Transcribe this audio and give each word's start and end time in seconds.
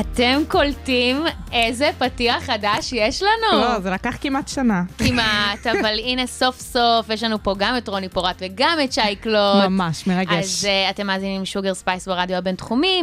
אתם 0.00 0.42
קולטים 0.48 1.24
איזה 1.52 1.90
פתיח 1.98 2.42
חדש 2.42 2.92
יש 2.92 3.22
לנו? 3.22 3.62
לא, 3.62 3.80
זה 3.80 3.90
לקח 3.90 4.16
כמעט 4.20 4.48
שנה. 4.48 4.82
כמעט, 4.98 5.66
אבל 5.72 5.98
הנה 6.04 6.26
סוף 6.26 6.60
סוף 6.60 7.10
יש 7.10 7.22
לנו 7.22 7.42
פה 7.42 7.54
גם 7.58 7.76
את 7.76 7.88
רוני 7.88 8.08
פורט 8.08 8.36
וגם 8.38 8.78
את 8.84 8.92
שי 8.92 9.16
קלוט. 9.20 9.64
ממש, 9.68 10.06
מרגש. 10.06 10.32
אז 10.32 10.64
uh, 10.64 10.90
אתם 10.90 11.06
מאזינים 11.06 11.44
Sugar 11.44 11.74
Spice 11.74 12.08
ברדיו 12.08 12.36
הבינתחומי, 12.36 13.02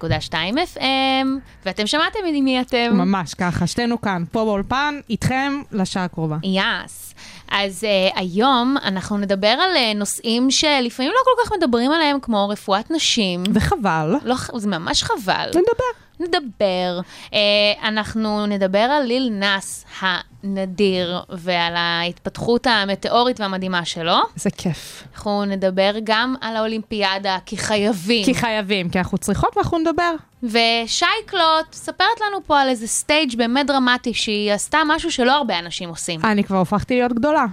106.2 0.00 0.34
FM, 0.76 1.26
ואתם 1.66 1.86
שמעתם 1.86 2.18
מי 2.42 2.60
אתם? 2.60 2.90
ממש 2.92 3.34
ככה, 3.34 3.66
שתינו 3.66 4.00
כאן, 4.00 4.24
פה 4.32 4.44
באולפן, 4.44 5.00
איתכם 5.10 5.62
לשעה 5.72 6.04
הקרובה. 6.04 6.36
yes. 6.42 7.14
אז 7.50 7.84
uh, 7.84 8.18
היום 8.18 8.76
אנחנו 8.84 9.18
נדבר 9.18 9.48
על 9.48 9.76
uh, 9.76 9.98
נושאים 9.98 10.50
שלפעמים 10.50 11.12
לא 11.12 11.18
כל 11.24 11.44
כך 11.44 11.52
מדברים 11.56 11.90
עליהם, 11.90 12.20
כמו 12.20 12.48
רפואת 12.48 12.90
נשים. 12.90 13.42
וחבל. 13.54 14.14
לא, 14.24 14.36
זה 14.56 14.68
ממש 14.68 15.02
חבל. 15.02 15.48
נדבר. 15.48 16.07
נדבר. 16.20 17.00
Uh, 17.26 17.34
אנחנו 17.82 18.46
נדבר 18.46 18.78
על 18.78 19.02
Lil 19.02 19.28
Nas 19.32 19.84
הנדיר 20.00 21.20
ועל 21.28 21.76
ההתפתחות 21.76 22.66
המטאורית 22.66 23.40
והמדהימה 23.40 23.84
שלו. 23.84 24.16
איזה 24.36 24.50
כיף. 24.50 25.04
אנחנו 25.14 25.44
נדבר 25.44 25.92
גם 26.04 26.34
על 26.40 26.56
האולימפיאדה, 26.56 27.38
כי 27.46 27.56
חייבים. 27.56 28.24
כי 28.24 28.34
חייבים, 28.34 28.88
כי 28.90 28.98
אנחנו 28.98 29.18
צריכות 29.18 29.56
ואנחנו 29.56 29.78
נדבר. 29.78 30.14
ושי 30.42 31.06
קלוט 31.26 31.66
מספרת 31.72 32.20
לנו 32.26 32.38
פה 32.46 32.60
על 32.60 32.68
איזה 32.68 32.86
stage 32.86 33.36
באמת 33.36 33.66
דרמטי, 33.66 34.14
שהיא 34.14 34.52
עשתה 34.52 34.78
משהו 34.86 35.12
שלא 35.12 35.32
הרבה 35.32 35.58
אנשים 35.58 35.88
עושים. 35.88 36.20
אני 36.24 36.44
כבר 36.44 36.58
הופכתי 36.58 36.94
להיות 36.94 37.12
גדולה. 37.12 37.46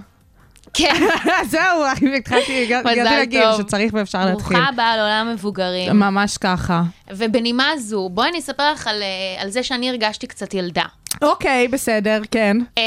כן, 0.76 1.02
זהו, 1.50 1.84
התחלתי, 2.16 2.62
הגעתי 2.62 3.40
טוב. 3.42 3.60
שצריך 3.60 3.94
ואפשר 3.94 4.24
להתחיל. 4.24 4.56
ברוכה 4.56 4.68
הבאה 4.72 4.96
לעולם 4.96 5.28
המבוגרים. 5.28 5.98
ממש 5.98 6.38
ככה. 6.38 6.82
ובנימה 7.10 7.70
זו, 7.78 8.08
בואי 8.12 8.28
אני 8.28 8.38
אספר 8.38 8.72
לך 8.72 8.86
על, 8.86 9.02
אה, 9.02 9.42
על 9.42 9.50
זה 9.50 9.62
שאני 9.62 9.88
הרגשתי 9.88 10.26
קצת 10.26 10.54
ילדה. 10.54 10.84
אוקיי, 11.22 11.68
בסדר, 11.68 12.20
כן. 12.30 12.56
אמ, 12.76 12.82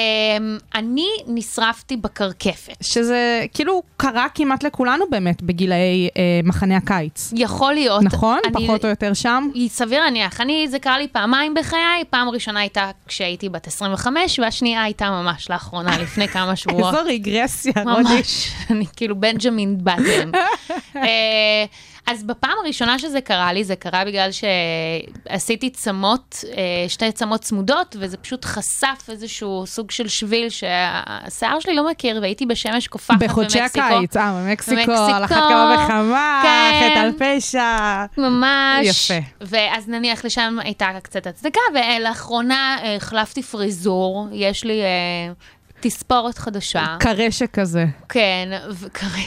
אני 0.76 1.08
נשרפתי 1.28 1.98
בקרקפת. 1.98 2.74
שזה 2.82 3.20
כאילו 3.54 3.84
קרה 3.98 4.28
כמעט 4.36 4.64
לכולנו 4.64 5.06
באמת 5.10 5.42
בגילאי 5.42 5.78
אה, 6.18 6.22
מחנה 6.44 6.78
הקיץ. 6.78 7.34
יכול 7.36 7.74
להיות. 7.74 8.04
נכון? 8.04 8.40
אני- 8.46 8.68
פחות 8.68 8.86
או 8.86 8.90
יותר 8.90 9.14
שם? 9.14 9.50
סביר 9.68 10.04
להניח. 10.04 10.42
אני, 10.42 10.68
זה 10.68 10.80
קרה 10.80 10.98
לי 10.98 11.08
פעמיים 11.08 11.54
בחיי, 11.54 11.80
פעם 12.10 12.30
ראשונה 12.30 12.60
הייתה 12.60 12.92
כשהייתי 13.08 13.50
בת 13.50 13.68
25, 13.68 14.40
והשנייה 14.40 14.84
הייתה 14.84 15.10
ממש 15.10 15.50
לאחרונה, 15.50 15.98
לפני 16.04 16.28
כמה 16.28 16.56
שבועות. 16.56 16.94
איזו 16.96 17.06
רגרסיה, 17.08 17.74
רוני. 17.84 18.04
ממש, 18.16 18.48
אני 18.72 18.86
כאילו 18.96 19.16
בנג'מין 19.16 19.78
בטן. 19.84 20.32
אה, 20.96 21.66
אז 22.10 22.24
בפעם 22.24 22.58
הראשונה 22.64 23.00
שזה 23.00 23.22
קרה 23.22 23.54
לי, 23.54 23.64
זה 23.64 23.76
קרה 23.76 24.06
בגלל 24.06 24.30
שעשיתי 24.32 25.70
צמות, 25.70 26.44
אה, 26.58 26.90
שתי 26.90 27.12
צמות 27.12 27.42
צמודות, 27.42 27.96
וזה 28.00 28.18
פשוט 28.18 28.46
חשף 28.46 29.10
איזשהו 29.10 29.64
סוג 29.68 29.92
של 29.92 30.08
שביל 30.08 30.50
שהשיער 30.50 31.60
שלי 31.60 31.76
לא 31.76 31.90
מכיר, 31.90 32.20
והייתי 32.22 32.46
בשמש 32.46 32.88
קופחת 32.88 33.20
בחודשי 33.20 33.60
במקסיקו. 33.60 33.86
הקיץ, 33.86 34.18
אה, 34.18 34.34
במקסיקו, 34.34 34.76
במקסיקו, 34.76 35.16
על 35.16 35.26
אחת 35.26 35.36
כמה 35.36 35.86
וכמה, 35.86 36.42
כן. 36.44 36.90
חטא 36.92 37.00
על 37.00 37.12
פשע. 37.20 38.06
ממש. 38.18 38.86
יפה. 38.86 39.28
ואז 39.42 39.88
נניח 39.88 40.26
לשם 40.26 40.58
הייתה 40.64 40.90
קצת 41.04 41.28
הצדקה, 41.28 41.60
ולאחרונה 41.74 42.78
אה, 42.84 42.96
החלפתי 42.96 43.44
פריזור, 43.44 44.28
יש 44.32 44.64
לי 44.64 44.82
אה, 44.82 45.34
תספורת 45.80 46.38
חדשה. 46.38 46.86
קרשק 47.00 47.52
כזה. 47.52 47.86
כן, 48.10 48.50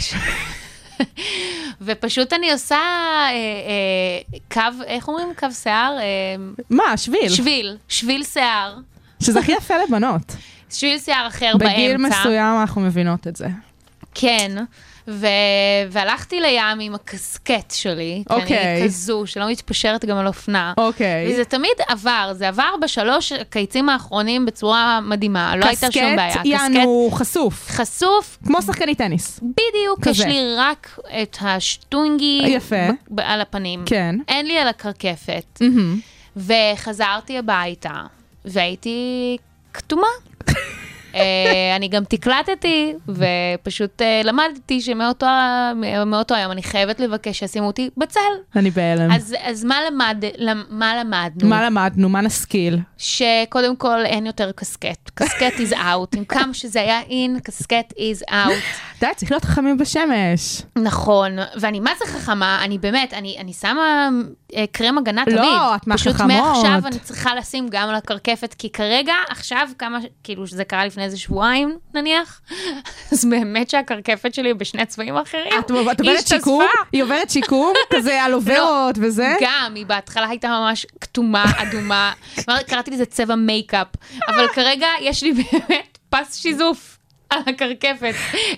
ש... 0.00 0.14
ופשוט 1.80 2.32
אני 2.32 2.52
עושה 2.52 2.76
אה, 2.76 3.30
אה, 3.30 4.38
קו, 4.52 4.82
איך 4.86 5.08
אומרים 5.08 5.28
קו 5.38 5.46
שיער? 5.50 5.98
אה, 5.98 6.04
מה, 6.70 6.96
שביל? 6.96 7.28
שביל, 7.28 7.76
שביל 7.88 8.24
שיער. 8.24 8.76
שזה 9.22 9.40
הכי 9.40 9.52
יפה 9.52 9.74
לבנות. 9.88 10.36
שביל 10.70 10.98
שיער 10.98 11.26
אחר 11.26 11.52
באמצע. 11.58 11.74
בגיל 11.74 11.96
מסוים 11.96 12.60
אנחנו 12.60 12.80
מבינות 12.80 13.26
את 13.26 13.36
זה. 13.36 13.46
כן. 14.14 14.64
ו... 15.08 15.26
והלכתי 15.90 16.40
לים 16.40 16.80
עם 16.80 16.94
הקסקט 16.94 17.70
שלי, 17.70 18.22
כי 18.28 18.34
אוקיי. 18.34 18.76
אני 18.76 18.84
כזו 18.84 19.22
שלא 19.26 19.48
מתפשרת 19.50 20.04
גם 20.04 20.16
על 20.16 20.26
אופנה. 20.26 20.72
אוקיי. 20.76 21.32
וזה 21.32 21.44
תמיד 21.44 21.72
עבר, 21.88 22.32
זה 22.34 22.48
עבר 22.48 22.74
בשלוש 22.82 23.32
קיצים 23.50 23.88
האחרונים 23.88 24.46
בצורה 24.46 25.00
מדהימה, 25.00 25.56
לא 25.56 25.66
הייתה 25.66 25.92
שום 25.92 26.16
בעיה. 26.16 26.30
קסקט 26.30 26.46
יענו 26.46 27.10
חשוף. 27.12 27.68
חשוף, 27.70 28.38
כמו 28.46 28.62
שחקנית 28.62 28.98
טניס. 28.98 29.40
בדיוק, 29.42 30.00
כזה. 30.00 30.10
יש 30.10 30.20
לי 30.20 30.54
רק 30.56 30.98
את 31.22 31.36
השטונגי 31.40 32.42
יפה. 32.46 32.76
ב- 33.10 33.20
על 33.20 33.40
הפנים. 33.40 33.82
כן. 33.86 34.16
אין 34.28 34.46
לי 34.46 34.58
על 34.58 34.68
הקרקפת. 34.68 35.60
מהמם. 35.60 36.00
וחזרתי 36.36 37.38
הביתה, 37.38 38.00
והייתי 38.44 39.36
כתומה. 39.74 40.06
אה, 41.14 41.76
אני 41.76 41.88
גם 41.88 42.04
תקלטתי, 42.04 42.94
ופשוט 43.08 44.02
אה, 44.02 44.20
למדתי 44.24 44.80
שמאותו 44.80 45.26
היום 46.34 46.52
אני 46.52 46.62
חייבת 46.62 47.00
לבקש 47.00 47.38
שישימו 47.38 47.66
אותי 47.66 47.90
בצל. 47.96 48.20
אני 48.56 48.70
בהלם. 48.70 49.12
אז, 49.12 49.34
אז 49.42 49.64
מה, 49.64 49.76
למד, 49.90 50.24
למ- 50.38 50.64
מה 50.70 50.96
למדנו? 50.96 51.48
מה 51.48 51.66
למדנו? 51.66 52.08
מה 52.08 52.20
נשכיל? 52.20 52.78
שקודם 52.98 53.76
כל 53.76 54.04
אין 54.04 54.26
יותר 54.26 54.52
קסקט. 54.52 55.10
קסקט 55.14 55.56
is 55.58 55.72
out. 55.72 56.16
עם 56.16 56.24
כמה 56.24 56.54
שזה 56.54 56.80
היה 56.80 57.00
in, 57.02 57.40
קסקט 57.42 57.92
is 57.92 58.30
out. 58.30 58.52
די, 59.00 59.06
צריך 59.16 59.30
להיות 59.32 59.44
חכמים 59.44 59.76
בשמש. 59.78 60.62
נכון, 60.78 61.32
ואני 61.60 61.80
מה 61.80 61.90
זה 61.98 62.12
חכמה, 62.12 62.60
אני 62.64 62.78
באמת, 62.78 63.14
אני, 63.14 63.36
אני 63.40 63.52
שמה 63.52 64.08
אה, 64.56 64.64
קרם 64.72 64.98
הגנה 64.98 65.22
לא, 65.26 65.36
תמיד. 65.36 65.44
את 65.76 65.86
מהחכמות. 65.86 66.16
פשוט 66.16 66.20
מעכשיו 66.20 66.80
אני 66.86 66.98
צריכה 66.98 67.34
לשים 67.34 67.66
גם 67.70 67.88
על 67.88 67.94
הקרקפת, 67.94 68.54
כי 68.58 68.70
כרגע, 68.72 69.12
עכשיו, 69.30 69.68
כמה, 69.78 69.98
כאילו, 70.24 70.46
שזה 70.46 70.64
קרה 70.64 70.86
לפני 70.86 71.01
איזה 71.02 71.18
שבועיים, 71.18 71.78
נניח, 71.94 72.40
אז 73.12 73.24
באמת 73.24 73.70
שהקרקפת 73.70 74.34
שלי 74.34 74.54
בשני 74.54 74.86
צבעים 74.86 75.16
אחרים. 75.16 75.60
את 75.60 75.70
עוברת 75.70 76.28
שיקום? 76.28 76.64
היא 76.92 77.02
עוברת 77.02 77.30
שיקום? 77.30 77.72
כזה 77.94 78.22
על 78.22 78.32
עוברות 78.32 78.98
וזה? 79.00 79.36
גם, 79.40 79.72
היא 79.74 79.86
בהתחלה 79.86 80.28
הייתה 80.28 80.48
ממש 80.48 80.86
כתומה, 81.00 81.44
אדומה, 81.56 82.12
קראתי 82.68 82.90
לזה 82.90 83.06
צבע 83.06 83.34
מייקאפ, 83.34 83.88
אבל 84.28 84.48
כרגע 84.48 84.86
יש 85.00 85.22
לי 85.22 85.32
באמת 85.32 85.98
פס 86.10 86.36
שיזוף 86.36 86.91
על 87.32 87.54
הקרקפת. 87.54 88.14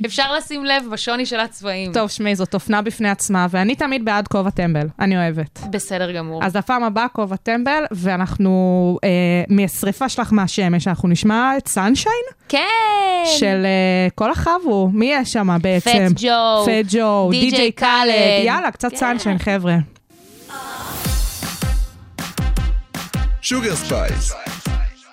אפשר 0.06 0.34
לשים 0.34 0.64
לב 0.64 0.84
בשוני 0.92 1.26
של 1.26 1.40
הצבעים. 1.40 1.92
טוב, 1.92 2.10
שמעי, 2.10 2.36
זאת 2.36 2.54
אופנה 2.54 2.82
בפני 2.82 3.08
עצמה, 3.10 3.46
ואני 3.50 3.74
תמיד 3.74 4.04
בעד 4.04 4.28
כובע 4.28 4.50
טמבל, 4.50 4.86
אני 5.00 5.16
אוהבת. 5.16 5.60
בסדר 5.70 6.12
גמור. 6.12 6.44
אז 6.44 6.56
הפעם 6.56 6.84
הבאה 6.84 7.08
כובע 7.08 7.36
טמבל, 7.36 7.84
ואנחנו, 7.90 8.98
אה, 9.04 9.08
מהשריפה 9.48 10.08
שלך 10.08 10.32
מהשמש, 10.32 10.88
אנחנו 10.88 11.08
נשמע 11.08 11.52
את 11.56 11.68
סנשיין 11.68 12.14
כן! 12.48 12.58
של 13.38 13.62
אה, 13.64 14.08
כל 14.14 14.30
החבו, 14.30 14.90
מי 14.92 15.12
יש 15.12 15.32
שם 15.32 15.56
בעצם? 15.62 16.08
פט 16.14 16.20
ג'ו, 16.22 16.64
פט 16.64 16.92
ג'ו, 16.94 17.28
די.ג'יי 17.30 17.50
די.ג'יי 17.50 17.72
קאלד, 17.72 17.90
קאלד. 18.10 18.44
יאללה, 18.44 18.70
קצת 18.70 18.90
כן. 18.90 18.96
סנשיין, 18.96 19.38
חבר'ה. 19.38 19.76
Sugar 23.42 23.76
Spice, 23.76 24.32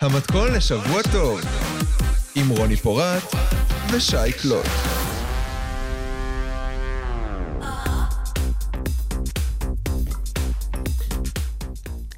המתכון 0.01 0.53
לשבוע 0.53 1.01
טוב, 1.11 1.41
עם 2.35 2.49
רוני 2.49 2.75
פורט 2.75 3.35
ושי 3.91 4.31
קלוט. 4.41 4.65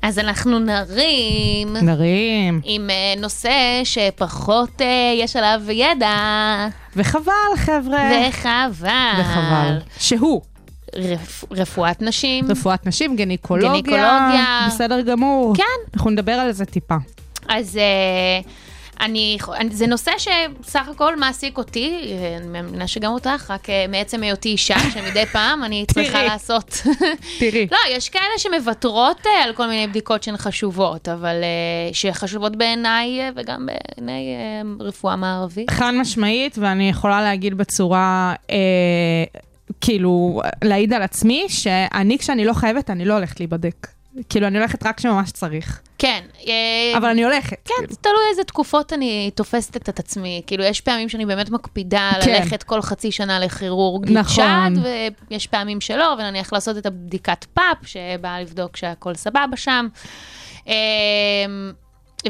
אז 0.02 0.20
אנחנו 0.20 0.60
נרים 0.60 1.74
נרים. 1.82 2.62
עם 2.64 2.90
אה, 2.90 3.22
נושא 3.22 3.82
שפחות 3.84 4.82
אה, 4.82 5.14
יש 5.20 5.36
עליו 5.36 5.62
ידע, 5.72 6.18
וחבל, 6.96 7.24
חבר'ה. 7.56 8.10
וחבל. 8.30 9.22
וחבל. 9.22 9.78
שהוא 10.00 10.42
רפ, 10.96 11.44
רפואת 11.52 12.02
נשים. 12.02 12.52
רפואת 12.52 12.86
נשים, 12.88 13.16
גניקולוגיה. 13.16 13.70
גניקולוגיה. 13.70 14.68
בסדר 14.68 15.02
גמור. 15.02 15.56
כן. 15.58 15.94
אנחנו 15.94 16.10
נדבר 16.10 16.32
על 16.32 16.52
זה 16.52 16.66
טיפה. 16.66 16.96
אז, 17.50 17.78
אה, 17.78 18.52
אני, 19.02 19.38
זה 19.72 19.88
נושא 19.88 20.12
שסך 20.18 20.88
הכל 20.92 21.20
מעסיק 21.20 21.58
אותי, 21.58 22.00
אה, 22.12 22.38
אני 22.38 22.48
מאמינה 22.48 22.88
שגם 22.88 23.12
אותך, 23.12 23.52
רק 23.52 23.70
אה, 23.70 23.86
מעצם 23.90 24.24
היותי 24.24 24.50
אישה, 24.50 24.76
שמדי 24.94 25.26
פעם 25.26 25.64
אני 25.64 25.86
צריכה. 25.94 26.24
לעשות. 26.24 26.82
תראי. 27.40 27.68
לא, 27.72 27.78
יש 27.90 28.10
כאלה 28.10 28.38
שמוותרות 28.38 29.28
אה, 29.28 29.44
על 29.44 29.54
כל 29.54 29.68
מיני 29.68 29.88
בדיקות 29.88 30.24
שהן 30.24 30.38
חשובות, 30.38 31.10
אבל 31.10 31.36
שחשובות 31.94 32.56
בעיניי 32.56 33.20
וגם 33.36 33.66
בעיני 33.66 34.36
אה, 34.36 34.86
רפואה 34.86 35.16
מערבית. 35.16 35.70
חד 35.70 35.92
משמעית, 35.92 36.58
ואני 36.58 36.90
יכולה 36.90 37.22
להגיד 37.22 37.54
בצורה, 37.54 38.34
כאילו, 39.82 40.42
להעיד 40.64 40.94
על 40.94 41.02
עצמי, 41.02 41.46
שאני, 41.50 42.18
כשאני 42.18 42.46
לא 42.46 42.54
חייבת, 42.54 42.90
אני 42.90 43.06
לא 43.06 43.14
הולכת 43.14 43.40
להיבדק. 43.40 43.88
כאילו, 44.30 44.48
אני 44.48 44.58
הולכת 44.58 44.86
רק 44.86 44.98
כשממש 44.98 45.32
צריך. 45.32 45.82
כן. 46.04 46.24
אה, 46.48 46.98
אבל 46.98 47.10
אני 47.10 47.24
הולכת. 47.24 47.58
כן, 47.66 47.74
כאילו. 47.78 47.90
זה 47.90 47.96
תלוי 48.02 48.24
איזה 48.30 48.44
תקופות 48.44 48.94
אני 48.94 49.32
תופסת 49.36 49.90
את 49.90 50.00
עצמי. 50.00 50.42
כאילו, 50.48 50.64
יש 50.64 50.82
פעמים 50.82 51.10
שאני 51.10 51.26
באמת 51.26 51.50
מקפידה 51.50 52.12
כן. 52.22 52.32
ללכת 52.32 52.64
כל 52.64 52.82
חצי 52.82 53.12
שנה 53.12 53.40
לכירורג 53.40 54.12
נכון. 54.12 54.76
שד, 54.76 54.82
ויש 55.30 55.48
פעמים 55.48 55.82
שלא, 55.82 56.16
ונניח 56.20 56.54
לעשות 56.54 56.78
את 56.78 56.86
הבדיקת 56.86 57.46
פאפ, 57.54 57.78
שבאה 57.86 58.42
לבדוק 58.42 58.78
שהכל 58.78 59.16
סבבה 59.16 59.56
שם. 59.56 59.88
אמ, 60.68 60.74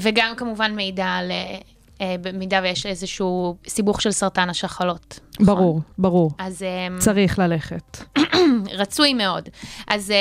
וגם 0.01 0.33
כמובן 0.37 0.75
מידע 0.75 1.05
על... 1.05 1.31
אה, 1.31 1.57
אה, 2.01 2.15
במידה 2.21 2.59
ויש 2.63 2.85
איזשהו 2.85 3.55
סיבוך 3.67 4.01
של 4.01 4.11
סרטן 4.11 4.49
השחלות. 4.49 5.19
נכון? 5.39 5.45
ברור, 5.45 5.81
ברור. 5.97 6.31
אז 6.37 6.65
צריך 6.99 7.39
ללכת. 7.39 7.97
רצוי 8.81 9.13
מאוד. 9.13 9.49
אז 9.87 10.13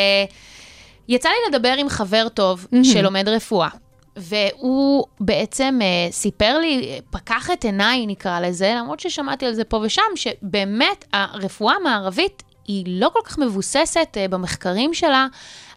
יצא 1.08 1.28
לי 1.28 1.56
לדבר 1.56 1.74
עם 1.78 1.88
חבר 1.88 2.28
טוב 2.28 2.66
שלומד 2.82 3.28
רפואה. 3.28 3.68
והוא 4.16 5.04
בעצם 5.20 5.78
uh, 5.80 6.12
סיפר 6.12 6.58
לי, 6.58 7.00
פקח 7.10 7.50
את 7.50 7.64
עיניי 7.64 8.06
נקרא 8.06 8.40
לזה, 8.40 8.74
למרות 8.78 9.00
ששמעתי 9.00 9.46
על 9.46 9.54
זה 9.54 9.64
פה 9.64 9.80
ושם, 9.82 10.02
שבאמת 10.14 11.04
הרפואה 11.12 11.74
המערבית 11.80 12.42
היא 12.66 12.84
לא 12.88 13.10
כל 13.12 13.20
כך 13.24 13.38
מבוססת 13.38 14.08
uh, 14.16 14.30
במחקרים 14.30 14.94
שלה 14.94 15.26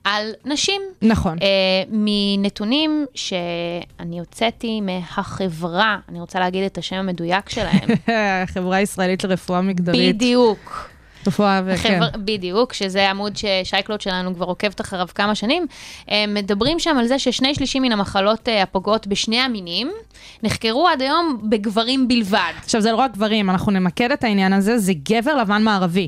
על 0.04 0.32
נשים. 0.46 0.82
נכון. 1.02 1.38
Uh, 1.38 1.42
מנתונים 1.90 3.06
שאני 3.16 4.20
הוצאתי 4.20 4.82
מהחברה, 4.82 5.98
אני 6.10 6.20
רוצה 6.22 6.40
להגיד 6.40 6.64
את 6.64 6.78
השם 6.78 6.96
המדויק 6.96 7.50
שלהם. 7.50 7.90
חברה 8.54 8.82
ישראלית 8.82 9.24
לרפואה 9.24 9.62
מגדרית. 9.62 10.16
בדיוק. 10.16 10.95
רפואה 11.28 11.62
וכן. 11.66 12.00
בדיוק, 12.16 12.74
שזה 12.74 13.10
עמוד 13.10 13.34
ששייקלוט 13.38 14.02
שלנו 14.02 14.36
כבר 14.36 14.46
עוקבת 14.46 14.82
אחריו 14.82 15.08
כמה 15.16 15.36
שנים. 15.36 15.68
מדברים 16.28 16.80
שם 16.80 16.98
על 16.98 17.08
זה 17.08 17.20
ששני 17.20 17.56
שלישים 17.56 17.82
מן 17.82 17.92
המחלות 17.92 18.50
אה, 18.50 18.64
הפוגעות 18.64 19.08
בשני 19.08 19.40
המינים 19.40 19.92
נחקרו 20.44 20.88
עד 20.88 21.02
היום 21.02 21.42
בגברים 21.50 22.08
בלבד. 22.08 22.54
עכשיו, 22.64 22.82
זה 22.82 22.92
לא 22.92 22.98
רק 22.98 23.12
גברים, 23.14 23.50
אנחנו 23.50 23.72
נמקד 23.72 24.12
את 24.12 24.24
העניין 24.24 24.54
הזה, 24.54 24.78
זה 24.78 24.94
גבר 25.10 25.36
לבן 25.36 25.64
מערבי. 25.64 26.08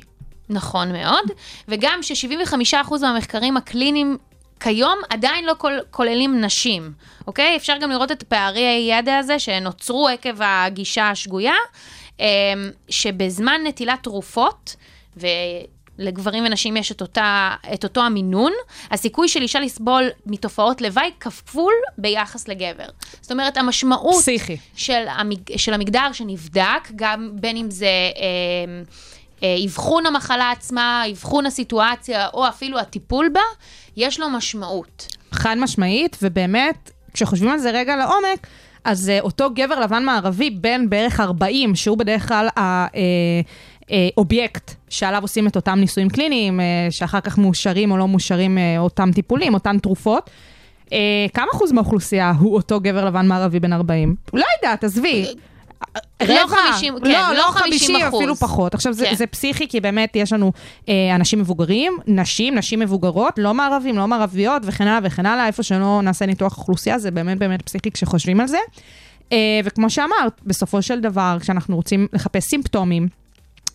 נכון 0.50 0.92
מאוד, 0.92 1.32
וגם 1.68 2.00
ש-75% 2.02 2.94
מהמחקרים 3.02 3.58
הקליניים 3.58 4.18
כיום 4.60 5.00
עדיין 5.10 5.46
לא 5.46 5.54
כול, 5.58 5.80
כוללים 5.92 6.42
נשים, 6.42 6.92
אוקיי? 7.28 7.56
אפשר 7.56 7.78
גם 7.82 7.90
לראות 7.90 8.12
את 8.12 8.24
פערי 8.24 8.66
הידע 8.66 9.18
הזה 9.18 9.40
שנוצרו 9.40 10.08
עקב 10.08 10.42
הגישה 10.42 11.10
השגויה, 11.10 11.54
אמ, 12.20 12.26
שבזמן 12.90 13.62
נטילת 13.68 14.04
תרופות, 14.04 14.76
ולגברים 16.00 16.46
ונשים 16.46 16.78
יש 16.78 16.92
את, 16.92 17.02
אותה, 17.02 17.56
את 17.74 17.84
אותו 17.84 18.02
המינון, 18.02 18.52
הסיכוי 18.92 19.28
של 19.28 19.42
אישה 19.42 19.60
לסבול 19.60 20.04
מתופעות 20.26 20.82
לוואי 20.82 21.12
כפול 21.20 21.74
ביחס 21.98 22.48
לגבר. 22.48 22.86
זאת 23.22 23.32
אומרת, 23.32 23.58
המשמעות... 23.58 24.16
פסיכי. 24.16 24.58
של, 24.76 25.06
המג... 25.08 25.58
של 25.58 25.74
המגדר 25.74 26.12
שנבדק, 26.14 26.92
גם 26.96 27.30
בין 27.34 27.58
אם 27.58 27.72
זה 27.72 27.86
אה, 27.86 28.84
אה, 29.44 29.56
אבחון 29.66 30.06
המחלה 30.06 30.52
עצמה, 30.52 31.04
אבחון 31.12 31.46
הסיטואציה, 31.46 32.28
או 32.34 32.48
אפילו 32.48 32.80
הטיפול 32.80 33.30
בה, 33.34 33.42
יש 33.98 34.20
לו 34.20 34.30
משמעות. 34.30 35.08
חד 35.32 35.56
משמעית, 35.60 36.18
ובאמת, 36.22 36.92
כשחושבים 37.14 37.50
על 37.50 37.58
זה 37.58 37.72
רגע 37.72 37.96
לעומק, 37.96 38.48
אז 38.84 39.12
uh, 39.20 39.24
אותו 39.24 39.50
גבר 39.54 39.80
לבן 39.80 40.04
מערבי, 40.04 40.50
בן 40.50 40.90
בערך 40.90 41.20
40, 41.20 41.76
שהוא 41.76 41.98
בדרך 41.98 42.28
כלל 42.28 42.48
האובייקט 43.90 44.74
שעליו 44.90 45.22
עושים 45.22 45.48
את 45.48 45.56
אותם 45.56 45.80
ניסויים 45.80 46.10
קליניים, 46.10 46.60
uh, 46.60 46.92
שאחר 46.92 47.20
כך 47.20 47.38
מאושרים 47.38 47.92
או 47.92 47.98
לא 47.98 48.08
מאושרים 48.08 48.58
uh, 48.58 48.80
אותם 48.80 49.10
טיפולים, 49.16 49.54
אותן 49.54 49.80
תרופות. 49.80 50.30
כמה 51.34 51.48
אחוז 51.56 51.72
מהאוכלוסייה 51.72 52.34
הוא 52.40 52.56
אותו 52.56 52.80
גבר 52.80 53.06
לבן 53.06 53.28
מערבי 53.28 53.60
בן 53.60 53.74
40? 53.74 54.16
לא 54.34 54.46
יודעת, 54.58 54.84
עזבי. 54.84 55.26
לא 56.28 56.48
50, 56.48 56.94
כן, 57.04 57.10
לא, 57.10 57.12
לא 57.12 57.34
לא 57.34 57.52
50 57.52 57.72
50, 57.72 57.96
אחוז. 57.96 58.20
אפילו 58.20 58.36
פחות. 58.36 58.74
עכשיו, 58.74 58.94
זה, 58.94 59.06
כן. 59.06 59.16
זה 59.16 59.28
פסיכי, 59.28 59.68
כי 59.68 59.80
באמת 59.80 60.16
יש 60.16 60.34
לנו 60.34 60.52
אה, 60.90 61.16
אנשים 61.16 61.40
מבוגרים, 61.40 61.98
נשים, 62.08 62.56
נשים 62.56 62.80
מבוגרות, 62.80 63.34
לא 63.38 63.54
מערבים, 63.54 63.98
לא 63.98 64.08
מערביות, 64.08 64.62
וכן 64.66 64.88
הלאה 64.88 65.00
וכן 65.04 65.26
הלאה, 65.26 65.48
איפה 65.48 65.64
שלא 65.64 66.02
נעשה 66.04 66.26
ניתוח 66.26 66.58
אוכלוסייה, 66.58 67.00
זה 67.00 67.12
באמת 67.12 67.38
באמת 67.38 67.62
פסיכי 67.62 67.92
כשחושבים 67.92 68.40
על 68.40 68.48
זה. 68.48 68.58
אה, 69.32 69.60
וכמו 69.64 69.90
שאמרת, 69.90 70.42
בסופו 70.46 70.82
של 70.82 71.00
דבר, 71.00 71.38
כשאנחנו 71.42 71.76
רוצים 71.76 72.08
לחפש 72.14 72.44
סימפטומים, 72.44 73.08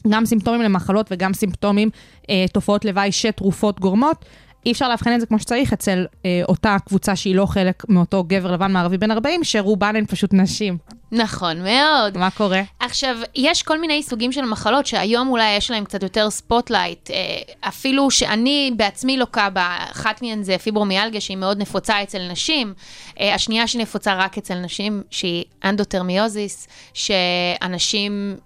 גם 0.08 0.26
סימפטומים 0.26 0.62
למחלות 0.62 1.06
וגם 1.10 1.34
סימפטומים, 1.34 1.90
אה, 2.30 2.44
תופעות 2.52 2.84
לוואי 2.84 3.12
שתרופות 3.12 3.80
גורמות, 3.80 4.24
אי 4.66 4.72
אפשר 4.72 4.88
לאבחן 4.88 5.14
את 5.14 5.20
זה 5.20 5.26
כמו 5.26 5.38
שצריך 5.38 5.72
אצל 5.72 6.06
אה, 6.24 6.42
אותה 6.48 6.76
קבוצה 6.86 7.16
שהיא 7.16 7.34
לא 7.34 7.46
חלק 7.46 7.84
מאותו 7.88 8.24
גבר 8.24 8.52
לבן 8.52 8.72
מערבי 8.72 8.98
בן 8.98 9.10
40, 9.10 9.44
שרובן 9.44 9.96
הן 9.96 10.06
פשוט 10.06 10.34
נשים. 10.34 10.78
נכון 11.12 11.64
מאוד. 11.64 12.18
מה 12.18 12.30
קורה? 12.30 12.62
עכשיו, 12.80 13.16
יש 13.34 13.62
כל 13.62 13.80
מיני 13.80 14.02
סוגים 14.02 14.32
של 14.32 14.44
מחלות 14.44 14.86
שהיום 14.86 15.28
אולי 15.28 15.56
יש 15.56 15.70
להם 15.70 15.84
קצת 15.84 16.02
יותר 16.02 16.30
spotlight, 16.30 17.10
אה, 17.10 17.16
אפילו 17.60 18.10
שאני 18.10 18.70
בעצמי 18.76 19.16
לוקה 19.16 19.50
בה, 19.50 19.76
אחת 19.92 20.22
מהן 20.22 20.42
זה 20.42 20.58
פיברומיאלגיה 20.58 21.20
שהיא 21.20 21.36
מאוד 21.36 21.58
נפוצה 21.58 22.02
אצל 22.02 22.28
נשים, 22.30 22.74
אה, 23.20 23.34
השנייה 23.34 23.66
שהיא 23.66 23.82
נפוצה 23.82 24.14
רק 24.14 24.38
אצל 24.38 24.54
נשים, 24.54 25.02
שהיא 25.10 25.44
אנדומטריוזיס, 25.64 26.68
שאנשים... 26.94 28.36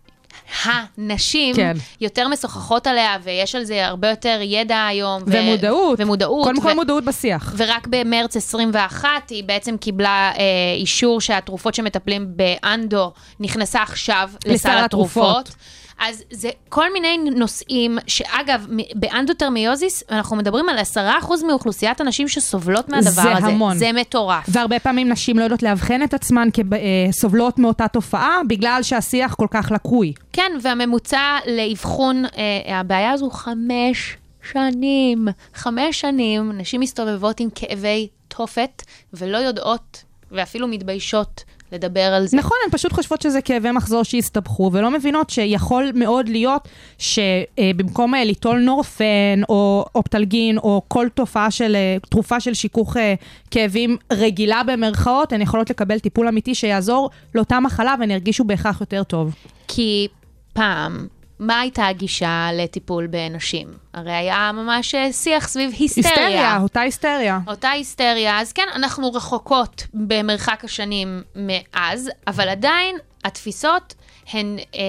הנשים 0.64 1.56
כן. 1.56 1.76
יותר 2.00 2.28
משוחחות 2.28 2.86
עליה, 2.86 3.16
ויש 3.22 3.54
על 3.54 3.64
זה 3.64 3.86
הרבה 3.86 4.08
יותר 4.10 4.38
ידע 4.42 4.86
היום. 4.86 5.22
ו- 5.26 5.32
ומודעות. 5.32 6.00
ומודעות. 6.00 6.44
קודם 6.44 6.60
כל 6.60 6.68
ו- 6.68 6.74
מודעות 6.74 7.04
בשיח. 7.04 7.54
ורק 7.56 7.86
במרץ 7.86 8.36
21 8.36 9.08
היא 9.30 9.44
בעצם 9.44 9.76
קיבלה 9.76 10.32
אה, 10.38 10.42
אישור 10.76 11.20
שהתרופות 11.20 11.74
שמטפלים 11.74 12.26
באנדו 12.36 13.12
נכנסה 13.40 13.82
עכשיו 13.82 14.30
לסל 14.46 14.78
התרופות. 14.84 15.38
התרופות. 15.38 15.54
אז 15.98 16.22
זה 16.30 16.50
כל 16.68 16.92
מיני 16.92 17.18
נושאים, 17.18 17.98
שאגב, 18.06 18.66
באנדומטריוזיס, 18.94 20.02
אנחנו 20.10 20.36
מדברים 20.36 20.68
על 20.68 20.78
10% 20.78 20.98
מאוכלוסיית 21.46 22.00
הנשים 22.00 22.28
שסובלות 22.28 22.88
מהדבר 22.88 23.10
זה 23.10 23.36
הזה. 23.36 23.46
המון. 23.46 23.76
זה 23.76 23.92
מטורף. 23.92 24.44
והרבה 24.48 24.78
פעמים 24.78 25.08
נשים 25.08 25.38
לא 25.38 25.44
יודעות 25.44 25.62
לאבחן 25.62 26.02
את 26.02 26.14
עצמן 26.14 26.48
כסובלות 26.52 27.58
מאותה 27.58 27.88
תופעה, 27.88 28.40
בגלל 28.48 28.82
שהשיח 28.82 29.34
כל 29.34 29.46
כך 29.50 29.70
לקוי. 29.74 30.12
כן, 30.32 30.52
והממוצע 30.62 31.38
לאבחון 31.46 32.24
אה, 32.24 32.80
הבעיה 32.80 33.10
הזו 33.10 33.30
חמש 33.30 34.16
שנים. 34.52 35.28
חמש 35.54 36.00
שנים 36.00 36.52
נשים 36.54 36.80
מסתובבות 36.80 37.40
עם 37.40 37.48
כאבי 37.54 38.08
תופת 38.28 38.82
ולא 39.12 39.38
יודעות 39.38 40.04
ואפילו 40.30 40.68
מתביישות 40.68 41.44
לדבר 41.72 42.00
על 42.00 42.26
זה. 42.26 42.36
נכון, 42.36 42.56
הן 42.64 42.70
פשוט 42.72 42.92
חושבות 42.92 43.22
שזה 43.22 43.40
כאבי 43.40 43.70
מחזור 43.70 44.02
שהסתבכו, 44.02 44.70
ולא 44.72 44.90
מבינות 44.90 45.30
שיכול 45.30 45.90
מאוד 45.94 46.28
להיות 46.28 46.68
שבמקום 46.98 48.14
אה, 48.14 48.24
ליטול 48.24 48.58
נורפן, 48.58 49.40
או 49.48 49.84
אופטלגין, 49.94 50.58
או 50.58 50.82
כל 50.88 51.06
תופעה 51.14 51.50
של, 51.50 51.76
אה, 51.76 51.96
תרופה 52.10 52.40
של 52.40 52.54
שיכוך 52.54 52.96
אה, 52.96 53.14
כאבים 53.50 53.96
רגילה 54.12 54.62
במרכאות, 54.66 55.32
הן 55.32 55.40
יכולות 55.40 55.70
לקבל 55.70 55.98
טיפול 55.98 56.28
אמיתי 56.28 56.54
שיעזור 56.54 57.10
לאותה 57.34 57.60
מחלה, 57.60 57.94
והן 58.00 58.10
ירגישו 58.10 58.44
בהכרח 58.44 58.80
יותר 58.80 59.02
טוב. 59.02 59.34
כי 59.68 60.08
פעם, 60.52 61.06
מה 61.38 61.60
הייתה 61.60 61.86
הגישה 61.86 62.48
לטיפול 62.52 63.06
בנשים? 63.06 63.68
הרי 63.94 64.12
היה 64.12 64.50
ממש 64.54 64.94
אה, 64.94 65.12
שיח 65.12 65.48
סביב 65.48 65.70
היסטריה. 65.78 66.08
היסטריה, 66.08 66.58
אותה 66.62 66.80
היסטריה. 66.80 67.40
אותה 67.46 67.70
היסטריה, 67.70 68.40
אז 68.40 68.52
כן, 68.52 68.66
אנחנו 68.74 69.12
רחוקות 69.12 69.86
במרחק 69.94 70.64
השנים 70.64 71.22
מאז, 71.34 72.10
אבל 72.26 72.48
עדיין 72.48 72.96
התפיסות 73.24 73.94
הן 74.32 74.56
אה, 74.58 74.80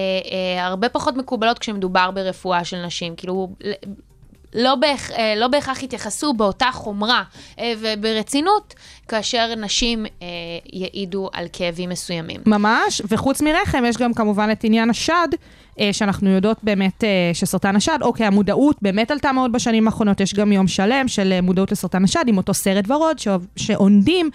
אה, 0.56 0.66
הרבה 0.66 0.88
פחות 0.88 1.16
מקובלות 1.16 1.58
כשמדובר 1.58 2.10
ברפואה 2.10 2.64
של 2.64 2.86
נשים. 2.86 3.16
כאילו, 3.16 3.48
לא, 4.54 4.74
בהכ, 4.74 5.10
אה, 5.10 5.34
לא 5.36 5.48
בהכרח 5.48 5.82
יתייחסו 5.82 6.34
באותה 6.34 6.68
חומרה 6.72 7.22
אה, 7.58 7.72
וברצינות, 7.80 8.74
כאשר 9.08 9.54
נשים 9.54 10.06
אה, 10.22 10.26
יעידו 10.72 11.30
על 11.32 11.46
כאבים 11.52 11.90
מסוימים. 11.90 12.40
ממש, 12.46 13.02
וחוץ 13.08 13.42
מרחם 13.42 13.84
יש 13.86 13.96
גם 13.96 14.14
כמובן 14.14 14.48
את 14.52 14.64
עניין 14.64 14.90
השד, 14.90 15.28
שאנחנו 15.92 16.30
יודעות 16.30 16.58
באמת 16.62 17.04
שסרטן 17.34 17.76
השד, 17.76 17.98
אוקיי, 18.02 18.26
המודעות 18.26 18.76
באמת 18.82 19.10
עלתה 19.10 19.32
מאוד 19.32 19.52
בשנים 19.52 19.86
האחרונות, 19.86 20.20
יש 20.20 20.34
גם 20.34 20.52
יום 20.52 20.68
שלם 20.68 21.08
של 21.08 21.40
מודעות 21.40 21.72
לסרטן 21.72 22.04
השד 22.04 22.24
עם 22.26 22.36
אותו 22.36 22.54
סרט 22.54 22.90
ורוד 22.90 23.16
שעונדים 23.56 24.30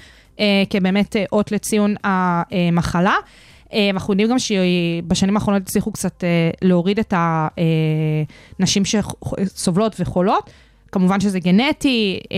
כבאמת 0.70 1.15
אות 1.32 1.51
לציון 1.51 1.96
המחלה. 2.03 3.15
אנחנו 3.94 4.13
יודעים 4.13 4.30
גם 4.30 4.39
שבשנים 4.39 5.36
האחרונות 5.36 5.62
הצליחו 5.62 5.92
קצת 5.92 6.24
אה, 6.24 6.50
להוריד 6.62 7.00
את 7.00 7.13
הנשים 8.60 8.84
שסובלות 8.86 9.96
וחולות. 10.00 10.50
כמובן 10.92 11.20
שזה 11.20 11.39
גנטי, 11.39 12.20
אה, 12.32 12.38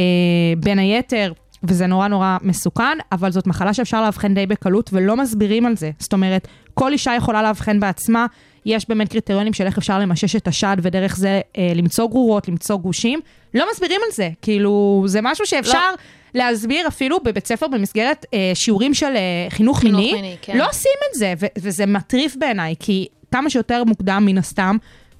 בין 0.57 0.79
היתר, 0.79 1.33
וזה 1.63 1.87
נורא 1.87 2.07
נורא 2.07 2.37
מסוכן, 2.41 2.97
אבל 3.11 3.31
זאת 3.31 3.47
מחלה 3.47 3.73
שאפשר 3.73 4.01
לאבחן 4.01 4.33
די 4.33 4.45
בקלות 4.45 4.89
ולא 4.93 5.17
מסבירים 5.17 5.65
על 5.65 5.75
זה. 5.75 5.91
זאת 5.99 6.13
אומרת, 6.13 6.47
כל 6.73 6.91
אישה 6.91 7.13
יכולה 7.17 7.43
לאבחן 7.43 7.79
בעצמה, 7.79 8.25
יש 8.65 8.89
באמת 8.89 9.09
קריטריונים 9.09 9.53
של 9.53 9.65
איך 9.65 9.77
אפשר 9.77 9.99
למשש 9.99 10.35
את 10.35 10.47
השד 10.47 10.77
ודרך 10.81 11.15
זה 11.17 11.41
אה, 11.57 11.71
למצוא 11.75 12.09
גרורות, 12.09 12.47
למצוא 12.47 12.75
גושים. 12.75 13.19
לא 13.53 13.65
מסבירים 13.71 14.01
על 14.05 14.11
זה, 14.11 14.29
כאילו, 14.41 15.03
זה 15.07 15.19
משהו 15.23 15.45
שאפשר 15.45 15.91
לא. 15.91 15.97
להסביר 16.35 16.87
אפילו 16.87 17.19
בבית 17.23 17.47
ספר 17.47 17.67
במסגרת 17.67 18.25
אה, 18.33 18.51
שיעורים 18.53 18.93
של 18.93 19.15
אה, 19.15 19.49
חינוך, 19.49 19.79
חינוך 19.79 19.99
מיני. 19.99 20.13
מיני, 20.13 20.35
כן. 20.41 20.57
לא 20.57 20.69
עושים 20.69 20.91
את 21.09 21.19
זה, 21.19 21.33
ו- 21.39 21.45
וזה 21.57 21.85
מטריף 21.85 22.35
בעיניי, 22.35 22.75
כי 22.79 23.07
כמה 23.31 23.49
שיותר 23.49 23.83
מוקדם 23.83 24.23
מן 24.25 24.37
הסתם, 24.37 24.77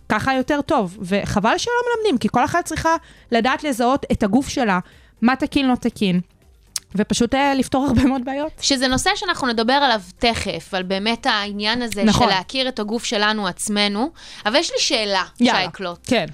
ככה 0.10 0.34
יותר 0.34 0.62
טוב. 0.62 0.98
וחבל 1.02 1.58
שלא 1.58 1.74
מלמדים, 1.96 2.18
כי 2.18 2.28
כל 2.32 2.46
אחת 2.46 2.66
צריכה 2.66 2.96
לדעת 3.32 3.64
לזהות 3.64 4.06
את 4.12 4.24
הגוף 4.24 4.50
שלה, 4.50 4.80
מה 5.22 5.36
תקין, 5.36 5.68
לא 5.68 5.76
תקין. 5.76 6.20
ופשוט 6.96 7.36
אה, 7.36 7.54
לפתור 7.56 7.86
הרבה 7.86 8.04
מאוד 8.04 8.26
בעיות. 8.26 8.52
שזה 8.62 8.88
נושא 8.88 9.10
שאנחנו 9.16 9.48
נדבר 9.48 9.74
עליו 9.74 10.02
תכף, 10.20 10.74
על 10.74 10.84
באמת 10.84 11.26
העניין 11.26 11.82
הזה 11.82 12.04
נכון. 12.04 12.28
של 12.30 12.36
להכיר 12.36 12.68
את 12.68 12.80
הגוף 12.80 13.04
שלנו 13.04 13.48
עצמנו. 13.48 14.10
אבל 14.46 14.56
יש 14.56 14.72
לי 14.72 14.80
שאלה, 14.80 15.24
שייקלוט. 15.38 16.00
כן. 16.08 16.26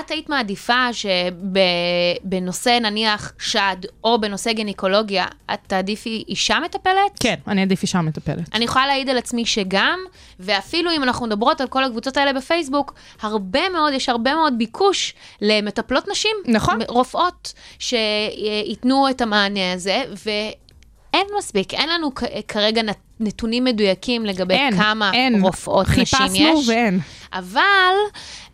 את 0.00 0.10
היית 0.10 0.28
מעדיפה 0.28 0.88
שבנושא 0.92 2.78
נניח 2.82 3.32
שד, 3.38 3.76
או 4.04 4.20
בנושא 4.20 4.52
גינקולוגיה, 4.52 5.26
את 5.54 5.58
תעדיפי 5.66 6.24
אישה 6.28 6.58
מטפלת? 6.64 7.18
כן, 7.20 7.34
אני 7.48 7.62
עדיף 7.62 7.82
אישה 7.82 8.00
מטפלת. 8.00 8.54
אני 8.54 8.64
יכולה 8.64 8.86
להעיד 8.86 9.08
על 9.10 9.18
עצמי 9.18 9.46
שגם, 9.46 9.98
ואפילו 10.40 10.90
אם 10.92 11.02
אנחנו 11.02 11.26
מדברות 11.26 11.60
על 11.60 11.68
כל 11.68 11.84
הקבוצות 11.84 12.16
האלה 12.16 12.32
בפייסבוק, 12.32 12.94
הרבה 13.22 13.68
מאוד, 13.68 13.92
יש 13.92 14.08
הרבה 14.08 14.34
מאוד 14.34 14.54
ביקוש 14.58 15.14
למטפלות 15.42 16.08
נשים. 16.08 16.36
נכון. 16.46 16.78
רופאות, 16.88 17.52
שייתנו 17.78 19.06
את 19.10 19.20
המענה 19.20 19.72
הזה, 19.72 20.02
ואין 20.26 21.26
מספיק, 21.38 21.74
אין 21.74 21.88
לנו 21.88 22.10
כרגע 22.48 22.82
נת- 22.82 22.96
נתונים 23.20 23.64
מדויקים 23.64 24.26
לגבי 24.26 24.54
אין, 24.54 24.76
כמה 24.76 25.10
אין. 25.14 25.40
רופאות 25.42 25.86
נשים 25.88 26.02
יש. 26.02 26.14
חיפשנו 26.14 26.62
ואין. 26.66 27.00
אבל 27.32 27.94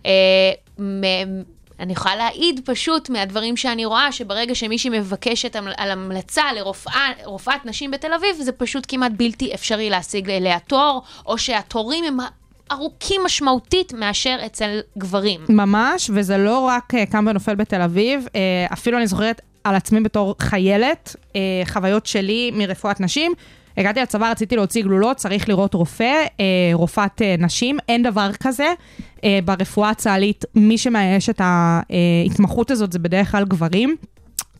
אה, 0.06 0.10
אני 1.80 1.92
יכולה 1.92 2.16
להעיד 2.16 2.60
פשוט 2.64 3.10
מהדברים 3.10 3.56
שאני 3.56 3.84
רואה, 3.84 4.12
שברגע 4.12 4.54
שמישהי 4.54 4.90
מבקשת 4.90 5.56
על 5.76 5.90
המלצה 5.90 6.42
לרופאת 6.52 7.66
נשים 7.66 7.90
בתל 7.90 8.12
אביב, 8.12 8.36
זה 8.40 8.52
פשוט 8.52 8.84
כמעט 8.88 9.12
בלתי 9.16 9.54
אפשרי 9.54 9.90
להשיג 9.90 10.30
אליה 10.30 10.58
תור, 10.58 11.02
או 11.26 11.38
שהתורים 11.38 12.04
הם 12.04 12.16
ארוכים 12.72 13.20
משמעותית 13.24 13.92
מאשר 13.92 14.36
אצל 14.46 14.80
גברים. 14.98 15.40
ממש, 15.48 16.10
וזה 16.14 16.38
לא 16.38 16.58
רק 16.58 16.94
אה, 16.94 17.06
קם 17.06 17.26
ונופל 17.30 17.54
בתל 17.54 17.80
אביב, 17.80 18.26
אה, 18.34 18.40
אפילו 18.72 18.98
אני 18.98 19.06
זוכרת 19.06 19.40
על 19.64 19.74
עצמי 19.74 20.00
בתור 20.00 20.34
חיילת, 20.40 21.16
אה, 21.36 21.40
חוויות 21.66 22.06
שלי 22.06 22.50
מרפואת 22.54 23.00
נשים. 23.00 23.32
הגעתי 23.76 24.00
לצבא, 24.00 24.30
רציתי 24.30 24.56
להוציא 24.56 24.82
גלולות, 24.82 25.16
צריך 25.16 25.48
לראות 25.48 25.74
רופא, 25.74 26.24
אה, 26.40 26.44
רופאת 26.72 27.22
אה, 27.22 27.34
נשים, 27.38 27.78
אין 27.88 28.02
דבר 28.02 28.30
כזה. 28.42 28.72
אה, 29.24 29.38
ברפואה 29.44 29.90
הצה"לית, 29.90 30.44
מי 30.54 30.78
שמאייש 30.78 31.30
את 31.30 31.40
ההתמחות 31.44 32.70
הזאת 32.70 32.92
זה 32.92 32.98
בדרך 32.98 33.30
כלל 33.30 33.44
גברים. 33.44 33.96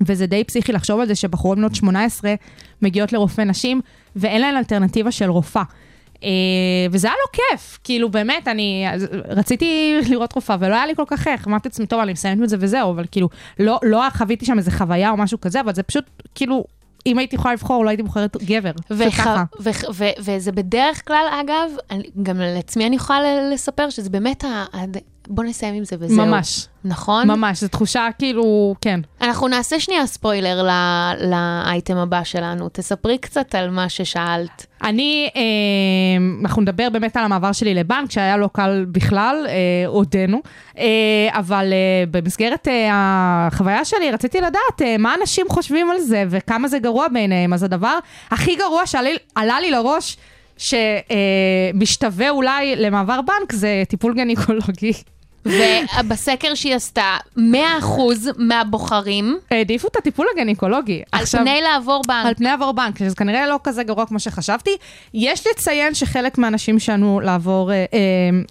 וזה 0.00 0.26
די 0.26 0.44
פסיכי 0.44 0.73
לחשוב 0.73 1.00
על 1.00 1.06
זה 1.06 1.14
שבחורות 1.14 1.59
בנות 1.59 1.75
18 1.75 2.35
מגיעות 2.83 3.12
לרופא 3.12 3.42
נשים 3.42 3.80
ואין 4.16 4.40
להן 4.40 4.56
אלטרנטיבה 4.56 5.11
של 5.11 5.30
רופאה. 5.30 5.62
אה, 6.25 6.28
וזה 6.90 7.06
היה 7.06 7.14
לו 7.14 7.33
כיף, 7.33 7.78
כאילו 7.85 8.09
באמת, 8.09 8.49
אני 8.49 8.87
רציתי 9.28 9.97
לראות 10.11 10.33
רופאה 10.33 10.56
ולא 10.61 10.75
היה 10.75 10.87
לי 10.87 10.94
כל 10.94 11.04
כך 11.06 11.28
איך, 11.28 11.49
אמרתי 11.49 11.68
לעצמי, 11.68 11.87
טוב, 11.87 12.00
אני 12.00 12.12
מסיימת 12.12 12.42
את 12.42 12.49
זה 12.49 12.56
וזהו, 12.61 12.90
אבל 12.90 13.04
כאילו, 13.11 13.28
לא, 13.59 13.78
לא 13.83 14.02
חוויתי 14.11 14.47
שם 14.47 14.59
איזה 14.59 14.71
חוויה 14.71 15.11
או 15.11 15.16
משהו 15.16 15.40
כזה, 15.40 15.61
אבל 15.61 15.75
זה 15.75 15.83
פשוט, 15.83 16.04
כאילו, 16.35 16.64
אם 17.06 17.18
הייתי 17.18 17.37
יכולה 17.37 17.54
לבחור, 17.54 17.84
לא 17.84 17.90
הייתי 17.90 18.02
בוחרת 18.02 18.37
גבר. 18.37 18.73
פשוט 18.73 19.06
וח... 19.06 19.14
ככה. 19.14 19.44
וח... 19.61 19.82
ו... 19.94 20.04
וזה 20.20 20.52
בדרך 20.52 21.06
כלל, 21.06 21.26
אגב. 21.40 21.70
גם 22.23 22.40
לעצמי 22.40 22.87
אני 22.87 22.96
יכולה 22.96 23.50
לספר 23.52 23.90
שזה 23.90 24.11
באמת, 24.11 24.44
בוא 25.28 25.45
נסיים 25.45 25.75
עם 25.75 25.85
זה 25.85 25.97
וזהו. 26.00 26.26
ממש, 26.26 26.66
נכון? 26.85 27.26
ממש, 27.31 27.61
זו 27.61 27.69
תחושה 27.69 28.07
כאילו, 28.19 28.75
כן. 28.81 29.00
אנחנו 29.21 29.49
נעשה 29.49 29.81
שנייה 29.81 30.07
ספוילר 30.07 30.62
ל- 30.62 31.31
לאייטם 31.31 31.97
הבא 31.97 32.25
שלנו. 32.25 32.69
תספרי 32.73 33.19
קצת 33.19 33.54
על 33.54 33.71
מה 33.71 33.88
ששאלת. 33.88 34.66
אני, 34.83 35.28
אה, 35.37 35.40
אנחנו 36.43 36.62
נדבר 36.62 36.88
באמת 36.93 37.16
על 37.16 37.25
המעבר 37.25 37.52
שלי 37.52 37.75
לבנק, 37.75 38.11
שהיה 38.11 38.37
לא 38.37 38.49
קל 38.52 38.87
בכלל, 38.93 39.47
אה, 39.49 39.52
עודנו, 39.87 40.40
אה, 40.78 40.85
אבל 41.33 41.73
אה, 41.73 41.78
במסגרת 42.11 42.69
אה, 42.69 42.88
החוויה 42.93 43.85
שלי 43.85 44.11
רציתי 44.11 44.38
לדעת 44.40 44.83
אה, 44.83 44.97
מה 44.99 45.14
אנשים 45.21 45.47
חושבים 45.49 45.90
על 45.90 45.99
זה 46.00 46.25
וכמה 46.31 46.69
זה 46.69 46.78
גרוע 46.78 47.07
בעיניהם. 47.09 47.52
אז 47.52 47.62
הדבר 47.62 47.99
הכי 48.31 48.57
גרוע 48.57 48.87
שעלה 48.87 49.11
לי 49.61 49.71
לראש, 49.71 50.16
שמשתווה 50.57 52.31
אולי 52.31 52.76
למעבר 52.76 53.21
בנק, 53.23 53.52
זה 53.52 53.83
טיפול 53.88 54.14
גניקולוגי. 54.14 54.93
ובסקר 55.47 56.55
שהיא 56.55 56.75
עשתה, 56.75 57.17
100% 57.37 57.41
מהבוחרים, 58.39 59.39
העדיפו 59.51 59.89
את 59.89 59.97
הטיפול 59.97 60.27
הגניקולוגי. 60.35 61.03
על 61.13 61.23
עכשיו- 61.23 61.41
פני 61.41 61.61
לעבור 61.63 62.03
בנק. 62.09 62.27
על 62.27 62.35
פני 62.35 62.51
עבור 62.51 62.73
בנק, 62.73 62.99
שזה 62.99 63.15
כנראה 63.15 63.47
לא 63.47 63.59
כזה 63.65 63.83
גרוע 63.83 64.07
כמו 64.07 64.21
שחשבתי. 64.21 64.71
יש 65.15 65.47
לציין 65.47 65.95
שחלק 65.95 66.39
מהאנשים 66.39 66.79
שענו 66.79 67.21
לעבור, 67.21 67.73
אה, 67.73 67.77
אה, 67.77 68.01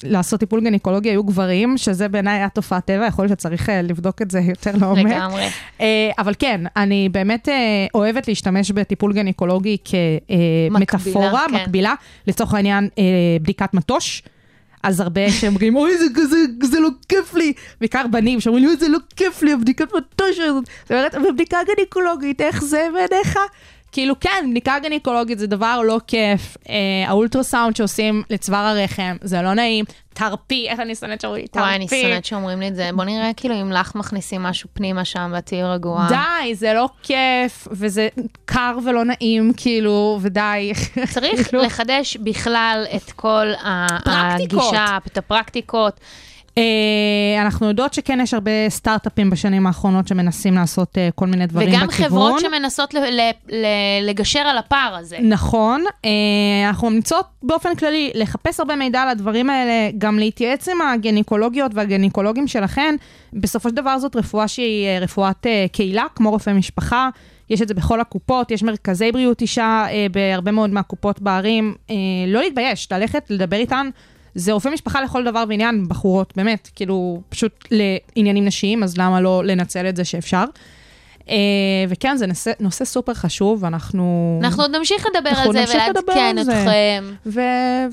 לעשות 0.03 0.39
טיפול 0.39 0.61
גניקולוגי 0.61 1.09
היו 1.09 1.23
גברים, 1.23 1.77
שזה 1.77 2.07
בעיניי 2.07 2.37
היה 2.37 2.49
תופעת 2.49 2.85
טבע, 2.85 3.05
יכול 3.05 3.25
להיות 3.25 3.39
שצריך 3.39 3.69
אה, 3.69 3.81
לבדוק 3.81 4.21
את 4.21 4.31
זה 4.31 4.39
יותר 4.39 4.71
לעומק. 4.81 5.05
לגמרי. 5.11 5.47
אה, 5.81 6.11
אבל 6.19 6.33
כן, 6.39 6.61
אני 6.77 7.09
באמת 7.09 7.49
אה, 7.49 7.53
אוהבת 7.93 8.27
להשתמש 8.27 8.71
בטיפול 8.71 9.13
גניקולוגי 9.13 9.77
כמטאפורה, 9.85 11.29
מקבילה, 11.29 11.59
כן. 11.59 11.63
מקבילה, 11.63 11.93
לצורך 12.27 12.53
העניין 12.53 12.89
אה, 12.97 13.03
בדיקת 13.41 13.73
מטוש. 13.73 14.23
אז 14.83 14.99
הרבה 14.99 15.31
שאומרים, 15.31 15.75
אוי, 15.75 15.97
זה 15.97 16.05
כזה, 16.15 16.37
זה 16.63 16.79
לא 16.79 16.89
כיף 17.09 17.33
לי. 17.33 17.53
בעיקר 17.81 18.07
בנים 18.11 18.39
שאומרים 18.39 18.63
לי, 18.63 18.69
"אוי, 18.69 18.77
זה 18.79 18.87
לא 18.87 18.97
כיף 19.15 19.41
לי, 19.43 19.53
הבדיקת 19.53 19.93
מטוש 19.93 20.39
הזאת. 20.39 20.65
זאת 20.81 20.91
אומרת, 20.91 21.15
בבדיקה 21.15 21.57
גניקולוגית, 21.75 22.41
איך 22.41 22.63
זה 22.63 22.87
בעיניך? 22.93 23.39
כאילו, 23.93 24.19
כן, 24.19 24.47
בדיקה 24.51 24.79
גניקולוגית 24.83 25.39
זה 25.39 25.47
דבר 25.47 25.81
לא 25.85 25.99
כיף. 26.07 26.57
אה, 26.69 26.75
האולטרסאונד 27.07 27.75
שעושים 27.75 28.23
לצוואר 28.29 28.65
הרחם, 28.65 29.15
זה 29.21 29.41
לא 29.41 29.53
נעים. 29.53 29.85
תרפי, 30.13 30.65
איך 30.69 30.79
אני 30.79 30.95
שונאת 30.95 31.21
שאומרים 31.21 31.41
לי, 31.41 31.47
תרפי. 31.47 31.59
וואי, 31.65 31.75
אני 31.75 31.87
שונאת 31.87 32.25
שאומרים 32.25 32.59
לי 32.59 32.67
את 32.67 32.75
זה. 32.75 32.89
בוא 32.95 33.03
נראה 33.03 33.31
כאילו 33.37 33.61
אם 33.61 33.71
לך 33.71 33.95
מכניסים 33.95 34.43
משהו 34.43 34.69
פנימה 34.73 35.05
שם 35.05 35.33
ותהיי 35.37 35.63
רגועה. 35.63 36.07
די, 36.09 36.55
זה 36.55 36.73
לא 36.73 36.89
כיף, 37.03 37.67
וזה 37.71 38.07
קר 38.45 38.77
ולא 38.85 39.05
נעים, 39.05 39.51
כאילו, 39.57 40.19
ודי. 40.21 40.71
צריך 41.09 41.43
כאילו. 41.49 41.63
לחדש 41.63 42.17
בכלל 42.17 42.85
את 42.95 43.11
כל. 43.11 43.47
הגישה, 44.05 44.97
את 45.07 45.17
הפרקטיקות. 45.17 45.99
אה, 46.57 47.41
אנחנו 47.41 47.67
יודעות 47.67 47.93
שכן 47.93 48.19
יש 48.23 48.33
הרבה 48.33 48.51
סטארט-אפים 48.69 49.29
בשנים 49.29 49.67
האחרונות 49.67 50.07
שמנסים 50.07 50.53
לעשות 50.53 50.97
אה, 50.97 51.09
כל 51.15 51.27
מיני 51.27 51.47
דברים 51.47 51.69
וגם 51.69 51.87
בכיוון. 51.87 52.09
חברות 52.09 52.39
שמנסות 52.39 52.93
ל- 52.93 52.97
ל- 52.99 53.31
ל- 53.49 54.09
לגשר 54.09 54.39
על 54.39 54.57
הפער 54.57 54.95
הזה. 54.95 55.17
נכון, 55.21 55.83
אה, 56.05 56.09
אנחנו 56.67 56.89
ממליצות 56.89 57.25
באופן 57.43 57.75
כללי 57.75 58.11
לחפש 58.15 58.59
הרבה 58.59 58.75
מידע 58.75 59.01
על 59.01 59.09
הדברים 59.09 59.49
האלה, 59.49 59.89
גם 59.97 60.19
להתייעץ 60.19 60.69
עם 60.69 60.81
הגניקולוגיות 60.81 61.71
והגניקולוגים 61.75 62.47
שלכן. 62.47 62.95
בסופו 63.33 63.69
של 63.69 63.75
דבר 63.75 63.99
זאת 63.99 64.15
רפואה 64.15 64.47
שהיא 64.47 64.87
רפואת 65.01 65.45
קהילה, 65.71 66.05
כמו 66.15 66.29
רופא 66.29 66.49
משפחה. 66.49 67.09
יש 67.49 67.61
את 67.61 67.67
זה 67.67 67.73
בכל 67.73 68.01
הקופות, 68.01 68.51
יש 68.51 68.63
מרכזי 68.63 69.11
בריאות 69.11 69.41
אישה 69.41 69.85
אה, 69.89 70.05
בהרבה 70.11 70.51
מאוד 70.51 70.69
מהקופות 70.69 71.21
בערים. 71.21 71.75
אה, 71.89 71.95
לא 72.27 72.41
להתבייש, 72.41 72.87
ללכת, 72.91 73.23
לדבר 73.29 73.57
איתן. 73.57 73.89
זה 74.35 74.51
רופא 74.53 74.69
משפחה 74.69 75.01
לכל 75.01 75.23
דבר 75.23 75.43
ועניין, 75.49 75.87
בחורות, 75.87 76.33
באמת, 76.35 76.69
כאילו, 76.75 77.21
פשוט 77.29 77.67
לעניינים 77.71 78.45
נשיים, 78.45 78.83
אז 78.83 78.97
למה 78.97 79.21
לא 79.21 79.43
לנצל 79.45 79.89
את 79.89 79.95
זה 79.95 80.05
שאפשר? 80.05 80.43
אה, 81.29 81.35
וכן, 81.89 82.17
זה 82.17 82.27
נושא, 82.27 82.51
נושא 82.59 82.85
סופר 82.85 83.13
חשוב, 83.13 83.63
ואנחנו... 83.63 84.39
אנחנו 84.43 84.63
עוד 84.63 84.75
נמשיך 84.75 85.05
לדבר 85.05 85.29
אנחנו 85.29 85.49
על 85.59 85.65
זה 85.67 85.73
ולעדכן. 85.73 86.35
אתכם. 86.39 87.03
ו... 87.25 87.39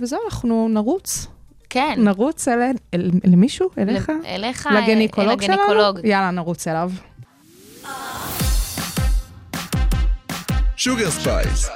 וזהו, 0.00 0.18
אנחנו 0.30 0.68
נרוץ. 0.70 1.26
כן. 1.70 1.94
נרוץ 1.98 2.48
אל... 2.48 2.58
אל- 2.94 3.10
למישהו? 3.24 3.68
אליך? 3.78 4.08
ל- 4.08 4.26
אליך, 4.26 4.68
לגניקולוג 4.82 5.40
אל 5.40 5.46
שלנו? 5.46 5.62
הגניקולוג. 5.62 5.98
יאללה, 6.04 6.30
נרוץ 6.30 6.68
אליו. 6.68 6.90
Sugar 10.76 11.10
Spice, 11.10 11.68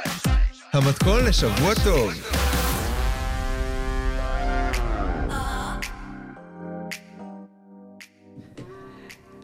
המתכון 0.73 1.25
לשבוע 1.25 1.75
טוב. 1.85 2.11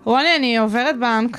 רוני, 0.04 0.36
אני 0.36 0.58
עוברת 0.58 0.98
בנק, 0.98 1.38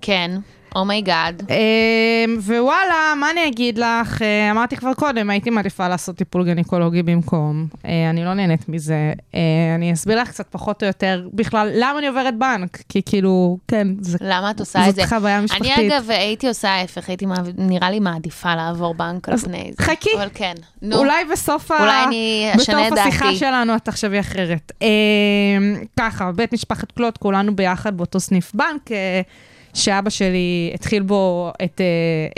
כן, 0.00 0.30
oh 0.74 0.91
my 0.91 1.08
God. 1.08 1.42
אמ, 1.50 2.36
ווואלה, 2.40 3.14
מה 3.16 3.30
אני 3.30 3.46
אגיד 3.48 3.78
לך? 3.78 4.22
אה, 4.22 4.50
אמרתי 4.50 4.76
כבר 4.76 4.94
קודם, 4.94 5.30
הייתי 5.30 5.50
מעדיפה 5.50 5.88
לעשות 5.88 6.16
טיפול 6.16 6.44
גניקולוגי 6.44 7.02
במקום. 7.02 7.66
אה, 7.86 8.10
אני 8.10 8.24
לא 8.24 8.34
נהנית 8.34 8.68
מזה. 8.68 9.12
אה, 9.34 9.40
אני 9.74 9.92
אסביר 9.92 10.20
לך 10.20 10.28
קצת 10.28 10.46
פחות 10.50 10.82
או 10.82 10.86
יותר 10.86 11.28
בכלל 11.32 11.70
למה 11.74 11.98
אני 11.98 12.06
עוברת 12.06 12.38
בנק, 12.38 12.82
כי 12.88 13.02
כאילו, 13.06 13.58
כן, 13.68 13.88
זה... 14.00 14.18
למה 14.20 14.50
את 14.50 14.60
עושה 14.60 14.80
את 14.80 14.84
זאת 14.84 14.94
זה? 14.94 15.06
חוויה 15.06 15.40
משפחתית. 15.40 15.72
אני 15.78 15.88
אגב 15.88 16.10
הייתי 16.10 16.48
עושה 16.48 16.68
ההפך, 16.70 17.08
הייתי 17.08 17.26
נראה 17.56 17.90
לי 17.90 18.00
מעדיפה 18.00 18.54
לעבור 18.54 18.94
בנק 18.94 19.28
על 19.28 19.36
פני 19.36 19.70
זה. 19.78 19.84
חכי. 19.84 20.10
אבל 20.16 20.28
כן, 20.34 20.54
נו. 20.82 20.96
אולי 20.96 21.24
בסוף 21.32 21.70
ה... 21.70 21.80
אולי 21.80 22.04
אני 22.06 22.50
אשנה 22.56 22.88
את 22.88 22.92
בסוף 22.92 23.06
השיחה 23.06 23.24
דעתי. 23.24 23.36
שלנו 23.36 23.76
את 23.76 23.84
תחשבי 23.84 24.20
אחרת. 24.20 24.72
אה, 24.82 24.88
ככה, 26.00 26.32
בית 26.32 26.52
משפחת 26.52 26.92
קלוט, 26.92 27.18
כולנו 27.18 27.56
ביחד 27.56 27.96
באותו 27.96 28.20
סניף 28.20 28.54
בנק, 28.54 28.90
שאבא 29.74 30.10
שלי 30.10 30.70
התחיל 30.74 31.02
בו 31.02 31.52
את 31.64 31.80
אה, 31.80 31.86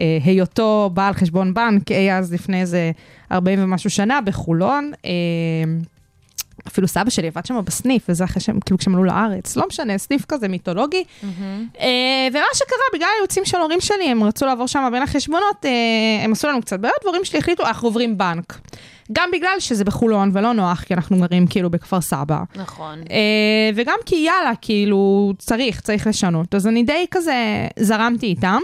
אה, 0.00 0.19
היותו 0.25 0.90
בעל 0.95 1.14
חשבון 1.14 1.55
בנק, 1.55 1.93
אי 1.93 2.12
אז 2.12 2.33
לפני 2.33 2.61
איזה 2.61 2.90
40 3.33 3.59
ומשהו 3.62 3.90
שנה 3.90 4.21
בחולון. 4.21 4.93
אה, 5.05 5.11
אפילו 6.69 6.88
סבא 6.88 7.11
שלי 7.11 7.26
עבד 7.26 7.47
שם 7.47 7.61
בסניף, 7.64 8.07
וזה 8.09 8.25
אחרי 8.25 8.40
שהם, 8.40 8.61
כאילו 8.61 8.78
כשהם 8.78 8.95
עלו 8.95 9.05
לארץ, 9.05 9.57
לא 9.57 9.64
משנה, 9.69 9.99
סניף 9.99 10.25
כזה 10.25 10.49
מיתולוגי. 10.49 11.05
אה, 11.81 12.28
ומה 12.33 12.45
שקרה, 12.55 12.78
בגלל 12.95 13.09
האילוצים 13.14 13.45
של 13.45 13.57
ההורים 13.57 13.81
שלי, 13.81 14.05
הם 14.05 14.25
רצו 14.25 14.47
לעבור 14.47 14.66
שם 14.66 14.88
בין 14.93 15.02
החשבונות, 15.02 15.64
אה, 15.64 16.25
הם 16.25 16.33
עשו 16.33 16.49
לנו 16.49 16.61
קצת 16.61 16.81
בעיות, 16.81 17.05
והורים 17.05 17.25
שלי 17.25 17.38
החליטו, 17.38 17.66
אנחנו 17.66 17.88
עוברים 17.88 18.19
בנק. 18.19 18.59
גם 19.13 19.29
בגלל 19.33 19.57
שזה 19.59 19.85
בחולון 19.85 20.31
ולא 20.33 20.53
נוח, 20.53 20.83
כי 20.83 20.95
אנחנו 20.95 21.19
גרים 21.21 21.47
כאילו 21.47 21.71
בכפר 21.71 22.01
סבא. 22.01 22.43
נכון. 22.57 22.99
אה, 23.11 23.71
וגם 23.75 23.99
כי 24.07 24.17
יאללה, 24.17 24.53
כאילו, 24.61 25.33
צריך, 25.39 25.81
צריך 25.81 26.07
לשנות. 26.07 26.55
אז 26.55 26.67
אני 26.67 26.83
די 26.83 27.07
כזה 27.11 27.67
זרמתי 27.79 28.27
איתם. 28.27 28.61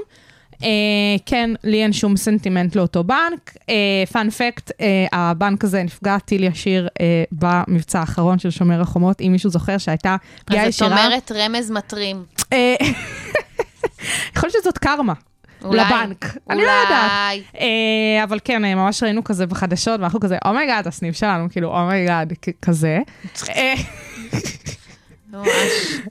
אה, 0.62 0.68
כן, 1.26 1.50
לי 1.64 1.82
אין 1.82 1.92
שום 1.92 2.16
סנטימנט 2.16 2.76
לאותו 2.76 3.04
בנק. 3.04 3.54
פאנ 4.12 4.30
פקט, 4.30 4.70
הבנק 5.12 5.64
הזה 5.64 5.82
נפגע 5.82 6.18
טיל 6.18 6.44
ישיר 6.44 6.88
אה, 7.00 7.24
במבצע 7.32 8.00
האחרון 8.00 8.38
של 8.38 8.50
שומר 8.50 8.80
החומות, 8.80 9.20
אם 9.20 9.32
מישהו 9.32 9.50
זוכר 9.50 9.78
שהייתה 9.78 10.16
פגיעה 10.44 10.62
אז 10.62 10.68
את 10.68 10.74
ישירה. 10.74 11.06
אומרת 11.06 11.32
רמז 11.32 11.70
מטרים. 11.70 12.24
אה, 12.52 12.74
יכול 14.36 14.48
להיות 14.48 14.62
שזאת 14.62 14.78
קרמה. 14.78 15.12
אולי. 15.64 15.80
לבנק. 15.80 16.24
אני 16.50 16.62
לא 16.62 16.62
אולי. 16.62 16.82
יודעת. 16.82 17.42
אה, 17.60 18.24
אבל 18.24 18.38
כן, 18.44 18.64
אה, 18.64 18.74
ממש 18.74 19.02
ראינו 19.02 19.24
כזה 19.24 19.46
בחדשות, 19.46 20.00
ואנחנו 20.00 20.20
כזה, 20.20 20.38
oh 20.44 20.55
my 20.55 20.65
God, 20.65 20.86
הסניף 20.86 21.16
שלנו, 21.16 21.46
כאילו, 21.50 21.80
oh 21.80 21.93
my 21.93 22.06
God, 22.06 22.32
כזה. 22.62 22.98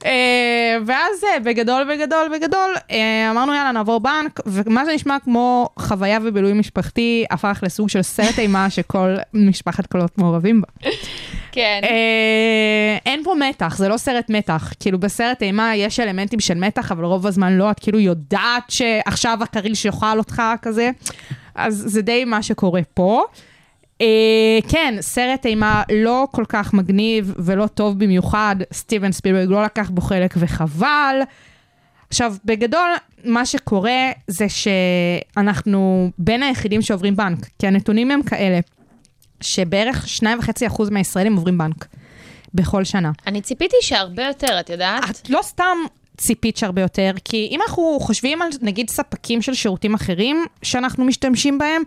אה, 0.05 0.77
ואז 0.85 1.23
אה, 1.23 1.39
בגדול, 1.39 1.83
בגדול, 1.83 2.31
בגדול, 2.33 2.73
אה, 2.91 3.31
אמרנו 3.31 3.53
יאללה 3.53 3.71
נעבור 3.71 3.99
בנק, 3.99 4.39
ומה 4.45 4.83
שנשמע 4.85 5.17
כמו 5.23 5.69
חוויה 5.79 6.19
ובילוי 6.23 6.53
משפחתי 6.53 7.25
הפך 7.31 7.59
לסוג 7.63 7.89
של 7.89 8.01
סרט 8.01 8.39
אימה 8.39 8.69
שכל 8.69 9.15
משפחת 9.33 9.85
קלוט 9.85 10.17
מעורבים 10.17 10.61
בה. 10.61 10.89
כן. 11.51 11.81
אין 13.05 13.23
פה 13.23 13.35
מתח, 13.49 13.77
זה 13.77 13.87
לא 13.87 13.97
סרט 13.97 14.29
מתח. 14.29 14.73
כאילו 14.79 14.99
בסרט 14.99 15.41
אימה 15.41 15.75
יש 15.75 15.99
אלמנטים 15.99 16.39
של 16.39 16.53
מתח, 16.53 16.91
אבל 16.91 17.03
רוב 17.03 17.27
הזמן 17.27 17.57
לא, 17.57 17.71
את 17.71 17.79
כאילו 17.79 17.99
יודעת 17.99 18.63
שעכשיו 18.69 19.37
הכריש 19.41 19.75
שיאכל 19.75 20.17
אותך 20.17 20.41
כזה. 20.61 20.91
אז 21.55 21.83
זה 21.87 22.01
די 22.01 22.25
מה 22.25 22.43
שקורה 22.43 22.81
פה. 22.93 23.23
אה, 24.01 24.59
כן, 24.69 24.95
סרט 25.01 25.45
אימה 25.45 25.83
לא 25.93 26.27
כל 26.31 26.43
כך 26.49 26.73
מגניב 26.73 27.33
ולא 27.37 27.67
טוב 27.67 27.99
במיוחד, 27.99 28.55
סטיבן 28.73 29.11
ספילברג 29.11 29.49
לא 29.49 29.63
לקח 29.63 29.89
בו 29.89 30.01
חלק 30.01 30.33
וחבל. 30.37 31.15
עכשיו, 32.09 32.35
בגדול, 32.45 32.89
מה 33.25 33.45
שקורה 33.45 34.11
זה 34.27 34.45
שאנחנו 34.49 36.11
בין 36.17 36.43
היחידים 36.43 36.81
שעוברים 36.81 37.15
בנק, 37.15 37.47
כי 37.59 37.67
הנתונים 37.67 38.11
הם 38.11 38.23
כאלה, 38.23 38.59
שבערך 39.41 40.05
2.5% 40.69 40.91
מהישראלים 40.91 41.35
עוברים 41.35 41.57
בנק 41.57 41.85
בכל 42.53 42.83
שנה. 42.83 43.11
אני 43.27 43.41
ציפיתי 43.41 43.75
שהרבה 43.81 44.23
יותר, 44.23 44.59
את 44.59 44.69
יודעת? 44.69 45.09
את 45.09 45.29
לא 45.29 45.39
סתם 45.41 45.77
ציפית 46.17 46.57
שהרבה 46.57 46.81
יותר, 46.81 47.11
כי 47.25 47.47
אם 47.51 47.59
אנחנו 47.67 47.97
חושבים 48.01 48.41
על 48.41 48.49
נגיד 48.61 48.89
ספקים 48.89 49.41
של 49.41 49.53
שירותים 49.53 49.93
אחרים 49.93 50.45
שאנחנו 50.63 51.05
משתמשים 51.05 51.57
בהם, 51.57 51.81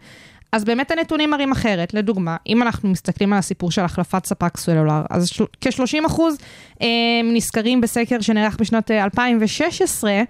אז 0.55 0.65
באמת 0.65 0.91
הנתונים 0.91 1.31
מראים 1.31 1.53
אחרת. 1.53 1.95
לדוגמה, 1.95 2.37
אם 2.47 2.63
אנחנו 2.63 2.89
מסתכלים 2.89 3.33
על 3.33 3.39
הסיפור 3.39 3.71
של 3.71 3.83
החלפת 3.83 4.27
ספק 4.27 4.57
סלולר, 4.57 5.03
אז 5.11 5.29
של- 5.29 5.45
כ-30 5.61 6.07
אחוז 6.07 6.37
אה, 6.83 6.87
נזכרים 7.25 7.81
בסקר 7.81 8.21
שנערך 8.21 8.57
בשנת 8.61 8.91
אה, 8.91 9.05
2016, 9.05 10.11
אה, 10.11 10.23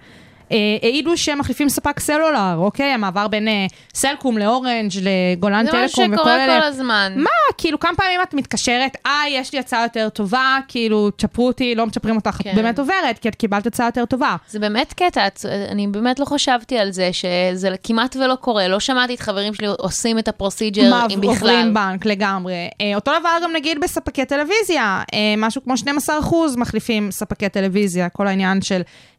העידו 0.81 1.17
שהם 1.17 1.39
מחליפים 1.39 1.69
ספק 1.69 1.99
סלולר, 1.99 2.55
אוקיי? 2.57 2.85
המעבר 2.85 3.27
בין 3.27 3.47
אה, 3.47 3.65
סלקום 3.93 4.37
לאורנג' 4.37 4.91
לגולן 5.01 5.65
זה 5.65 5.71
מה 5.71 5.87
טלקום 5.87 6.13
וכל 6.13 6.17
שקורה 6.17 6.45
אלה. 6.45 6.59
כל 6.59 6.67
הזמן. 6.67 7.13
מה, 7.15 7.29
כאילו 7.57 7.79
כמה 7.79 7.95
פעמים 7.97 8.21
את 8.21 8.33
מתקשרת, 8.33 8.97
אה, 9.05 9.23
יש 9.29 9.53
לי 9.53 9.59
הצעה 9.59 9.83
יותר 9.83 10.09
טובה, 10.09 10.57
כאילו, 10.67 11.09
תצ'פרו 11.11 11.47
אותי, 11.47 11.75
לא 11.75 11.85
מצ'פרים 11.85 12.15
אותך, 12.15 12.37
כן. 12.43 12.49
את 12.49 12.55
באמת 12.55 12.79
עוברת, 12.79 13.19
כי 13.21 13.29
את 13.29 13.35
קיבלת 13.35 13.67
הצעה 13.67 13.87
יותר 13.87 14.05
טובה. 14.05 14.35
זה 14.49 14.59
באמת 14.59 14.93
קטע, 14.93 15.27
אני 15.71 15.87
באמת 15.87 16.19
לא 16.19 16.25
חשבתי 16.25 16.77
על 16.77 16.91
זה, 16.91 17.09
שזה 17.13 17.75
כמעט 17.83 18.15
ולא 18.15 18.35
קורה. 18.35 18.67
לא 18.67 18.79
שמעתי 18.79 19.13
את 19.13 19.19
חברים 19.19 19.53
שלי 19.53 19.67
עושים 19.67 20.19
את 20.19 20.27
ה 20.27 20.33
procedure, 20.33 20.89
מה, 20.89 21.05
אם 21.09 21.21
בכלל. 21.21 21.29
עוברים 21.29 21.73
בנק 21.73 22.05
לגמרי. 22.05 22.69
אה, 22.81 22.95
אותו 22.95 23.11
דבר 23.19 23.29
גם 23.43 23.51
נגיד 23.53 23.79
בספקי 23.81 24.25
טלוויזיה, 24.25 25.03
אה, 25.13 25.33
משהו 25.37 25.63
כמו 25.63 25.73
12% 25.77 26.11
מחליפים 26.57 27.11
ספקי 27.11 27.49
טלוויזיה, 27.49 28.09
כל 28.09 28.27
העניין 28.27 28.61
של 28.61 28.81
אה, 28.81 29.14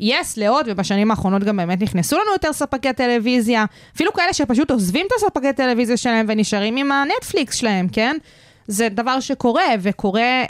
יס, 0.00 0.36
להוט, 0.36 0.66
ובשנים 0.68 1.10
האחרונות 1.10 1.44
גם 1.44 1.56
באמת 1.56 1.82
נכנסו 1.82 2.16
לנו 2.16 2.32
יותר 2.32 2.52
ספקי 2.52 2.92
טלוויזיה, 2.92 3.64
אפילו 3.94 4.12
כאלה 4.12 4.32
שפשוט 4.32 4.70
עוזבים 4.70 5.06
את 5.06 5.12
הספקי 5.16 5.52
טלוויזיה 5.52 5.96
שלהם 5.96 6.26
ונשארים 6.28 6.76
עם 6.76 6.92
הנטפליקס 6.92 7.54
שלהם, 7.56 7.88
כן? 7.88 8.16
זה 8.68 8.88
דבר 8.88 9.20
שקורה, 9.20 9.64
וקורה 9.80 10.22
אה, 10.22 10.46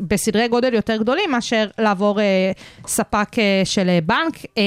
בסדרי 0.00 0.48
גודל 0.48 0.74
יותר 0.74 0.96
גדולים 0.96 1.30
מאשר 1.30 1.66
לעבור 1.78 2.20
אה, 2.20 2.52
ספק 2.86 3.38
אה, 3.38 3.62
של 3.64 3.88
אה, 3.88 3.98
בנק. 4.06 4.34
אה, 4.58 4.62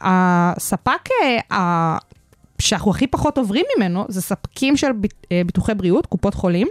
הספק 0.00 1.08
אה, 1.22 1.56
ה- 1.58 1.98
שאנחנו 2.58 2.90
הכי 2.90 3.06
פחות 3.06 3.38
עוברים 3.38 3.64
ממנו, 3.76 4.04
זה 4.08 4.22
ספקים 4.22 4.76
של 4.76 4.92
ביט, 4.92 5.12
אה, 5.32 5.42
ביטוחי 5.46 5.74
בריאות, 5.74 6.06
קופות 6.06 6.34
חולים, 6.34 6.66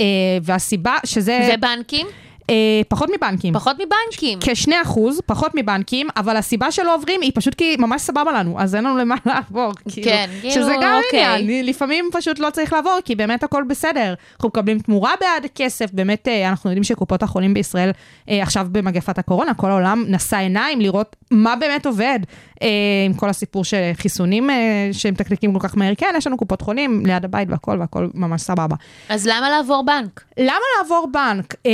אה, 0.00 0.04
והסיבה 0.42 0.96
שזה 1.04 1.38
זה 1.46 1.56
בנקים? 1.56 2.06
אה, 2.50 2.54
פחות 2.88 3.10
מבנקים. 3.16 3.54
פחות 3.54 3.76
מבנקים. 3.76 4.38
כ-2 4.40 4.72
אחוז, 4.82 5.20
פחות 5.26 5.52
מבנקים, 5.54 6.08
אבל 6.16 6.36
הסיבה 6.36 6.70
שלא 6.70 6.94
עוברים 6.94 7.20
היא 7.20 7.32
פשוט 7.34 7.54
כי 7.54 7.76
ממש 7.78 8.02
סבבה 8.02 8.32
לנו, 8.32 8.60
אז 8.60 8.74
אין 8.74 8.84
לנו 8.84 8.96
למה 8.96 9.14
לעבור. 9.26 9.72
כאילו, 9.88 10.10
כן, 10.10 10.30
כאילו, 10.40 10.54
שזה 10.54 10.72
גם 10.82 11.00
אוקיי. 11.04 11.26
עניין, 11.26 11.66
לפעמים 11.66 12.10
פשוט 12.12 12.38
לא 12.38 12.50
צריך 12.50 12.72
לעבור, 12.72 12.98
כי 13.04 13.14
באמת 13.14 13.44
הכל 13.44 13.64
בסדר. 13.68 14.14
אנחנו 14.34 14.48
מקבלים 14.48 14.78
תמורה 14.78 15.12
בעד 15.20 15.46
כסף, 15.54 15.92
באמת 15.92 16.28
אה, 16.28 16.48
אנחנו 16.48 16.70
יודעים 16.70 16.84
שקופות 16.84 17.22
החולים 17.22 17.54
בישראל, 17.54 17.90
אה, 18.30 18.42
עכשיו 18.42 18.66
במגפת 18.72 19.18
הקורונה, 19.18 19.54
כל 19.54 19.70
העולם 19.70 20.04
נשא 20.08 20.36
עיניים 20.36 20.80
לראות 20.80 21.16
מה 21.30 21.56
באמת 21.56 21.86
עובד. 21.86 22.18
אה, 22.62 22.68
עם 23.06 23.14
כל 23.14 23.28
הסיפור 23.28 23.64
של 23.64 23.90
חיסונים 23.94 24.50
אה, 24.50 24.88
שמתקתקים 24.92 25.52
כל 25.58 25.68
כך 25.68 25.76
מהר, 25.76 25.92
כן, 25.96 26.14
יש 26.18 26.26
לנו 26.26 26.36
קופות 26.36 26.62
חולים 26.62 27.06
ליד 27.06 27.24
הבית 27.24 27.48
והכל, 27.50 27.76
והכל 27.80 28.08
ממש 28.14 28.42
סבבה. 28.42 28.76
אז 29.08 29.26
למה 29.26 29.50
לעבור 29.50 29.84
בנק? 29.86 30.24
למה 30.38 30.64
לעבור 30.78 31.08
בנק? 31.12 31.54
אה, 31.66 31.70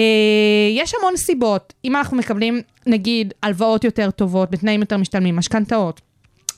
יש 0.70 0.94
המון 0.98 1.16
סיבות. 1.16 1.72
אם 1.84 1.96
אנחנו 1.96 2.16
מקבלים, 2.16 2.60
נגיד, 2.86 3.34
הלוואות 3.42 3.84
יותר 3.84 4.10
טובות, 4.10 4.50
בתנאים 4.50 4.80
יותר 4.80 4.96
משתלמים, 4.96 5.36
משכנתאות, 5.36 6.00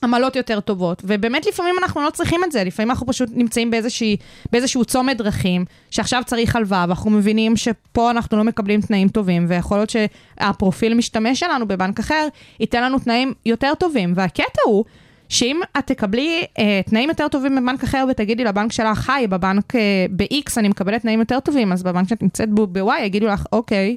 עמלות 0.03 0.35
יותר 0.35 0.59
טובות, 0.59 1.01
ובאמת 1.05 1.45
לפעמים 1.45 1.75
אנחנו 1.81 2.01
לא 2.01 2.09
צריכים 2.09 2.43
את 2.43 2.51
זה, 2.51 2.63
לפעמים 2.63 2.91
אנחנו 2.91 3.07
פשוט 3.07 3.29
נמצאים 3.33 3.71
באיזושהי, 3.71 4.17
באיזשהו 4.51 4.85
צומת 4.85 5.17
דרכים, 5.17 5.65
שעכשיו 5.91 6.23
צריך 6.25 6.55
הלוואה, 6.55 6.85
ואנחנו 6.87 7.11
מבינים 7.11 7.57
שפה 7.57 8.11
אנחנו 8.11 8.37
לא 8.37 8.43
מקבלים 8.43 8.81
תנאים 8.81 9.09
טובים, 9.09 9.45
ויכול 9.49 9.77
להיות 9.77 9.89
שהפרופיל 9.89 10.93
משתמש 10.93 11.39
שלנו 11.39 11.67
בבנק 11.67 11.99
אחר, 11.99 12.27
ייתן 12.59 12.83
לנו 12.83 12.99
תנאים 12.99 13.33
יותר 13.45 13.73
טובים. 13.79 14.13
והקטע 14.15 14.61
הוא, 14.65 14.85
שאם 15.29 15.61
את 15.79 15.87
תקבלי 15.87 16.45
אה, 16.59 16.81
תנאים 16.85 17.09
יותר 17.09 17.27
טובים 17.27 17.55
בבנק 17.55 17.83
אחר 17.83 18.05
ותגידי 18.09 18.43
לבנק 18.43 18.71
שלך, 18.71 19.09
היי, 19.09 19.27
בבנק 19.27 19.75
אה, 19.75 20.05
ב-X 20.09 20.53
אני 20.57 20.67
מקבלת 20.67 21.01
תנאים 21.01 21.19
יותר 21.19 21.39
טובים, 21.39 21.71
אז 21.71 21.83
בבנק 21.83 22.09
שאת 22.09 22.21
נמצאת 22.21 22.49
בו 22.49 22.67
ב-Y 22.67 23.01
יגידו 23.03 23.27
לך, 23.27 23.43
אוקיי, 23.51 23.95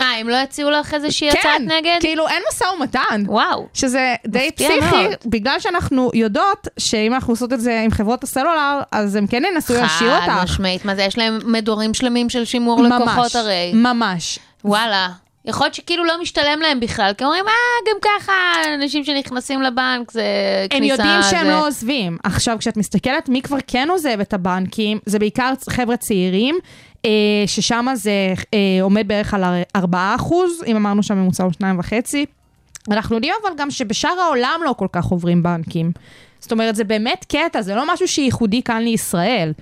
אה, 0.00 0.20
הם 0.20 0.28
לא 0.28 0.36
יציעו 0.36 0.70
לך 0.70 0.94
איזושהי 0.94 1.28
הצעת 1.28 1.42
כן, 1.42 1.64
נגד? 1.64 1.98
כאילו 2.00 2.28
אין 2.28 2.42
משא 2.52 2.64
ומתן. 2.64 3.22
וואו. 3.26 3.66
שזה 3.74 4.14
די 4.26 4.50
פסיכי, 4.56 4.80
מאוד. 4.80 5.14
בגלל 5.26 5.60
שאנחנו 5.60 6.10
יודעות 6.14 6.68
שאם 6.78 7.14
אנחנו 7.14 7.32
עושות 7.32 7.52
את 7.52 7.60
זה 7.60 7.80
עם 7.84 7.90
חברות 7.90 8.24
הסלולר, 8.24 8.80
אז 8.92 9.14
הם 9.14 9.26
כן 9.26 9.42
ינסו 9.52 9.74
להשאיר 9.74 10.14
אותך. 10.16 10.26
חד 10.26 10.42
משמעית, 10.44 10.84
מה 10.84 10.94
זה, 10.94 11.02
יש 11.02 11.18
להם 11.18 11.38
מדורים 11.44 11.94
שלמים 11.94 12.30
של 12.30 12.44
שימור 12.44 12.82
לקוחות 12.82 13.34
הרי. 13.34 13.72
ממש. 13.74 14.38
וואלה. 14.64 15.08
יכול 15.46 15.64
להיות 15.64 15.74
שכאילו 15.74 16.04
לא 16.04 16.20
משתלם 16.20 16.60
להם 16.62 16.80
בכלל, 16.80 17.12
כי 17.18 17.24
אומרים, 17.24 17.44
אה, 17.48 17.52
גם 17.90 17.96
ככה, 18.02 18.32
אנשים 18.74 19.04
שנכנסים 19.04 19.62
לבנק 19.62 20.10
זה 20.10 20.22
הם 20.62 20.68
כניסה... 20.78 20.94
יודעים 20.94 21.22
שהם 21.30 21.44
זה... 21.44 21.50
לא 21.50 21.66
עוזבים. 21.66 22.18
עכשיו, 22.24 22.56
כשאת 22.58 22.76
מסתכלת 22.76 23.28
מי 23.28 23.42
כבר 23.42 23.58
כן 23.66 23.88
עוזב 23.90 24.20
את 24.20 24.34
הבנקים, 24.34 24.98
זה 25.06 25.18
בעיקר 25.18 25.52
חבר'ה 25.70 25.96
צעירים, 25.96 26.58
אה, 27.04 27.10
ששם 27.46 27.86
זה 27.94 28.34
אה, 28.54 28.58
עומד 28.82 29.08
בערך 29.08 29.34
על 29.34 29.44
4 29.76 30.14
אחוז, 30.14 30.62
אם 30.66 30.76
אמרנו 30.76 31.02
שהממוצע 31.02 31.44
הוא 31.44 31.52
2.5. 31.52 31.92
אנחנו 32.90 33.14
יודעים 33.14 33.34
אבל 33.42 33.52
גם 33.56 33.70
שבשאר 33.70 34.20
העולם 34.20 34.60
לא 34.64 34.74
כל 34.78 34.88
כך 34.92 35.04
עוברים 35.04 35.42
בנקים. 35.42 35.92
זאת 36.40 36.52
אומרת, 36.52 36.76
זה 36.76 36.84
באמת 36.84 37.24
קטע, 37.28 37.62
זה 37.62 37.74
לא 37.74 37.94
משהו 37.94 38.08
שייחודי 38.08 38.62
כאן 38.62 38.82
לישראל. 38.82 39.52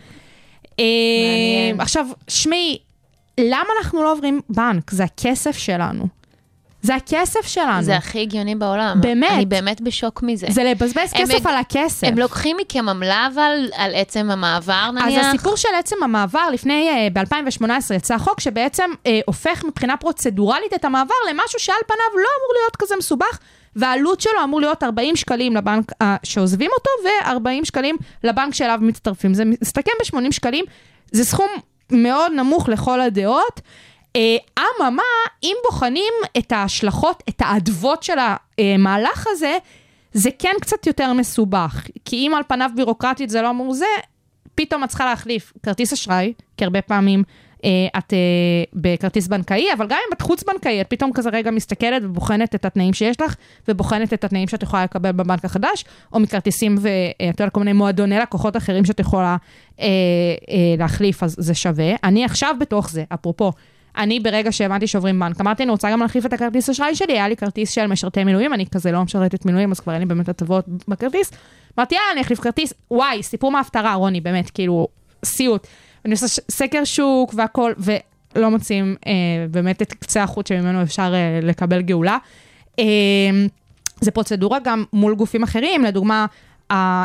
אה, 0.80 0.84
מעניין. 1.64 1.80
עכשיו, 1.80 2.06
שמעי, 2.28 2.78
למה 3.40 3.68
אנחנו 3.78 4.02
לא 4.02 4.12
עוברים 4.12 4.40
בנק? 4.48 4.90
זה 4.90 5.04
הכסף 5.04 5.56
שלנו. 5.56 6.08
זה 6.84 6.94
הכסף 6.94 7.46
שלנו. 7.46 7.82
זה 7.82 7.96
הכי 7.96 8.20
הגיוני 8.20 8.54
בעולם. 8.54 9.00
באמת. 9.00 9.30
אני 9.30 9.46
באמת 9.46 9.80
בשוק 9.80 10.22
מזה. 10.22 10.46
זה 10.50 10.64
לבזבז 10.64 11.12
כסף 11.14 11.46
על 11.46 11.56
הכסף. 11.56 12.06
הם 12.06 12.18
לוקחים 12.18 12.56
מכם 12.60 12.88
עמלה 12.88 13.28
אבל 13.34 13.68
על 13.74 13.94
עצם 13.94 14.30
המעבר 14.30 14.90
נניח? 14.90 15.20
אז 15.20 15.26
הסיפור 15.26 15.56
של 15.56 15.68
עצם 15.78 15.96
המעבר, 16.02 16.48
לפני, 16.52 17.08
uh, 17.08 17.12
ב-2018 17.12 17.94
יצא 17.94 18.18
חוק 18.18 18.40
שבעצם 18.40 18.90
uh, 18.92 19.08
הופך 19.26 19.64
מבחינה 19.64 19.96
פרוצדורלית 19.96 20.74
את 20.74 20.84
המעבר 20.84 21.14
למשהו 21.30 21.58
שעל 21.58 21.76
פניו 21.86 22.22
לא 22.22 22.28
אמור 22.38 22.52
להיות 22.60 22.76
כזה 22.76 22.96
מסובך, 22.96 23.38
והעלות 23.76 24.20
שלו 24.20 24.44
אמור 24.44 24.60
להיות 24.60 24.82
40 24.82 25.16
שקלים 25.16 25.56
לבנק 25.56 25.92
uh, 25.92 26.04
שעוזבים 26.22 26.70
אותו, 26.78 26.90
ו-40 27.04 27.64
שקלים 27.64 27.96
לבנק 28.24 28.54
שאליו 28.54 28.78
מצטרפים. 28.82 29.34
זה 29.34 29.44
מסתכם 29.44 29.90
ב-80 30.00 30.32
שקלים, 30.32 30.64
זה 31.12 31.24
סכום 31.24 31.48
מאוד 31.92 32.32
נמוך 32.32 32.68
לכל 32.68 33.00
הדעות. 33.00 33.60
אה, 34.16 34.36
אממה, 34.58 35.02
אם 35.42 35.56
בוחנים 35.64 36.12
את 36.38 36.52
ההשלכות, 36.52 37.22
את 37.28 37.42
האדוות 37.44 38.02
של 38.02 38.16
המהלך 38.58 39.26
הזה, 39.30 39.58
זה 40.12 40.30
כן 40.38 40.54
קצת 40.60 40.86
יותר 40.86 41.12
מסובך. 41.12 41.86
כי 42.04 42.16
אם 42.16 42.34
על 42.36 42.42
פניו 42.48 42.70
בירוקרטית 42.76 43.30
זה 43.30 43.42
לא 43.42 43.50
אמור 43.50 43.74
זה, 43.74 43.86
פתאום 44.54 44.84
את 44.84 44.88
צריכה 44.88 45.04
להחליף 45.04 45.52
כרטיס 45.62 45.92
אשראי, 45.92 46.32
כי 46.56 46.64
הרבה 46.64 46.82
פעמים 46.82 47.22
את 47.98 48.12
אה, 48.12 48.18
בכרטיס 48.74 49.28
בנקאי, 49.28 49.66
אבל 49.76 49.86
גם 49.86 49.98
אם 50.08 50.12
את 50.12 50.22
חוץ-בנקאי, 50.22 50.80
את 50.80 50.86
פתאום 50.88 51.12
כזה 51.14 51.30
רגע 51.30 51.50
מסתכלת 51.50 52.02
ובוחנת 52.04 52.54
את 52.54 52.64
התנאים 52.64 52.92
שיש 52.94 53.20
לך, 53.20 53.34
ובוחנת 53.68 54.12
את 54.12 54.24
התנאים 54.24 54.48
שאת 54.48 54.62
יכולה 54.62 54.84
לקבל 54.84 55.12
בבנק 55.12 55.44
החדש, 55.44 55.84
או 56.12 56.20
מכרטיסים 56.20 56.76
ואת 56.80 57.40
יודעת, 57.40 57.52
כל 57.52 57.60
מיני 57.60 57.72
מועדוני 57.72 58.18
לקוחות 58.18 58.56
אחרים 58.56 58.84
שאת 58.84 59.00
יכולה 59.00 59.36
אה, 59.80 59.86
אה, 59.86 59.86
להחליף, 60.78 61.22
אז 61.22 61.36
זה 61.38 61.54
שווה. 61.54 61.92
אני 62.04 62.24
עכשיו 62.24 62.54
בתוך 62.60 62.90
זה, 62.90 63.04
אפרופו. 63.14 63.52
אני 63.96 64.20
ברגע 64.20 64.52
שהבנתי 64.52 64.86
שעוברים 64.86 65.20
בנק, 65.20 65.40
אמרתי, 65.40 65.62
אני 65.62 65.70
רוצה 65.70 65.90
גם 65.90 66.00
להחליף 66.00 66.26
את 66.26 66.32
הכרטיס 66.32 66.70
אשראי 66.70 66.94
שלי, 66.94 67.12
היה 67.12 67.28
לי 67.28 67.36
כרטיס 67.36 67.70
של 67.70 67.86
משרתי 67.86 68.24
מילואים, 68.24 68.54
אני 68.54 68.66
כזה 68.66 68.92
לא 68.92 69.02
משרתת 69.02 69.46
מילואים, 69.46 69.70
אז 69.70 69.80
כבר 69.80 69.92
אין 69.92 70.00
לי 70.00 70.06
באמת 70.06 70.28
הטבות 70.28 70.64
בכרטיס. 70.88 71.32
אמרתי, 71.78 71.94
יאללה, 71.94 72.12
אני 72.12 72.20
אחליף 72.20 72.40
כרטיס, 72.40 72.74
וואי, 72.90 73.22
סיפור 73.22 73.50
מההפטרה, 73.50 73.94
רוני, 73.94 74.20
באמת, 74.20 74.50
כאילו, 74.50 74.88
סיוט. 75.24 75.66
אני 76.04 76.12
עושה 76.12 76.28
ש- 76.28 76.40
סקר 76.50 76.84
שוק 76.84 77.34
והכל, 77.36 77.72
ולא 77.78 78.50
מוצאים 78.50 78.96
אה, 79.06 79.12
באמת 79.50 79.82
את 79.82 79.92
קצה 79.92 80.22
החוט 80.22 80.46
שממנו 80.46 80.82
אפשר 80.82 81.12
אה, 81.14 81.40
לקבל 81.42 81.80
גאולה. 81.82 82.18
אה, 82.78 82.84
זה 84.00 84.10
פרוצדורה 84.10 84.58
גם 84.64 84.84
מול 84.92 85.14
גופים 85.14 85.42
אחרים, 85.42 85.84
לדוגמה, 85.84 86.26
ה- 86.70 86.74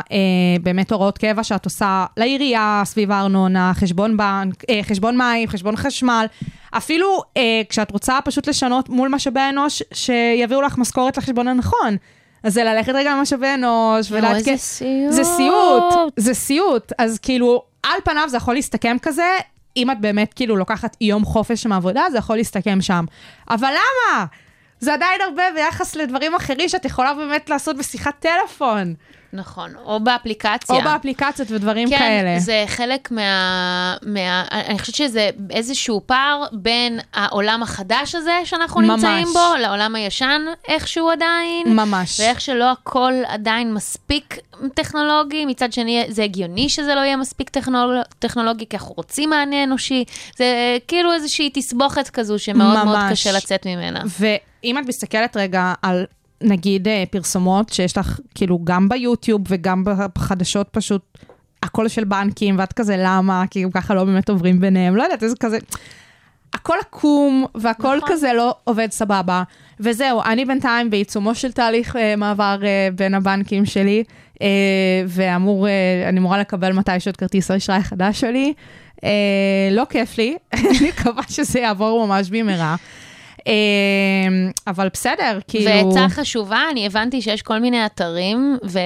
באמת 0.62 0.92
הוראות 0.92 1.18
קבע 1.18 1.44
שאת 1.44 1.64
עושה 1.64 2.06
לעירייה, 2.16 2.82
סביב 2.84 3.10
הארנונה, 3.12 3.72
חשבון 3.74 4.16
בנק, 4.16 4.64
אה, 4.70 4.80
חשבון 4.82 5.18
מים, 5.18 5.48
חשבון 5.48 5.76
חשמל, 5.76 6.26
אפילו 6.70 7.06
אה, 7.36 7.42
כשאת 7.68 7.90
רוצה 7.90 8.18
פשוט 8.24 8.48
לשנות 8.48 8.88
מול 8.88 9.08
משאבי 9.08 9.40
האנוש, 9.40 9.82
שיביאו 9.92 10.62
לך 10.62 10.78
משכורת 10.78 11.16
לחשבון 11.16 11.48
הנכון. 11.48 11.96
אז 12.42 12.54
זה 12.54 12.64
ללכת 12.64 12.92
רגע 12.94 13.14
למשאבי 13.18 13.46
אנוש 13.54 14.12
ולעדכן. 14.12 14.52
איזה 14.52 14.62
סיוט. 14.62 15.12
זה 15.12 15.24
סיוט, 15.24 15.94
זה 16.16 16.34
סיוט. 16.34 16.92
אז 16.98 17.18
כאילו, 17.18 17.62
על 17.82 18.00
פניו 18.04 18.28
זה 18.28 18.36
יכול 18.36 18.54
להסתכם 18.54 18.96
כזה, 19.02 19.28
אם 19.76 19.90
את 19.90 20.00
באמת 20.00 20.34
כאילו 20.34 20.56
לוקחת 20.56 20.96
יום 21.00 21.24
חופש 21.24 21.66
מעבודה, 21.66 22.02
זה 22.12 22.18
יכול 22.18 22.36
להסתכם 22.36 22.80
שם. 22.80 23.04
אבל 23.50 23.70
למה? 23.70 24.26
זה 24.80 24.94
עדיין 24.94 25.20
הרבה 25.20 25.42
ביחס 25.54 25.96
לדברים 25.96 26.34
אחרים 26.34 26.68
שאת 26.68 26.84
יכולה 26.84 27.14
באמת 27.14 27.50
לעשות 27.50 27.76
בשיחת 27.76 28.14
טלפון, 28.18 28.94
נכון, 29.32 29.74
או 29.84 30.00
באפליקציה. 30.00 30.76
או 30.76 30.82
באפליקציות 30.82 31.50
ודברים 31.50 31.90
כן, 31.90 31.98
כאלה. 31.98 32.38
זה 32.38 32.64
חלק 32.66 33.10
מה, 33.10 33.94
מה... 34.02 34.44
אני 34.50 34.78
חושבת 34.78 34.94
שזה 34.94 35.30
איזשהו 35.50 36.00
פער 36.06 36.44
בין 36.52 37.00
העולם 37.14 37.62
החדש 37.62 38.14
הזה 38.14 38.40
שאנחנו 38.44 38.80
ממש. 38.80 38.90
נמצאים 38.90 39.26
בו, 39.32 39.56
לעולם 39.60 39.94
הישן 39.94 40.42
איכשהו 40.68 41.10
עדיין. 41.10 41.76
ממש. 41.76 42.20
ואיך 42.20 42.40
שלא 42.40 42.70
הכל 42.70 43.12
עדיין 43.26 43.74
מספיק 43.74 44.38
טכנולוגי, 44.74 45.44
מצד 45.44 45.72
שני 45.72 46.04
זה 46.08 46.24
הגיוני 46.24 46.68
שזה 46.68 46.94
לא 46.94 47.00
יהיה 47.00 47.16
מספיק 47.16 47.48
טכנול... 47.48 48.00
טכנולוגי, 48.18 48.66
כי 48.68 48.76
אנחנו 48.76 48.94
רוצים 48.96 49.30
מענה 49.30 49.64
אנושי. 49.64 50.04
זה 50.36 50.46
כאילו 50.88 51.12
איזושהי 51.12 51.50
תסבוכת 51.54 52.08
כזו 52.08 52.38
שמאוד 52.38 52.84
מאוד 52.84 52.86
ממש. 52.86 53.12
קשה 53.12 53.32
לצאת 53.32 53.66
ממנה. 53.66 54.02
ואם 54.20 54.78
את 54.78 54.86
מסתכלת 54.86 55.36
רגע 55.36 55.72
על 55.82 56.04
נגיד 56.42 56.88
אה, 56.88 57.04
פרסומות 57.10 57.72
שיש 57.72 57.98
לך 57.98 58.20
כאילו 58.34 58.60
גם 58.64 58.88
ביוטיוב 58.88 59.42
וגם 59.48 59.84
בחדשות 59.84 60.68
פשוט 60.70 61.02
הכל 61.62 61.88
של 61.88 62.04
בנקים 62.04 62.58
ואת 62.58 62.72
כזה 62.72 62.94
למה 62.98 63.44
כי 63.50 63.62
גם 63.62 63.70
ככה 63.70 63.94
לא 63.94 64.04
באמת 64.04 64.28
עוברים 64.28 64.60
ביניהם 64.60 64.96
לא 64.96 65.02
יודעת 65.02 65.22
איזה 65.22 65.36
כזה. 65.40 65.58
הכל 66.54 66.74
עקום 66.80 67.46
והכל 67.54 67.96
נכון. 67.96 68.08
כזה 68.08 68.32
לא 68.32 68.54
עובד 68.64 68.88
סבבה 68.90 69.42
וזהו 69.80 70.22
אני 70.22 70.44
בינתיים 70.44 70.90
בעיצומו 70.90 71.34
של 71.34 71.52
תהליך 71.52 71.96
אה, 71.96 72.16
מעבר 72.16 72.58
אה, 72.62 72.88
בין 72.94 73.14
הבנקים 73.14 73.64
שלי 73.66 74.04
אה, 74.42 74.48
ואמור 75.06 75.68
אה, 75.68 76.08
אני 76.08 76.20
אמורה 76.20 76.38
לקבל 76.38 76.72
מתישהו 76.72 77.10
את 77.10 77.16
כרטיס 77.16 77.50
האשראי 77.50 77.78
החדש 77.78 78.20
שלי. 78.20 78.52
אה, 79.04 79.68
לא 79.70 79.84
כיף 79.90 80.18
לי 80.18 80.36
אני 80.54 80.88
מקווה 80.88 81.22
שזה 81.28 81.60
יעבור 81.60 82.06
ממש 82.06 82.30
במהרה. 82.30 82.76
אה, 83.46 83.52
אבל 84.66 84.88
בסדר, 84.92 85.38
כאילו... 85.48 85.70
ועצה 85.70 86.08
חשובה, 86.08 86.62
אני 86.70 86.86
הבנתי 86.86 87.22
שיש 87.22 87.42
כל 87.42 87.58
מיני 87.58 87.86
אתרים 87.86 88.58
ו- 88.64 88.78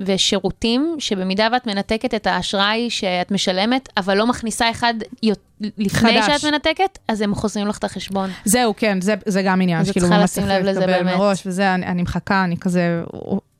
ושירותים 0.00 0.96
שבמידה 0.98 1.48
ואת 1.52 1.66
מנתקת 1.66 2.14
את 2.14 2.26
האשראי 2.26 2.90
שאת 2.90 3.30
משלמת, 3.30 3.88
אבל 3.96 4.16
לא 4.16 4.26
מכניסה 4.26 4.70
אחד 4.70 4.94
יו- 5.22 5.34
לפני 5.60 6.22
חדש. 6.22 6.42
שאת 6.42 6.52
מנתקת, 6.52 6.98
אז 7.08 7.20
הם 7.20 7.34
חוזרים 7.34 7.66
לך 7.66 7.78
את 7.78 7.84
החשבון. 7.84 8.30
זהו, 8.44 8.74
כן, 8.76 9.00
זה, 9.00 9.14
זה 9.26 9.42
גם 9.42 9.60
עניין, 9.60 9.80
אז 9.80 9.86
שכאילו 9.86 10.08
לב 10.46 10.64
לזה 10.64 10.86
לקבל. 10.86 11.02
מראש, 11.02 11.46
וזה, 11.46 11.74
אני, 11.74 11.86
אני 11.86 12.02
מחכה, 12.02 12.44
אני 12.44 12.56
כזה 12.56 13.02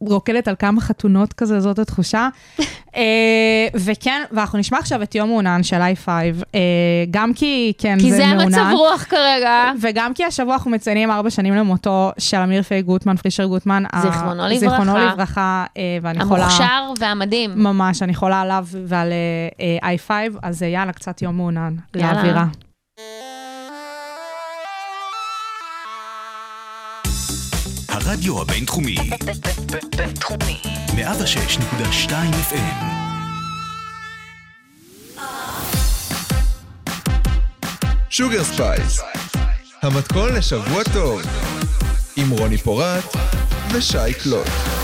רוקדת 0.01 0.49
על 0.49 0.55
כמה 0.59 0.81
חתונות 0.81 1.33
כזה, 1.33 1.61
זאת 1.61 1.79
התחושה. 1.79 2.29
אה, 2.97 3.03
וכן, 3.75 4.23
ואנחנו 4.33 4.59
נשמע 4.59 4.79
עכשיו 4.79 5.03
את 5.03 5.15
יום 5.15 5.29
מעונן 5.29 5.63
של 5.63 5.81
i5, 5.81 6.09
אה, 6.09 6.61
גם 7.11 7.35
כי, 7.35 7.73
כן, 7.79 7.99
כי 8.01 8.11
זה, 8.11 8.17
זה 8.17 8.27
מעונן. 8.27 8.41
המצב 8.41 8.73
רוח 8.73 9.05
כרגע. 9.05 9.73
וגם 9.81 10.15
כי 10.15 10.25
השבוע 10.25 10.55
אנחנו 10.55 10.71
מציינים 10.71 11.11
ארבע 11.11 11.31
שנים 11.31 11.55
למותו 11.55 12.11
של 12.19 12.37
אמיר 12.37 12.63
פיי 12.63 12.83
גוטמן, 12.83 13.17
פרישר 13.17 13.45
גוטמן. 13.45 13.83
זיכרונו 14.03 14.43
לברכה. 14.47 14.59
זיכרונו 14.59 14.99
לברכה, 14.99 15.65
אה, 15.77 15.99
ואני 16.03 16.23
יכולה... 16.23 16.43
המוכשר 16.43 16.93
והמדהים. 16.99 17.51
ממש, 17.55 18.03
אני 18.03 18.13
יכולה 18.13 18.41
עליו 18.41 18.67
ועל 18.87 19.13
אה, 19.83 19.95
i5, 19.97 20.11
אז 20.43 20.63
יאללה, 20.63 20.93
קצת 20.93 21.23
יום 21.23 21.37
מעונן. 21.37 21.75
לאווירה. 21.95 22.47
הרדיו 27.89 28.43
הבינתחומי, 28.43 28.97
בינתחומי. 29.97 30.63
106.2 30.87 32.11
FM. 32.51 32.85
Sugar 38.11 38.45
Spice, 38.45 39.01
המתכון 39.83 40.35
לשבוע 40.35 40.83
טוב, 40.93 41.23
עם 42.17 42.31
רוני 42.31 42.59
פורט 42.59 43.05
ושי 43.73 44.15
קלוט. 44.23 44.80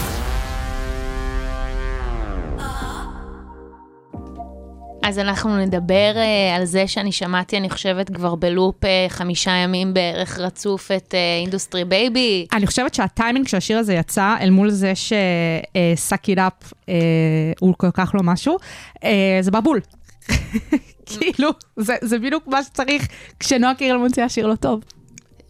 אז 5.06 5.18
אנחנו 5.18 5.56
נדבר 5.56 6.12
uh, 6.14 6.56
על 6.56 6.64
זה 6.64 6.86
שאני 6.86 7.12
שמעתי, 7.12 7.56
אני 7.56 7.70
חושבת, 7.70 8.10
כבר 8.10 8.34
ב 8.34 8.44
loop 8.44 8.84
uh, 8.84 8.86
חמישה 9.08 9.50
ימים 9.50 9.94
בערך 9.94 10.38
רצוף 10.38 10.90
את 10.92 11.14
Industry 11.42 11.82
אה, 11.82 11.84
Baby. 11.84 12.46
אני 12.52 12.66
חושבת 12.66 12.94
שהטיימינג 12.94 13.48
שהשיר 13.48 13.78
הזה 13.78 13.94
יצא, 13.94 14.36
אל 14.40 14.50
מול 14.50 14.70
זה 14.70 14.92
ש 14.94 15.39
Suck 15.39 16.28
It 16.28 16.38
Up 16.38 16.72
הוא 17.60 17.74
כל 17.78 17.90
כך 17.90 18.14
לא 18.14 18.20
משהו, 18.22 18.56
אה, 19.04 19.38
זה 19.40 19.50
בבול. 19.50 19.80
כאילו, 21.06 21.50
זה 22.02 22.18
בדיוק 22.18 22.46
מה 22.46 22.62
שצריך 22.62 23.08
כשנועה 23.40 23.74
קירל 23.74 23.96
מוציאה 23.96 24.28
שיר 24.28 24.46
לא 24.46 24.54
טוב. 24.54 24.80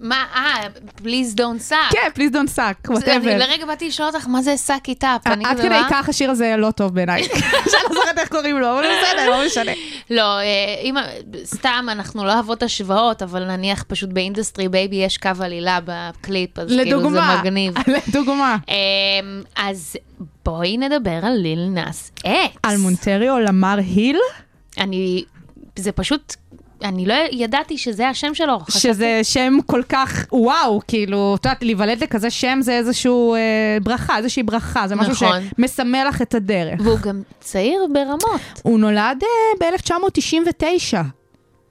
מה, 0.01 0.25
אה, 0.35 0.67
please 0.99 1.35
don't 1.37 1.71
suck. 1.71 1.91
כן, 1.91 2.09
please 2.15 2.33
don't 2.33 2.57
suck, 2.57 2.91
אני 2.91 2.99
whatever. 2.99 3.39
לרגע 3.39 3.67
באתי 3.67 3.89
לשאול 3.89 4.09
אותך, 4.09 4.27
מה 4.29 4.43
זה 4.43 4.55
it 4.87 5.03
up? 5.03 5.05
אני 5.27 5.45
עד 5.45 5.53
כזה, 5.53 5.63
כדי 5.63 5.69
מה? 5.69 5.89
כך 5.91 6.09
השיר 6.09 6.31
הזה 6.31 6.55
לא 6.59 6.71
טוב 6.71 6.95
בעיניי. 6.95 7.25
שאני 7.71 7.83
לא 7.91 7.95
זוכרת 7.95 8.19
איך 8.19 8.29
קוראים 8.29 8.59
לו, 8.59 8.73
אבל 8.73 8.83
בסדר, 8.83 9.31
לא 9.31 9.47
משנה. 9.47 9.73
לא, 10.11 10.39
אה, 10.39 10.45
אם, 10.83 10.95
סתם, 11.45 11.87
אנחנו 11.89 12.25
לא 12.25 12.35
אוהבות 12.35 12.63
השוואות, 12.63 13.23
אבל 13.23 13.45
נניח 13.45 13.85
פשוט 13.89 14.11
ב 14.11 14.17
Industry 14.17 14.69
Baby 14.69 14.97
יש 14.97 15.19
קו 15.19 15.31
עלילה 15.41 15.79
בקליפ, 15.85 16.59
אז 16.59 16.69
כאילו 16.69 17.11
זה 17.11 17.21
מגניב. 17.41 17.75
לדוגמה. 18.09 18.57
אמ, 18.69 19.43
אז 19.57 19.97
בואי 20.45 20.77
נדבר 20.77 21.19
על 21.23 21.33
ליל 21.33 21.69
נאס 21.69 22.11
אקס. 22.27 22.57
על 22.63 22.77
מונטרו 22.77 23.39
למאר 23.39 23.79
היל, 23.79 24.19
אני, 24.79 25.25
זה 25.77 25.93
פשוט, 25.93 26.37
אני 26.85 27.07
לא 27.07 27.15
ידעתי 27.33 27.79
שזה 27.79 28.09
השם 28.09 28.35
שלו. 28.35 28.59
חשבתי- 28.61 28.79
שזה 28.81 29.21
שם 29.23 29.59
כל 29.67 29.83
כך 29.89 30.27
וואו, 30.33 30.81
כאילו, 30.89 31.37
את 31.41 31.45
יודעת, 31.45 31.63
להיוולד 31.63 32.03
לכזה 32.03 32.31
שם 32.31 32.59
זה 32.63 32.73
איזשהו 32.73 33.35
אה, 33.35 33.41
ברכה, 33.83 34.19
איזושהי 34.19 34.43
ברכה, 34.43 34.89
זה 34.89 34.97
משהו 34.97 35.13
נכון. 35.13 35.41
שמסמל 35.57 36.05
לך 36.09 36.23
את 36.23 36.35
הדרך. 36.35 36.81
והוא 36.85 36.99
גם 36.99 37.23
צעיר 37.41 37.87
ברמות. 37.93 38.41
הוא 38.63 38.79
נולד 38.79 39.23
אה, 39.23 39.71
ב-1999. 39.71 40.97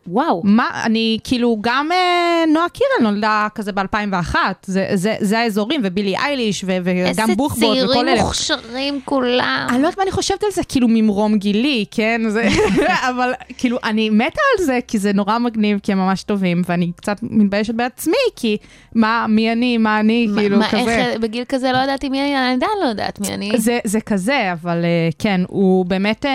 וואו. 0.07 0.41
מה, 0.43 0.69
אני, 0.83 1.17
כאילו, 1.23 1.57
גם 1.61 1.89
אה, 1.91 2.43
נועה 2.53 2.69
קירל 2.69 3.11
נולדה 3.11 3.47
כזה 3.55 3.71
ב-2001, 3.71 4.35
זה, 4.65 4.87
זה, 4.93 5.15
זה 5.19 5.39
האזורים, 5.39 5.81
ובילי 5.83 6.17
אייליש, 6.17 6.63
ו- 6.63 6.71
איזה 6.71 7.21
וגם 7.23 7.35
בוחבוט 7.35 7.63
וכל 7.63 7.75
צעירים 7.93 8.07
אלה. 8.07 8.21
מוכשרים 8.21 8.99
כולם. 9.05 9.67
אני 9.69 9.81
לא 9.81 9.87
יודעת 9.87 9.97
מה 9.97 10.03
אני 10.03 10.11
חושבת 10.11 10.43
על 10.43 10.49
זה, 10.53 10.61
כאילו 10.69 10.87
ממרום 10.87 11.37
גילי, 11.37 11.85
כן? 11.91 12.21
זה, 12.29 12.47
אבל 13.09 13.31
כאילו, 13.57 13.77
אני 13.83 14.09
מתה 14.09 14.41
על 14.59 14.65
זה, 14.65 14.79
כי 14.87 14.99
זה 14.99 15.13
נורא 15.13 15.37
מגניב, 15.37 15.79
כי 15.83 15.91
הם 15.91 15.97
ממש 15.97 16.23
טובים, 16.23 16.61
ואני 16.67 16.91
קצת 16.95 17.17
מתביישת 17.21 17.73
בעצמי, 17.73 18.13
כי 18.35 18.57
מה, 18.95 19.25
מי 19.29 19.51
אני, 19.51 19.77
מה 19.77 19.99
אני, 19.99 20.27
מה- 20.27 20.41
כאילו, 20.41 20.57
מה, 20.57 20.67
כזה. 20.69 20.79
איך, 20.95 21.19
בגיל 21.21 21.43
כזה 21.49 21.71
לא 21.71 21.77
ידעתי 21.77 22.09
מי 22.09 22.21
אני, 22.21 22.37
אני 22.37 22.53
עדיין 22.53 22.71
לא 22.83 22.89
יודעת 22.89 23.19
מי 23.19 23.27
אני. 23.33 23.51
זה, 23.57 23.79
זה 23.83 24.01
כזה, 24.01 24.51
אבל 24.53 24.81
uh, 24.81 25.15
כן, 25.19 25.41
הוא 25.47 25.85
באמת 25.85 26.25
uh, 26.25 26.29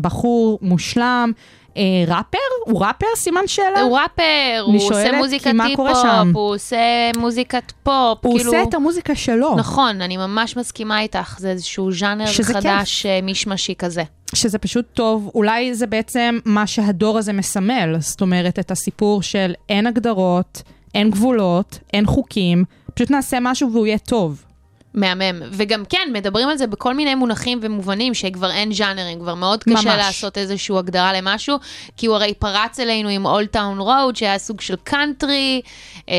בחור 0.00 0.58
מושלם. 0.62 1.32
אה, 1.74 2.10
ראפר? 2.10 2.38
הוא 2.66 2.80
ראפר? 2.80 3.06
סימן 3.16 3.46
שאלה? 3.46 3.80
הוא 3.80 3.98
ראפר, 3.98 4.62
הוא 4.66 4.76
עושה 4.76 5.18
מוזיקת 5.18 5.52
היפ-הופ, 5.64 5.88
שם? 6.02 6.32
הוא 6.34 6.54
עושה 6.54 7.10
מוזיקת 7.16 7.72
פופ, 7.82 8.18
הוא 8.22 8.38
כאילו... 8.38 8.52
עושה 8.52 8.62
את 8.62 8.74
המוזיקה 8.74 9.14
שלו. 9.14 9.54
נכון, 9.56 10.00
אני 10.00 10.16
ממש 10.16 10.56
מסכימה 10.56 11.00
איתך, 11.00 11.36
זה 11.38 11.50
איזשהו 11.50 11.92
ז'אנר 11.92 12.26
חדש, 12.42 13.06
אה, 13.06 13.20
מישמשי 13.22 13.74
כזה. 13.78 14.02
שזה 14.34 14.58
פשוט 14.58 14.84
טוב, 14.92 15.30
אולי 15.34 15.74
זה 15.74 15.86
בעצם 15.86 16.38
מה 16.44 16.66
שהדור 16.66 17.18
הזה 17.18 17.32
מסמל, 17.32 17.96
זאת 17.98 18.20
אומרת, 18.20 18.58
את 18.58 18.70
הסיפור 18.70 19.22
של 19.22 19.52
אין 19.68 19.86
הגדרות, 19.86 20.62
אין 20.94 21.10
גבולות, 21.10 21.78
אין 21.92 22.06
חוקים, 22.06 22.64
פשוט 22.94 23.10
נעשה 23.10 23.38
משהו 23.40 23.72
והוא 23.72 23.86
יהיה 23.86 23.98
טוב. 23.98 24.44
מהמם. 24.94 25.42
וגם 25.50 25.84
כן, 25.88 26.08
מדברים 26.12 26.48
על 26.48 26.56
זה 26.56 26.66
בכל 26.66 26.94
מיני 26.94 27.14
מונחים 27.14 27.58
ומובנים, 27.62 28.14
שכבר 28.14 28.50
אין 28.50 28.72
ז'אנרים, 28.72 29.18
כבר 29.20 29.34
מאוד 29.34 29.64
קשה 29.64 29.72
ממש. 29.72 29.86
לעשות 29.86 30.38
איזושהי 30.38 30.78
הגדרה 30.78 31.12
למשהו, 31.12 31.58
כי 31.96 32.06
הוא 32.06 32.16
הרי 32.16 32.34
פרץ 32.34 32.80
אלינו 32.80 33.08
עם 33.08 33.26
Old 33.26 33.48
Town 33.48 33.78
Road, 33.78 34.16
שהיה 34.16 34.38
סוג 34.38 34.60
של 34.60 34.76
קאנטרי, 34.84 35.60
אה, 36.08 36.14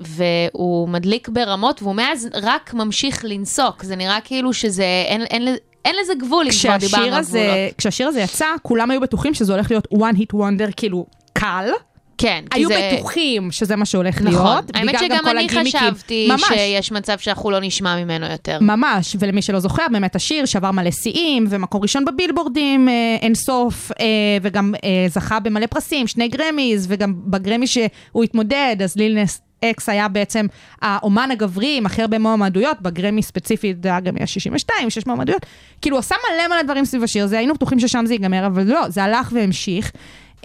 והוא 0.00 0.88
מדליק 0.88 1.28
ברמות, 1.28 1.82
והוא 1.82 1.94
מאז 1.94 2.28
רק 2.42 2.74
ממשיך 2.74 3.24
לנסוק. 3.24 3.82
זה 3.82 3.96
נראה 3.96 4.18
כאילו 4.24 4.52
שזה, 4.52 4.84
אין, 5.06 5.22
אין, 5.22 5.56
אין 5.84 5.96
לזה 6.02 6.12
גבול, 6.14 6.46
אם 6.46 6.52
כבר 6.62 6.76
דיברנו 6.76 7.16
על 7.16 7.22
גבולות. 7.22 7.44
כשהשיר 7.78 8.08
הזה 8.08 8.20
יצא, 8.20 8.46
כולם 8.62 8.90
היו 8.90 9.00
בטוחים 9.00 9.34
שזה 9.34 9.52
הולך 9.52 9.70
להיות 9.70 9.88
one 9.92 10.16
hit 10.16 10.34
wonder 10.34 10.72
כאילו 10.76 11.06
קל. 11.32 11.70
כן, 12.18 12.44
היו 12.52 12.68
זה... 12.68 12.90
בטוחים 12.94 13.50
שזה 13.50 13.76
מה 13.76 13.84
שהולך 13.84 14.22
נכון. 14.22 14.32
להיות. 14.32 14.64
האמת 14.74 14.94
בגלל 14.94 15.08
גם 15.08 15.18
שגם 15.18 15.28
אני. 15.28 15.48
חשבתי 15.48 16.28
ממש. 16.28 16.42
שיש 16.48 16.92
מצב 16.92 17.18
שאנחנו 17.18 17.50
לא 17.50 17.60
נשמע 17.60 18.04
ממנו 18.04 18.26
יותר. 18.26 18.58
ממש, 18.60 19.16
ולמי 19.18 19.42
שלא 19.42 19.60
זוכר, 19.60 19.86
באמת 19.92 20.16
השיר 20.16 20.44
שבר 20.44 20.70
מלא 20.70 20.90
שיאים, 20.90 21.46
ומקום 21.50 21.82
ראשון 21.82 22.04
בבילבורדים 22.04 22.88
אה, 22.88 23.16
אין 23.20 23.34
סוף, 23.34 23.92
אה, 24.00 24.06
וגם 24.42 24.74
אה, 24.84 25.06
זכה 25.08 25.40
במלא 25.40 25.66
פרסים, 25.66 26.06
שני 26.06 26.28
גרמיז, 26.28 26.86
וגם 26.88 27.14
בגרמי 27.16 27.66
שהוא 27.66 28.24
התמודד, 28.24 28.76
אז 28.84 28.96
לילנס 28.96 29.40
אקס 29.64 29.88
היה 29.88 30.08
בעצם 30.08 30.46
האומן 30.82 31.30
הגברי 31.30 31.76
עם 31.76 31.86
הכי 31.86 32.02
הרבה 32.02 32.18
מועמדויות, 32.18 32.80
בגרמי 32.80 33.22
ספציפית 33.22 33.82
זה 33.82 33.88
היה 33.88 34.00
גם 34.00 34.16
היה 34.16 34.26
62, 34.26 34.90
6 34.90 35.06
מועמדויות. 35.06 35.46
כאילו, 35.82 35.96
הוא 35.96 36.00
עשה 36.00 36.14
מלא 36.14 36.48
מלא 36.48 36.62
דברים 36.62 36.84
סביב 36.84 37.02
השיר 37.02 37.24
הזה, 37.24 37.38
היינו 37.38 37.54
בטוחים 37.54 37.80
ששם 37.80 38.06
זה 38.06 38.14
ייגמר, 38.14 38.46
אבל 38.46 38.62
לא, 38.62 38.88
זה 38.88 39.04
הלך 39.04 39.32
והמשיך. 39.32 39.92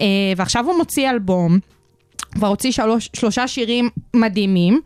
אה, 0.00 0.06
ועכשיו 0.36 0.66
הוא 0.66 0.76
מוציא 0.76 1.10
אלבום, 1.10 1.58
כבר 2.34 2.46
הוציא 2.48 2.70
שלוש, 2.72 3.10
שלושה 3.16 3.48
שירים 3.48 3.90
מדהימים. 4.16 4.80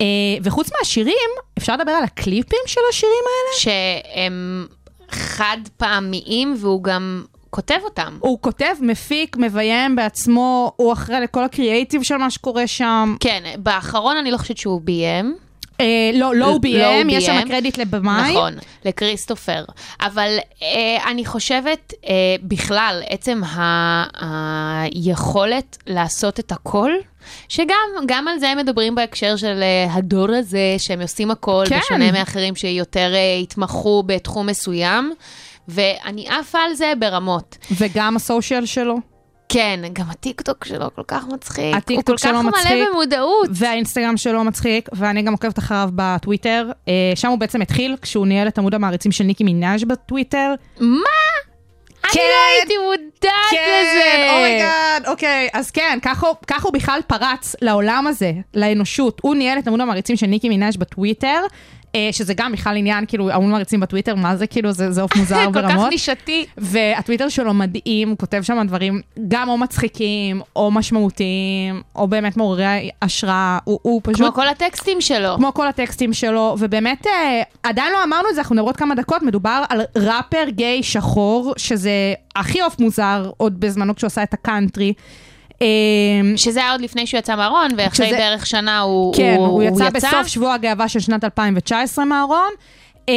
אה, 0.00 0.06
וחוץ 0.42 0.70
מהשירים, 0.78 1.30
אפשר 1.58 1.76
לדבר 1.76 1.92
על 1.92 2.04
הקליפים 2.04 2.58
של 2.66 2.80
השירים 2.90 3.24
האלה? 3.24 3.60
שהם 3.60 4.66
חד 5.10 5.56
פעמיים 5.76 6.56
והוא 6.58 6.82
גם 6.84 7.24
כותב 7.50 7.78
אותם. 7.84 8.18
הוא 8.20 8.38
כותב, 8.40 8.74
מפיק, 8.80 9.36
מביים 9.36 9.96
בעצמו, 9.96 10.72
הוא 10.76 10.92
אחראי 10.92 11.20
לכל 11.20 11.44
הקריאייטיב 11.44 12.02
של 12.02 12.16
מה 12.16 12.30
שקורה 12.30 12.66
שם. 12.66 13.16
כן, 13.20 13.42
באחרון 13.58 14.16
אני 14.16 14.30
לא 14.30 14.36
חושבת 14.36 14.56
שהוא 14.56 14.80
ביים. 14.80 15.36
אה, 15.80 16.10
לא, 16.14 16.34
לא 16.34 16.44
הוא 16.44 16.52
לא 16.52 16.58
ביים, 16.58 17.08
הוא 17.08 17.16
יש 17.16 17.26
שם. 17.26 17.40
קרדיט 17.48 17.78
לבמאי. 17.78 18.32
נכון, 18.32 18.54
לכריסטופר. 18.84 19.64
אבל 20.00 20.38
אה, 20.62 21.10
אני 21.10 21.24
חושבת, 21.24 21.92
אה, 22.08 22.14
בכלל, 22.42 23.02
עצם 23.08 23.40
היכולת 24.94 25.78
לעשות 25.86 26.40
את 26.40 26.52
הכל, 26.52 26.90
שגם 27.48 27.76
גם 28.06 28.28
על 28.28 28.38
זה 28.38 28.48
הם 28.48 28.58
מדברים 28.58 28.94
בהקשר 28.94 29.36
של 29.36 29.62
אה, 29.62 29.94
הדור 29.94 30.30
הזה, 30.30 30.74
שהם 30.78 31.00
עושים 31.00 31.30
הכל, 31.30 31.64
כן. 31.68 31.78
בשונה 31.78 32.12
מאחרים 32.12 32.56
שיותר 32.56 33.14
אה, 33.14 33.38
התמחו 33.42 34.02
בתחום 34.06 34.46
מסוים, 34.46 35.12
ואני 35.68 36.28
עפה 36.28 36.58
על 36.58 36.74
זה 36.74 36.92
ברמות. 36.98 37.56
וגם 37.80 38.16
ה 38.16 38.23
social 38.23 38.66
שלו. 38.66 39.13
כן, 39.54 39.80
גם 39.92 40.04
הטיקטוק 40.10 40.64
שלו 40.64 40.94
כל 40.94 41.02
כך 41.08 41.24
מצחיק. 41.32 41.76
הטיקטוק 41.76 42.08
הוא 42.08 42.16
כל 42.16 42.28
שלו 42.28 42.38
כך 42.38 42.44
מצחיק. 42.44 42.72
מלא 42.72 42.90
במודעות. 42.90 43.48
והאינסטגרם 43.54 44.16
שלו 44.16 44.44
מצחיק, 44.44 44.88
ואני 44.92 45.22
גם 45.22 45.32
עוקבת 45.32 45.58
אחריו 45.58 45.88
בטוויטר. 45.94 46.70
אה, 46.88 46.92
שם 47.14 47.28
הוא 47.28 47.38
בעצם 47.38 47.62
התחיל, 47.62 47.96
כשהוא 48.02 48.26
ניהל 48.26 48.48
את 48.48 48.58
עמוד 48.58 48.74
המעריצים 48.74 49.12
של 49.12 49.24
ניקי 49.24 49.44
מנאז' 49.46 49.84
בטוויטר. 49.84 50.54
מה? 50.80 50.96
אני 52.04 52.12
כן. 52.12 52.20
לא 52.20 52.58
הייתי 52.58 52.74
מודעת 52.84 53.32
לזה. 53.52 54.30
Oh 54.32 54.50
my 54.50 54.69
God, 54.69 55.06
אוקיי, 55.06 55.48
אז 55.52 55.70
כן, 55.70 55.98
ככה 56.02 56.26
הוא- 56.66 56.72
בכלל 56.72 57.00
פרץ 57.06 57.56
לעולם 57.62 58.06
הזה, 58.06 58.32
לאנושות. 58.54 59.20
הוא 59.22 59.34
ניהל 59.34 59.58
את 59.58 59.68
עמוד 59.68 59.80
המעריצים 59.80 60.16
של 60.16 60.26
ניקי 60.26 60.48
מנאז' 60.48 60.76
בטוויטר, 60.76 61.40
שזה 62.12 62.34
גם 62.34 62.52
בכלל 62.52 62.76
עניין, 62.76 63.06
כאילו, 63.06 63.30
עמוד 63.30 63.50
מעריצים 63.50 63.80
בטוויטר, 63.80 64.14
מה 64.14 64.36
זה, 64.36 64.46
כאילו, 64.46 64.72
זה 64.72 64.92
זה 64.92 65.02
עוף 65.02 65.16
מוזר 65.16 65.44
כל 65.52 65.62
כך 65.62 65.68
ברמות. 65.68 65.90
נישתי. 65.90 66.46
והטוויטר 66.58 67.28
שלו 67.28 67.54
מדהים, 67.54 68.08
הוא 68.08 68.18
כותב 68.18 68.42
שם 68.42 68.66
דברים 68.66 69.00
גם 69.28 69.48
או 69.48 69.58
מצחיקים, 69.58 70.40
או 70.56 70.70
משמעותיים, 70.70 71.82
או 71.96 72.08
באמת 72.08 72.36
מעוררי 72.36 72.90
השראה. 73.02 73.58
הוא, 73.64 73.78
הוא 73.82 74.00
פשוט... 74.04 74.20
כמו 74.20 74.32
כל 74.32 74.48
הטקסטים 74.48 75.00
שלו. 75.00 75.36
כמו 75.36 75.54
כל 75.54 75.68
הטקסטים 75.68 76.12
שלו, 76.12 76.56
ובאמת, 76.58 77.06
אה, 77.06 77.42
עדיין 77.62 77.92
לא 77.92 78.04
אמרנו 78.04 78.28
את 78.28 78.34
זה, 78.34 78.40
אנחנו 78.40 78.54
מדברות 78.54 78.76
כמה 78.76 78.94
דקות, 78.94 79.22
מדובר 79.22 79.62
על 79.68 79.80
ראפר 79.96 80.44
גיי 80.48 80.82
שחור, 80.82 81.54
שזה 81.56 82.14
הכי 82.36 82.60
עוף 82.60 82.78
מוזר 82.78 83.30
עוד 83.36 83.60
בזמנו 83.60 83.94
כשהוא 83.94 84.06
עשה 84.06 84.22
את 84.22 84.34
הקאנטרי. 84.34 84.92
אה, 85.62 85.66
שזה 86.36 86.60
היה 86.60 86.72
עוד 86.72 86.80
לפני 86.80 87.06
שהוא 87.06 87.18
יצא 87.18 87.36
מהארון, 87.36 87.68
ואחרי 87.76 88.06
שזה- 88.06 88.16
בערך 88.16 88.46
שנה 88.46 88.80
הוא, 88.80 89.14
כן, 89.14 89.34
הוא, 89.38 89.46
הוא 89.46 89.62
יצא 89.62 89.90
בסוף 89.90 90.26
שבוע 90.26 90.54
הגאווה 90.54 90.88
של 90.88 91.00
שנת 91.00 91.24
2019 91.24 92.04
מהארון, 92.04 92.50
אה, 93.08 93.14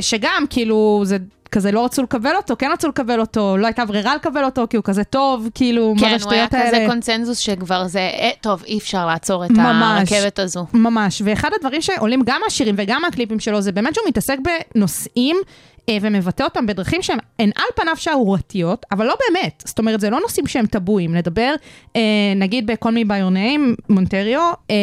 שגם, 0.00 0.44
כאילו, 0.50 1.00
זה... 1.04 1.16
כזה 1.52 1.72
לא 1.72 1.84
רצו 1.84 2.02
לקבל 2.02 2.36
אותו, 2.36 2.54
כן 2.58 2.70
רצו 2.72 2.88
לקבל 2.88 3.20
אותו, 3.20 3.56
לא 3.56 3.66
הייתה 3.66 3.84
ברירה 3.84 4.14
לקבל 4.14 4.44
אותו, 4.44 4.66
כי 4.70 4.76
הוא 4.76 4.84
כזה 4.84 5.04
טוב, 5.04 5.48
כאילו, 5.54 5.94
מה 5.94 6.00
זה 6.00 6.06
כן, 6.06 6.06
הוא 6.06 6.32
היה 6.32 6.44
השטויות 6.44 6.54
האלה? 6.54 6.68
כזה 6.68 6.84
קונצנזוס 6.88 7.38
שכבר 7.38 7.86
זה, 7.86 7.98
אה, 7.98 8.30
טוב, 8.40 8.62
אי 8.66 8.78
אפשר 8.78 9.06
לעצור 9.06 9.44
את 9.44 9.50
ממש. 9.50 10.12
הרכבת 10.12 10.38
הזו. 10.38 10.66
ממש, 10.72 11.22
ואחד 11.24 11.50
הדברים 11.56 11.80
שעולים 11.80 12.22
גם 12.26 12.40
מהשירים 12.44 12.74
וגם 12.78 13.02
מהקליפים 13.02 13.40
שלו, 13.40 13.60
זה 13.60 13.72
באמת 13.72 13.94
שהוא 13.94 14.08
מתעסק 14.08 14.36
בנושאים 14.74 15.36
אה, 15.88 15.96
ומבטא 16.00 16.42
אותם 16.42 16.66
בדרכים 16.66 17.02
שהן 17.02 17.18
הן 17.38 17.50
על 17.56 17.64
פניו 17.76 17.96
שערורתיות, 17.96 18.86
אבל 18.92 19.06
לא 19.06 19.14
באמת. 19.28 19.62
זאת 19.66 19.78
אומרת, 19.78 20.00
זה 20.00 20.10
לא 20.10 20.20
נושאים 20.20 20.46
שהם 20.46 20.66
טבויים. 20.66 21.16
נדבר, 21.16 21.54
אה, 21.96 22.00
נגיד 22.36 22.70
by 22.70 22.84
your 22.84 23.34
name, 23.34 23.82
מונטריו, 23.88 24.52
אה, 24.70 24.76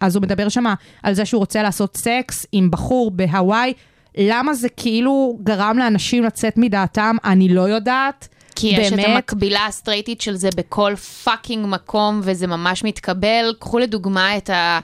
אז 0.00 0.16
הוא 0.16 0.22
מדבר 0.22 0.48
שם 0.48 0.64
על 1.02 1.14
זה 1.14 1.24
שהוא 1.24 1.38
רוצה 1.38 1.62
לעשות 1.62 1.96
סקס 1.96 2.46
עם 2.52 2.70
בחור 2.70 3.10
בהוואי. 3.10 3.72
למה 4.18 4.54
זה 4.54 4.68
כאילו 4.68 5.38
גרם 5.42 5.78
לאנשים 5.78 6.24
לצאת 6.24 6.56
מדעתם, 6.56 7.16
אני 7.24 7.48
לא 7.48 7.62
יודעת. 7.62 8.28
כי 8.56 8.66
יש 8.66 8.92
את 8.92 8.96
באמת. 8.96 9.08
המקבילה 9.08 9.66
הסטרייטית 9.66 10.20
של 10.20 10.36
זה 10.36 10.48
בכל 10.56 10.96
fucking 10.96 11.66
מקום, 11.68 12.20
וזה 12.22 12.46
ממש 12.46 12.84
מתקבל. 12.84 13.54
קחו 13.58 13.78
לדוגמה 13.78 14.36
את 14.36 14.50
ה... 14.50 14.78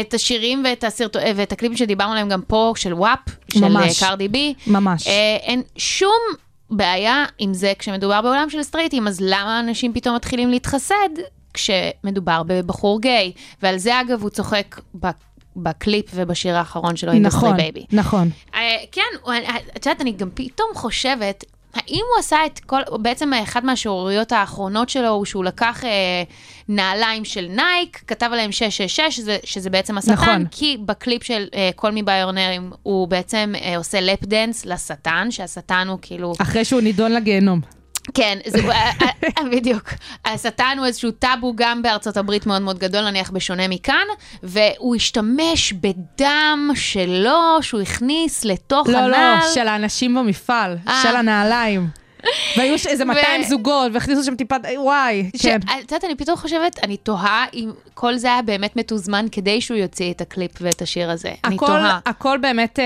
את 0.00 0.14
השירים 0.14 0.62
ואת, 0.64 0.84
הסרט... 0.84 1.16
ואת 1.36 1.52
הקליפים 1.52 1.76
שדיברנו 1.76 2.12
עליהם 2.12 2.28
גם 2.28 2.42
פה, 2.42 2.72
של 2.76 2.94
WAP, 2.94 3.18
של 3.52 3.68
ממש. 3.68 4.02
אה, 4.02 4.08
קרדי 4.08 4.28
בי. 4.28 4.54
ממש. 4.66 5.06
אה, 5.06 5.36
אין 5.42 5.62
שום 5.76 6.18
בעיה 6.70 7.24
עם 7.38 7.54
זה 7.54 7.72
כשמדובר 7.78 8.22
בעולם 8.22 8.50
של 8.50 8.62
סטרייטים, 8.62 9.08
אז 9.08 9.18
למה 9.20 9.60
אנשים 9.60 9.92
פתאום 9.92 10.16
מתחילים 10.16 10.50
להתחסד 10.50 11.08
כשמדובר 11.54 12.42
בבחור 12.46 13.00
גיי. 13.00 13.32
ועל 13.62 13.78
זה 13.78 14.00
אגב 14.00 14.22
הוא 14.22 14.30
צוחק 14.30 14.80
ב- 15.00 15.10
בקליפ 15.56 16.06
ובשיר 16.14 16.56
האחרון 16.56 16.96
שלו, 16.96 17.12
נכון, 17.12 17.56
Baby. 17.56 17.84
נכון. 17.92 18.30
אה, 18.54 18.76
כן, 18.92 19.02
אה, 19.28 19.56
את 19.76 19.86
יודעת, 19.86 20.00
אני 20.00 20.12
גם 20.12 20.28
פתאום 20.34 20.68
חושבת, 20.74 21.44
האם 21.74 22.02
הוא 22.12 22.18
עשה 22.18 22.36
את 22.46 22.58
כל, 22.58 22.80
בעצם 23.02 23.32
אחת 23.32 23.64
מהשערוריות 23.64 24.32
האחרונות 24.32 24.88
שלו 24.88 25.08
הוא 25.08 25.24
שהוא 25.24 25.44
לקח 25.44 25.84
אה, 25.84 26.22
נעליים 26.68 27.24
של 27.24 27.46
נייק, 27.50 28.02
כתב 28.06 28.28
עליהם 28.32 28.52
666, 28.52 29.16
שזה, 29.16 29.38
שזה 29.44 29.70
בעצם 29.70 29.98
השטן, 29.98 30.12
נכון. 30.12 30.44
כי 30.50 30.76
בקליפ 30.84 31.24
של 31.24 31.46
אה, 31.54 31.70
Call 31.76 31.90
Me 31.90 32.02
By 32.02 32.16
Your 32.16 32.43
Name 32.43 32.70
הוא 32.82 33.08
בעצם 33.08 33.52
אה, 33.62 33.76
עושה 33.76 34.00
lap 34.00 34.24
dance 34.24 34.66
לשטן, 34.66 35.30
שהשטן 35.30 35.86
הוא 35.88 35.98
כאילו... 36.02 36.32
אחרי 36.38 36.64
שהוא 36.64 36.80
נידון 36.80 37.12
לגיהנום. 37.12 37.60
כן, 38.14 38.38
זה, 38.46 38.58
אה, 38.58 38.90
אה, 39.24 39.44
בדיוק. 39.52 39.88
השטן 40.24 40.74
הוא 40.78 40.86
איזשהו 40.86 41.10
טאבו 41.10 41.52
גם 41.56 41.82
בארצות 41.82 42.16
הברית 42.16 42.46
מאוד 42.46 42.62
מאוד 42.62 42.78
גדול, 42.78 43.10
נניח 43.10 43.30
בשונה 43.30 43.68
מכאן, 43.68 44.06
והוא 44.42 44.96
השתמש 44.96 45.72
בדם 45.72 46.70
שלו, 46.74 47.58
שהוא 47.60 47.80
הכניס 47.80 48.44
לתוך 48.44 48.88
לא, 48.88 48.98
הנעל. 48.98 49.38
לא, 49.38 49.54
של 49.54 49.68
האנשים 49.68 50.14
במפעל, 50.14 50.76
אה. 50.88 51.00
של 51.02 51.16
הנעליים. 51.16 51.88
והיו 52.56 52.74
איזה 52.88 53.04
200 53.04 53.40
ו- 53.40 53.44
זוגות, 53.48 53.92
והכניסו 53.94 54.24
שם 54.24 54.36
טיפה, 54.36 54.56
וואי, 54.76 55.30
כן. 55.42 55.58
את 55.62 55.92
יודעת, 55.92 56.04
אני 56.04 56.14
פתאום 56.14 56.36
חושבת, 56.36 56.78
אני 56.82 56.96
תוהה 56.96 57.44
אם 57.54 57.70
כל 57.94 58.16
זה 58.16 58.28
היה 58.32 58.42
באמת 58.42 58.76
מתוזמן 58.76 59.26
כדי 59.32 59.60
שהוא 59.60 59.76
יוציא 59.76 60.10
את 60.10 60.20
הקליפ 60.20 60.50
ואת 60.60 60.82
השיר 60.82 61.10
הזה. 61.10 61.32
אני 61.44 61.56
תוהה. 61.56 61.98
הכל 62.06 62.38
באמת... 62.38 62.78
אה, 62.78 62.84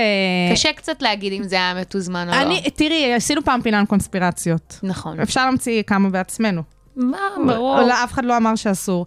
קשה 0.53 0.73
קצת 0.73 1.01
להגיד 1.01 1.33
אם 1.33 1.43
זה 1.43 1.55
היה 1.55 1.73
מתוזמן 1.73 2.29
או 2.29 2.49
לא. 2.49 2.59
תראי, 2.75 3.13
עשינו 3.13 3.43
פעם 3.43 3.61
פינה 3.61 3.79
על 3.79 3.85
קונספירציות. 3.85 4.79
נכון. 4.83 5.19
אפשר 5.19 5.45
להמציא 5.45 5.83
כמה 5.83 6.09
בעצמנו. 6.09 6.61
מה, 6.95 7.17
ברור. 7.47 7.81
לא, 7.81 7.93
אף 8.03 8.13
אחד 8.13 8.25
לא 8.25 8.37
אמר 8.37 8.55
שאסור. 8.55 9.05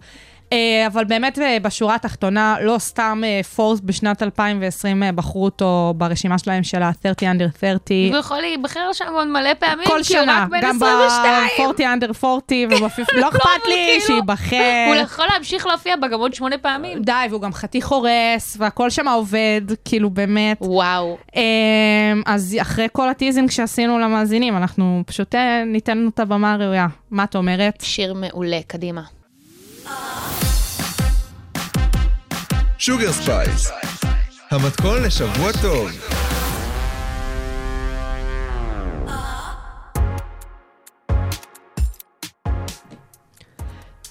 אה, 0.53 0.87
אבל 0.87 1.05
באמת 1.05 1.39
אה, 1.39 1.57
בשורה 1.63 1.95
התחתונה, 1.95 2.57
לא 2.61 2.79
סתם 2.79 3.23
אה, 3.25 3.41
פורס 3.43 3.81
בשנת 3.85 4.23
2020 4.23 5.03
אה, 5.03 5.13
בחרו 5.13 5.45
אותו 5.45 5.95
ברשימה 5.97 6.39
שלהם 6.39 6.63
של 6.63 6.83
ה-30 6.83 7.21
under 7.21 7.59
30. 7.61 8.13
הוא 8.13 8.17
יכול 8.17 8.41
להיבחר 8.41 8.93
שם 8.93 9.05
עוד 9.15 9.29
מלא 9.29 9.55
פעמים, 9.55 9.87
כל 9.87 10.03
שנה, 10.03 10.47
גם 10.63 10.77
22. 10.77 11.71
ב-40 11.71 11.81
under 11.81 12.25
40 12.25 12.69
ובפיפ... 12.73 13.13
לא 13.15 13.29
אכפת 13.29 13.67
לי, 13.69 13.75
כאילו, 13.75 14.07
שייבחר. 14.07 14.85
הוא 14.87 14.95
יכול 14.95 15.27
להמשיך 15.33 15.67
להופיע 15.67 15.97
בה 15.97 16.09
גם 16.09 16.21
עוד 16.21 16.35
שמונה 16.35 16.59
פעמים. 16.59 17.03
די, 17.03 17.13
והוא 17.31 17.41
גם 17.41 17.53
חתיך 17.53 17.89
הורס, 17.89 18.57
והכל 18.59 18.91
שם 18.91 19.09
עובד, 19.09 19.63
כאילו 19.85 20.11
באמת. 20.11 20.59
וואו. 20.61 21.19
אז 22.27 22.57
אחרי 22.61 22.87
כל 22.93 23.09
ה 23.09 23.14
teasing 23.14 23.51
שעשינו 23.51 23.99
למאזינים, 23.99 24.57
אנחנו 24.57 25.03
פשוט 25.07 25.35
אה, 25.35 25.65
ניתן 25.65 26.09
את 26.15 26.21
הבמה 26.21 26.53
הראויה. 26.53 26.87
מה 27.11 27.25
את 27.25 27.37
אומרת? 27.37 27.81
שיר 27.83 28.15
מעולה, 28.15 28.59
קדימה. 28.67 29.18
Sugar 32.79 33.13
Spice, 33.13 33.71
המתכון 34.51 35.03
לשבוע 35.03 35.53
טוב. 35.63 35.91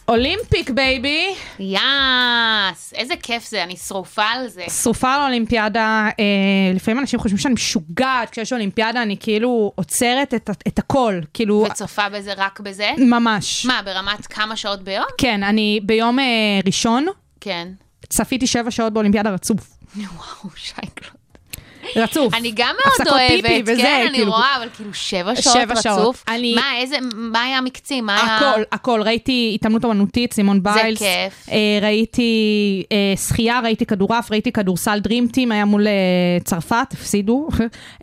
Olympic 0.07 0.69
baby, 0.69 1.35
yes, 1.59 2.93
איזה 2.93 3.13
כיף 3.23 3.49
זה, 3.49 3.63
אני 3.63 3.77
שרופה 3.77 4.23
על 4.23 4.47
זה. 4.47 4.63
שרופה 4.83 5.13
על 5.13 5.21
אולימפיאדה, 5.21 6.09
אה, 6.19 6.23
לפעמים 6.75 6.99
אנשים 6.99 7.19
חושבים 7.19 7.37
שאני 7.37 7.53
משוגעת, 7.53 8.29
כשיש 8.29 8.53
אולימפיאדה 8.53 9.01
אני 9.01 9.17
כאילו 9.19 9.71
עוצרת 9.75 10.33
את, 10.33 10.49
את 10.67 10.79
הכל, 10.79 11.19
כאילו, 11.33 11.65
וצופה 11.71 12.09
בזה 12.09 12.33
רק 12.37 12.59
בזה? 12.59 12.91
ממש. 12.97 13.65
מה, 13.65 13.81
ברמת 13.85 14.27
כמה 14.27 14.55
שעות 14.55 14.83
ביום? 14.83 15.05
כן, 15.17 15.43
אני 15.43 15.79
ביום 15.83 16.19
אה, 16.19 16.25
ראשון 16.65 17.05
כן. 17.41 17.67
צפיתי 18.09 18.47
שבע 18.47 18.71
שעות 18.71 18.93
באולימפיאדה 18.93 19.29
רצוף. 19.29 19.77
וואו, 19.95 20.49
שייקלוט. 20.55 21.16
רצוף. 21.95 22.33
אני 22.33 22.51
גם 22.55 22.75
מאוד 22.85 23.07
אוהבת, 23.07 23.61
וזה, 23.65 23.81
כן, 23.81 24.05
אני 24.07 24.17
כאילו. 24.17 24.31
רואה, 24.31 24.55
אבל 24.57 24.67
כאילו 24.75 24.93
שבע 24.93 25.35
שעות 25.35 25.55
שבע 25.55 25.75
שעות. 25.81 25.99
רצוף. 25.99 26.23
אני- 26.27 26.55
מה, 26.55 26.77
איזה, 26.81 26.97
מה 27.15 27.41
היה 27.43 27.61
מקצי? 27.61 28.01
מה 28.01 28.15
היה... 28.23 28.37
הכל, 28.37 28.61
הכל. 28.71 29.01
ראיתי 29.05 29.51
התעמלות 29.55 29.85
אמנותית, 29.85 30.33
סימון 30.33 30.63
ביילס. 30.63 30.99
כיף. 30.99 31.49
אה, 31.51 31.57
ראיתי 31.81 32.31
אה, 32.91 33.13
שחייה, 33.27 33.59
ראיתי 33.63 33.85
כדורעף, 33.85 34.31
ראיתי 34.31 34.51
כדורסל 34.51 34.99
Dream 34.99 35.25
Team, 35.25 35.51
היה 35.51 35.65
מול 35.65 35.87
אה, 35.87 35.93
צרפת, 36.43 36.87
הפסידו. 36.93 37.47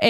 אה, 0.02 0.08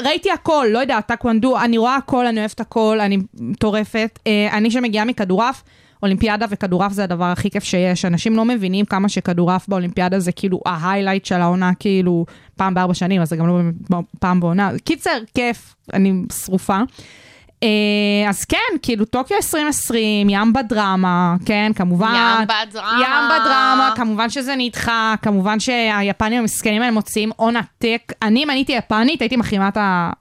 ראיתי 0.00 0.30
הכל, 0.30 0.66
לא 0.70 0.78
יודעת, 0.78 1.06
טקוונדו, 1.06 1.58
אני 1.58 1.78
רואה 1.78 1.96
הכל, 1.96 2.26
אני 2.26 2.40
אוהבת 2.40 2.60
הכל, 2.60 2.98
אני 3.00 3.18
מטורפת. 3.40 4.18
אה, 4.26 4.48
אני 4.52 4.70
שמגיעה 4.70 5.04
מכדורעף, 5.04 5.62
אולימפיאדה 6.02 6.46
וכדורעף 6.50 6.92
זה 6.92 7.04
הדבר 7.04 7.24
הכי 7.24 7.50
כיף 7.50 7.64
שיש. 7.64 8.04
אנשים 8.04 8.36
לא 8.36 8.44
מבינים 8.44 8.84
כמה 8.84 9.08
שכדורעף 9.08 9.68
באולימפיאדה 9.68 10.18
זה 10.18 10.32
כאילו 10.32 10.60
ה 10.66 10.72
highlight 10.72 11.24
של 11.24 11.40
העונה, 11.40 11.70
כאילו 11.78 12.26
פעם 12.56 12.74
בארבע 12.74 12.94
שנים, 12.94 13.22
אז 13.22 13.28
זה 13.28 13.36
גם 13.36 13.46
לא 13.90 14.02
פעם 14.18 14.40
בעונה. 14.40 14.70
קיצר, 14.84 15.18
כיף, 15.34 15.74
אני 15.92 16.12
שרופה. 16.44 16.78
אה, 17.64 18.28
אז 18.30 18.44
כן, 18.44 18.78
כאילו 18.82 19.04
טוקיו 19.04 19.36
2020, 19.36 20.30
ים 20.30 20.52
בדרמה, 20.52 21.34
כן, 21.46 21.72
כמובן. 21.74 22.14
ים 22.16 22.46
בדרמה. 22.46 23.00
ים 23.02 23.28
בדרמה, 23.28 23.92
כמובן 23.96 24.30
שזה 24.30 24.54
נדחה, 24.58 25.14
כמובן 25.22 25.60
שהיפנים 25.60 26.40
המסכנים 26.40 26.82
האלה 26.82 26.92
מוציאים 26.92 27.30
הון 27.36 27.56
עתק. 27.56 28.12
אני, 28.22 28.44
אם 28.44 28.50
הייתי 28.50 28.72
יפנית, 28.72 29.20
הייתי 29.20 29.36
מחרימה 29.36 29.68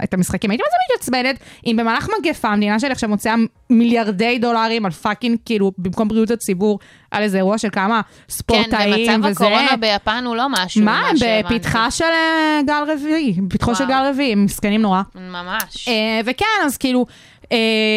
את 0.04 0.14
המשחקים. 0.14 0.52
הייתי 0.52 0.64
מזה 0.64 0.78
מתעצבנת, 0.96 1.40
אם 1.66 1.76
במהלך 1.80 2.08
מגפה, 2.20 2.48
המדינה 2.48 2.80
שלי 2.80 2.92
עכשיו 2.92 3.10
מוציאה 3.10 3.36
מיליארדי 3.70 4.40
דולרים 4.40 4.86
על 4.86 4.92
fucking, 4.92 5.38
כאילו, 5.46 5.72
במקום 5.78 6.08
בריאות 6.08 6.32
הציבור, 6.32 6.80
על 7.12 7.24
איזה 7.24 7.38
אירוע 7.38 7.58
של 7.58 7.70
כמה 7.70 8.02
כן, 8.02 8.34
ספורטאים 8.34 9.12
ומצב 9.24 9.30
וזה. 9.30 9.46
הקורונה 9.46 9.76
ביפן 9.78 10.24
הוא 10.26 10.36
לא 10.36 10.48
משהו. 10.50 10.84
מה, 10.84 11.10
שהבנתי. 11.16 11.56
בפתחה 11.56 11.92
של 11.92 12.04
אה, 12.04 12.60
גל 12.68 12.84
רביעי, 12.94 13.34
בפתחו 13.48 13.76
של. 13.76 13.86
גל 13.88 14.06
רביעי, 14.10 14.32
הם 14.32 14.46
מסכנים 14.46 14.82
נורא. 14.82 15.02
ממש. 15.16 15.88
אה, 15.88 16.22
וכן, 16.26 16.46
אז 16.66 16.78
כאילו, 16.78 17.06
אה, 17.10 17.14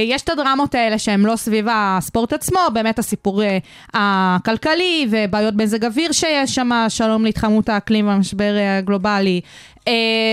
יש 0.06 0.22
את 0.22 0.28
הדרמות 0.28 0.74
האלה 0.74 0.98
שהן 0.98 1.20
לא 1.20 1.36
סביב 1.36 1.66
הספורט 1.70 2.32
עצמו, 2.32 2.60
באמת 2.72 2.98
הסיפור 2.98 3.42
אה, 3.42 3.58
הכלכלי 3.94 5.08
ובעיות 5.10 5.54
מזג 5.54 5.84
אוויר 5.84 6.12
שיש 6.12 6.54
שם, 6.54 6.70
שלום 6.88 7.24
להתחממות 7.24 7.68
האקלים 7.68 8.08
והמשבר 8.08 8.56
אה, 8.56 8.78
הגלובלי. 8.78 9.40
אה, 9.88 9.92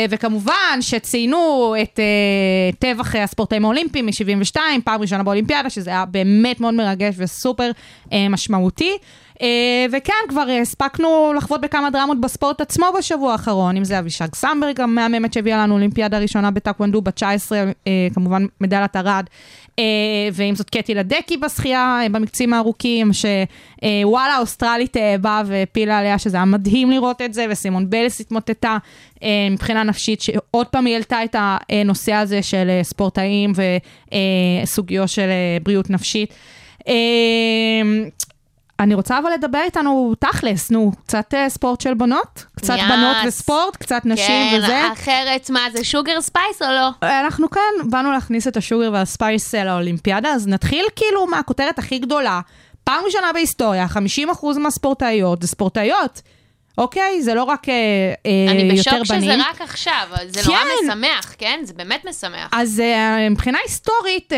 וכמובן 0.09 0.77
שציינו 0.81 1.75
את 1.81 1.99
אה, 1.99 2.71
טבח 2.79 3.15
הספורטאים 3.15 3.65
האולימפיים 3.65 4.05
מ-72, 4.05 4.57
פעם 4.83 5.01
ראשונה 5.01 5.23
באולימפיאדה, 5.23 5.69
שזה 5.69 5.89
היה 5.89 6.05
באמת 6.05 6.59
מאוד 6.59 6.73
מרגש 6.73 7.15
וסופר 7.17 7.71
אה, 8.13 8.29
משמעותי. 8.29 8.97
אה, 9.41 9.85
וכן, 9.91 10.13
כבר 10.29 10.49
אה, 10.49 10.61
הספקנו 10.61 11.33
לחוות 11.37 11.61
בכמה 11.61 11.89
דרמות 11.89 12.21
בספורט 12.21 12.61
עצמו 12.61 12.85
בשבוע 12.97 13.31
האחרון, 13.31 13.77
אם 13.77 13.83
זה 13.83 13.99
אבישג 13.99 14.35
סמברג 14.35 14.81
המהממת 14.81 15.33
שהביאה 15.33 15.57
לנו 15.57 15.73
אולימפיאדה 15.73 16.17
ראשונה 16.17 16.51
בטקוונדו 16.51 17.01
בת 17.01 17.15
19, 17.15 17.57
אה, 17.87 18.07
כמובן 18.13 18.45
מדליית 18.61 18.95
ארד, 18.95 19.25
אה, 19.79 19.83
ואם 20.33 20.55
זאת 20.55 20.69
קטי 20.69 20.93
לדקי 20.93 21.37
בשחייה 21.37 21.99
אה, 22.03 22.09
במקצים 22.09 22.53
הארוכים, 22.53 23.11
שוואלה, 23.13 24.39
אה, 24.95 25.17
באה 25.21 25.41
והפילה 25.45 25.99
עליה, 25.99 26.19
שזה 26.19 26.37
היה 26.37 26.45
מדהים 26.45 26.91
לראות 26.91 27.21
את 27.21 27.33
זה, 27.33 27.45
וסימון 27.49 27.89
ביילס 27.89 28.21
התמוטטה 28.21 28.77
מבחינה 29.51 29.83
נפשית, 29.83 30.21
שעוד 30.21 30.67
פעם 30.67 30.85
היא 30.85 30.93
העלתה 30.93 31.23
את 31.23 31.35
הנושא 31.39 32.13
הזה 32.13 32.43
של 32.43 32.79
ספורטאים 32.83 33.51
וסוגיה 34.63 35.07
של 35.07 35.29
בריאות 35.63 35.89
נפשית. 35.89 36.33
אה, 38.79 38.83
אני 38.83 38.93
רוצה 38.93 39.19
אבל 39.19 39.29
לדבר 39.33 39.59
איתנו 39.65 40.13
תכלס, 40.19 40.71
נו, 40.71 40.91
קצת 41.05 41.33
אה, 41.33 41.49
ספורט 41.49 41.81
של 41.81 41.93
בנות, 41.93 42.45
קצת 42.55 42.75
yes. 42.77 42.91
בנות 42.91 43.17
וספורט, 43.27 43.77
קצת 43.77 44.01
נשים 44.05 44.49
כן, 44.51 44.57
וזה. 44.57 44.91
אחרת, 44.93 45.49
מה, 45.49 45.59
זה 45.73 45.83
Sugar 45.83 46.21
Spice 46.21 46.61
או 46.61 46.67
לא? 46.67 46.89
אנחנו 47.01 47.49
כאן 47.49 47.89
באנו 47.89 48.11
להכניס 48.11 48.47
את 48.47 48.57
ה 48.57 48.62
sugar 48.62 48.89
וה 48.93 49.11
spice 49.11 49.55
אה, 49.55 49.63
לאולימפיאדה, 49.65 50.29
אז 50.29 50.47
נתחיל 50.47 50.85
כאילו 50.95 51.27
מהכותרת 51.27 51.79
הכי 51.79 51.99
גדולה. 51.99 52.41
פעם 52.83 53.03
ראשונה 53.05 53.33
בהיסטוריה, 53.33 53.85
50% 54.33 54.59
מהספורטאיות 54.59 55.41
זה 55.41 55.47
ספורטאיות. 55.47 56.21
אוקיי? 56.77 57.21
זה 57.21 57.33
לא 57.33 57.43
רק 57.43 57.69
אה, 57.69 57.73
אה, 58.25 58.51
אני 58.51 58.61
יותר 58.61 58.91
בשוק 59.01 59.17
בנים. 59.17 59.31
שזה 59.31 59.49
רק 59.49 59.61
עכשיו, 59.61 60.07
זה 60.27 60.41
נורא 60.45 60.59
כן. 60.59 60.87
משמח, 60.87 61.35
כן? 61.37 61.59
זה 61.63 61.73
באמת 61.73 62.05
משמח. 62.09 62.49
אז 62.51 62.81
uh, 62.85 63.31
מבחינה 63.31 63.57
היסטורית, 63.63 64.33
uh, 64.33 64.35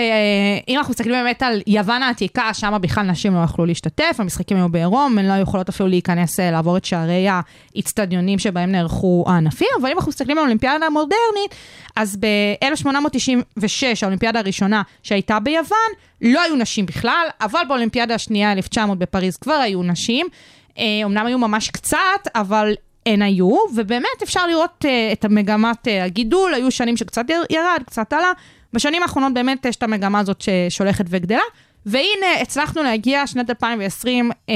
אם 0.68 0.78
אנחנו 0.78 0.92
מסתכלים 0.92 1.14
באמת 1.14 1.44
על 1.44 1.62
יוון 1.68 2.04
העתיקה, 2.04 2.54
שם 2.54 2.78
בכלל 2.82 3.04
נשים 3.04 3.36
לא 3.36 3.44
יכלו 3.44 3.66
להשתתף, 3.66 4.16
המשחקים 4.20 4.58
היו 4.58 4.70
בעירום, 4.70 5.18
הן 5.18 5.26
לא 5.26 5.34
יכולות 5.34 5.70
אפילו 5.70 5.90
להיכנס, 5.90 6.40
uh, 6.40 6.44
לעבור 6.52 6.78
את 6.78 6.86
שערי 6.86 7.28
האיצטדיונים 7.30 8.40
שבהם 8.40 8.72
נערכו 8.72 9.26
הענפים, 9.28 9.68
אבל 9.82 9.90
אם 9.90 9.98
אנחנו 9.98 10.10
מסתכלים 10.10 10.38
על 10.38 10.44
האולימפיאדה 10.44 10.86
המודרנית, 10.86 11.56
אז 11.96 12.18
ב-1896, 12.18 13.84
האולימפיאדה 14.02 14.40
הראשונה 14.40 14.82
שהייתה 15.04 15.40
ביוון, 15.40 15.92
לא 16.22 16.42
היו 16.42 16.56
נשים 16.56 16.86
בכלל, 16.86 17.28
אבל 17.42 17.62
באולימפיאדה 17.68 18.16
השנייה, 18.16 18.52
1900 18.52 18.98
בפריז, 18.98 19.38
כבר 19.38 19.54
היו 19.54 19.84
נשים. 19.84 20.28
Uh, 20.76 20.80
אמנם 21.06 21.26
היו 21.26 21.38
ממש 21.38 21.70
קצת, 21.70 22.28
אבל 22.36 22.74
הן 23.06 23.22
היו, 23.22 23.56
ובאמת 23.76 24.24
אפשר 24.24 24.48
לראות 24.48 24.86
uh, 24.86 24.88
את 25.14 25.26
המגמת 25.26 25.88
uh, 25.88 26.04
הגידול, 26.06 26.54
היו 26.54 26.72
שנים 26.72 26.98
שקצת 26.98 27.30
יר- 27.30 27.46
ירד, 27.50 27.82
קצת 27.86 28.14
עלה. 28.14 28.32
בשנים 28.74 29.02
האחרונות 29.02 29.34
באמת 29.34 29.66
יש 29.66 29.76
את 29.76 29.84
המגמה 29.84 30.20
הזאת 30.20 30.44
שהולכת 30.70 31.06
וגדלה, 31.10 31.42
והנה, 31.86 32.42
הצלחנו 32.42 32.84
להגיע, 32.84 33.28
שנת 33.28 33.50
2020, 33.50 34.32
אה, 34.50 34.56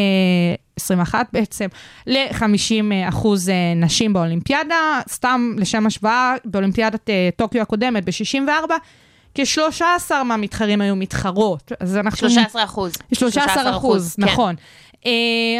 21 0.75 1.27
בעצם, 1.33 1.67
ל-50 2.07 3.09
אחוז 3.09 3.49
אה, 3.49 3.55
נשים 3.75 4.13
באולימפיאדה. 4.13 5.01
סתם 5.09 5.55
לשם 5.57 5.87
השוואה, 5.87 6.35
באולימפיאדת 6.45 7.09
אה, 7.09 7.29
טוקיו 7.35 7.61
הקודמת, 7.61 8.05
ב-64, 8.05 8.71
כ-13 9.35 9.83
מהמתחרים 10.25 10.81
היו 10.81 10.95
מתחרות. 10.95 11.71
אז 11.79 11.97
אנחנו... 11.97 12.29
13 12.29 12.63
אחוז. 12.63 12.93
13 13.13 13.77
אחוז, 13.77 14.15
כן. 14.15 14.23
נכון. 14.23 14.55
אה, 14.55 14.88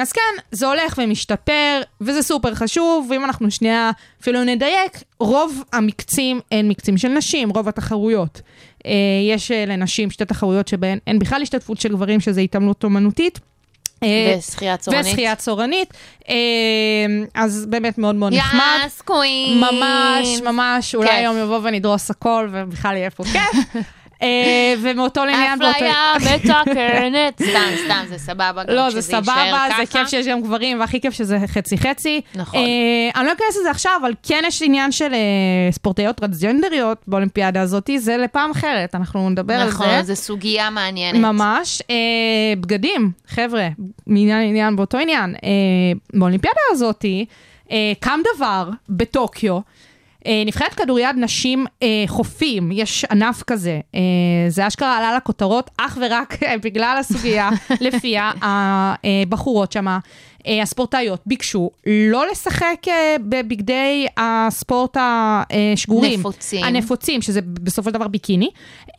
אז 0.02 0.12
כן, 0.12 0.22
זה 0.52 0.68
הולך 0.68 1.00
ומשתפר, 1.04 1.82
וזה 2.02 2.22
סופר 2.22 2.56
חשוב, 2.56 3.08
ואם 3.12 3.26
אנחנו 3.26 3.52
שנייה 3.52 3.92
אפילו 4.22 4.44
נדייק, 4.44 5.04
רוב 5.20 5.64
המקצים 5.74 6.40
הם 6.52 6.70
מקצים 6.70 6.98
של 6.98 7.08
נשים, 7.08 7.50
רוב 7.50 7.68
התחרויות. 7.68 8.42
אה, 8.86 8.92
יש 9.32 9.52
אה, 9.52 9.66
לנשים 9.66 10.12
שתי 10.12 10.26
תחרויות 10.26 10.68
שבהן 10.68 10.98
אין 11.08 11.20
בכלל 11.20 11.42
השתתפות 11.42 11.82
של 11.82 11.90
גברים, 11.90 12.20
שזה 12.20 12.42
התעמלות 12.42 12.84
אומנותית. 12.84 13.40
אה, 14.04 14.36
ושחייה 14.38 14.78
צורנית. 14.78 15.06
ושחייה 15.06 15.36
צורנית. 15.36 15.94
אה, 16.30 16.36
אז 17.34 17.66
באמת 17.70 17.98
מאוד 17.98 18.16
מאוד 18.16 18.34
נחמד. 18.34 18.62
יאס 18.84 19.02
קווין. 19.02 19.58
ממש, 19.58 20.42
ממש, 20.44 20.96
אולי. 20.96 21.10
היום 21.10 21.38
יבוא 21.38 21.60
ונדרוס 21.64 22.10
הכל, 22.10 22.50
ובכלל 22.52 22.96
יהיה 22.96 23.10
פה 23.10 23.24
כיף. 23.24 23.76
אה, 24.22 24.74
ומאותו 24.82 25.26
לעניין... 25.26 25.60
באותו- 25.60 25.76
אפליה 25.76 25.94
מתקרנת. 26.36 27.42
סתם, 27.50 27.70
סתם, 27.86 28.04
זה 28.10 28.18
סבבה. 28.18 28.64
גם 28.64 28.76
לא, 28.76 28.90
זה 28.90 29.02
סבבה, 29.02 29.44
זה. 29.78 29.86
כיף 29.86 30.08
שיש 30.08 30.28
גם 30.28 30.42
גברים, 30.42 30.80
והכי 30.80 31.02
כיף 31.02 31.14
שזה 31.14 31.38
חצי-חצי. 31.48 32.22
נכון. 32.36 32.60
אה, 32.60 33.20
אני 33.22 33.26
לא 33.28 33.32
אכנס 33.32 33.58
לזה 33.60 33.72
עכשיו, 33.72 33.92
אבל 34.02 34.14
כן 34.24 34.44
יש 34.48 34.62
עניין 34.62 34.92
של 34.92 35.14
אה, 35.14 35.20
ספורטאיות 35.72 36.16
טרנסג'נדריות 36.16 37.02
באולימפיאדה 37.08 37.62
הזאת, 37.62 37.90
זה 37.98 38.18
לפעם 38.18 38.52
אחרת, 38.52 38.96
אנחנו 38.96 39.30
נדבר 39.30 39.54
על 39.54 39.70
זה. 39.70 39.76
נכון, 39.76 40.02
זו 40.04 40.16
סוגיה 40.16 40.70
מעניינת. 40.70 41.20
ממש. 41.20 41.82
בגדים, 42.60 43.12
חבר'ה, 43.28 43.68
מעניין 44.08 44.40
לעניין 44.42 44.76
באותו 44.76 44.98
עניין. 44.98 45.36
באולימפיאדה 46.14 46.60
הזאת 46.72 47.06
קם 48.00 48.20
דבר 48.36 48.70
בטוקיו. 48.90 49.60
אה, 50.28 50.44
נבחרת 50.46 50.74
כדוריד 50.74 51.16
נשים 51.18 51.66
אה, 51.84 52.04
חופים, 52.08 52.72
יש 52.72 53.06
ענף 53.06 53.44
כזה, 53.44 53.80
אה, 53.96 54.00
זה 54.50 54.68
אשכרה 54.68 54.98
עלה 54.98 55.16
לכותרות 55.18 55.70
אך 55.78 55.98
ורק 56.02 56.44
אה, 56.44 56.58
בגלל 56.58 56.98
הסוגיה 57.00 57.50
לפיה 57.82 58.32
הבחורות 58.42 59.72
שמה, 59.72 60.00
אה, 60.48 60.62
הספורטאיות 60.62 61.22
ביקשו 61.26 61.70
לא 61.86 62.28
לשחק 62.32 62.76
אה, 62.88 63.16
בבגדי 63.20 64.08
הספורט 64.18 64.98
השגורים. 65.00 66.20
נפוצים. 66.20 66.64
הנפוצים, 66.64 67.22
שזה 67.22 67.42
בסופו 67.42 67.90
של 67.90 67.94
דבר 67.94 68.08
ביקיני. 68.08 68.50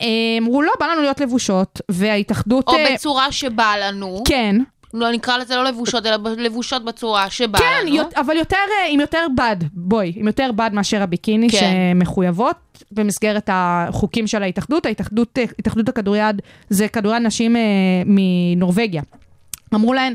אה, 0.03 0.07
אמרו 0.39 0.63
לא, 0.63 0.73
בא 0.81 0.87
לנו 0.87 1.03
להיות 1.03 1.21
לבושות, 1.21 1.81
וההתאחדות... 1.89 2.69
או 2.69 2.75
אה, 2.75 2.87
בצורה 2.95 3.33
שבא 3.33 3.75
לנו. 3.83 4.23
כן, 4.27 4.57
לא 4.95 5.11
נקרא 5.13 5.37
לזה 5.39 5.57
לא 5.57 5.65
לבושות, 5.65 6.07
אלא 6.07 6.17
לבושות 6.39 6.85
בצורה 6.85 7.31
שבא 7.31 7.59
כן, 7.59 7.65
לנו. 7.87 7.97
יות- 7.97 8.15
אבל 8.15 8.37
יותר, 8.37 8.57
אה, 8.57 8.87
עם 8.89 9.01
יותר 9.01 9.27
בד, 9.37 9.57
בואי, 9.73 10.13
עם 10.17 10.27
יותר 10.27 10.51
בד 10.57 10.71
מאשר 10.73 11.03
הביקיני 11.03 11.51
כן. 11.51 11.59
שמחויבות 11.95 12.57
במסגרת 12.93 13.51
החוקים 13.53 14.27
של 14.27 14.43
ההתאחדות. 14.43 14.87
ההתאחדות, 14.87 15.39
אה, 15.39 15.45
התאחדות 15.59 15.89
הכדוריד 15.89 16.43
זה 16.71 16.89
כדוריד 16.89 17.23
נשים 17.23 17.57
אה, 17.57 17.63
מנורבגיה. 18.07 19.03
אמרו 19.75 19.95
להן, 19.95 20.13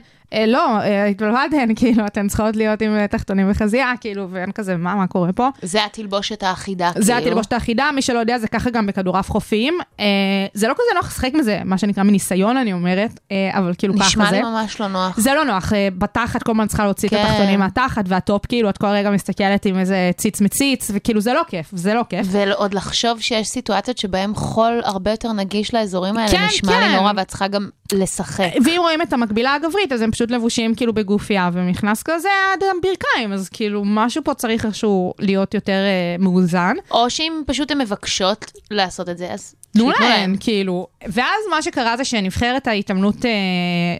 לא, 0.48 0.80
אה, 0.80 1.06
התבלבלתן, 1.06 1.76
כאילו, 1.76 2.06
אתן 2.06 2.28
צריכות 2.28 2.56
להיות 2.56 2.82
עם 2.82 2.98
אה, 2.98 3.08
תחתונים 3.08 3.52
וחזייה, 3.52 3.94
כאילו, 4.02 4.28
ואין 4.30 4.52
כזה, 4.52 4.78
מה, 4.78 4.96
מה 4.96 5.08
קורה 5.08 5.34
פה? 5.34 5.50
זה 5.62 5.86
התלבושת 5.86 6.44
האחידה, 6.44 6.90
כאילו. 6.92 7.06
זה 7.06 7.18
התלבושת 7.18 7.54
האחידה, 7.54 7.90
מי 7.96 8.02
שלא 8.02 8.20
יודע, 8.20 8.38
זה 8.40 8.48
ככה 8.48 8.70
גם 8.70 8.86
בכדורעף 8.86 9.32
חופים. 9.32 9.78
אה, 10.00 10.06
זה 10.54 10.68
לא 10.68 10.74
כזה 10.74 10.96
נוח 10.96 11.08
לשחק 11.08 11.34
מזה, 11.34 11.60
מה 11.66 11.78
שנקרא 11.78 12.04
מניסיון, 12.04 12.58
אני 12.58 12.74
אומרת, 12.74 13.20
אה, 13.32 13.50
אבל 13.54 13.74
כאילו 13.78 13.94
ככה 13.94 14.04
זה. 14.04 14.10
נשמע 14.10 14.32
לי 14.32 14.42
ממש 14.42 14.82
לא 14.82 14.88
נוח. 14.88 15.18
זה 15.18 15.34
לא 15.34 15.46
נוח, 15.46 15.74
אה, 15.74 15.88
בתחת 15.98 16.44
כל 16.44 16.52
הזמן 16.52 16.68
צריכה 16.68 16.84
להוציא 16.84 17.10
כן. 17.10 17.16
את 17.16 17.26
התחתונים 17.26 17.60
מהתחת, 17.60 18.04
והטופ 18.08 18.46
כאילו, 18.46 18.70
את 18.70 18.78
כל 18.78 18.88
רגע 18.88 19.12
מסתכלת 19.12 19.66
עם 19.66 19.80
איזה 19.80 20.12
ציץ 20.18 20.42
מציץ, 20.42 20.92
וכאילו 20.94 21.22
זה 21.22 21.34
לא 21.34 21.42
כיף, 21.48 21.70
זה 21.72 21.94
לא 21.94 22.02
כיף. 22.10 22.28
ועוד 22.30 22.74
לחשוב 22.74 23.20
שיש 23.22 23.48
סיטואציות 23.48 23.98
שבהן 23.98 24.34
חול 24.36 24.82
הרבה 24.84 25.12
יותר 25.12 25.32
נגיש 25.32 25.74
לאזורים 25.74 26.18
האלה, 26.18 26.32
כן, 26.32 26.46
נשמע 26.46 26.72
כן. 26.72 26.80
לי 26.80 26.96
נורא, 26.96 27.12
ואת 27.18 27.28
צריכה 27.28 27.48
גם 27.48 27.70
לשחק. 27.94 28.50
ואם 28.66 28.78
רואים 28.80 29.02
את 29.02 29.14
המקבילה 29.14 29.54
הגברית, 29.54 29.92
אז 29.92 30.02
הם 30.02 30.12
פשוט 30.12 30.32
לבושים 30.32 30.76
כאילו 30.76 30.94
בגופייה, 30.94 31.50
ומכנס 31.54 32.04
כזה 32.04 32.30
עד 32.54 32.64
הברכיים, 32.64 33.34
אז 33.34 33.50
כאילו 33.50 33.84
משהו 33.86 34.24
פה 34.24 34.34
צריך 34.34 34.66
איכשהו 34.66 35.14
להיות 35.20 35.54
יותר 35.54 35.72
אה, 35.72 36.16
מאוזן. 36.20 36.76
או 36.92 37.10
שאם 37.10 37.42
פשוט 37.46 37.72
הן 37.72 37.82
מבקשות 37.82 38.52
לעשות 38.72 39.10
את 39.10 39.18
זה, 39.18 39.32
אז 39.32 39.56
תנו 39.74 39.92
להם, 40.00 40.36
כאילו. 40.40 40.88
ואז 41.08 41.40
מה 41.50 41.62
שקרה 41.62 41.98
זה 41.98 42.06
שנבחרת 42.06 42.68
ההתעמלות 42.68 43.26
אה, 43.26 43.32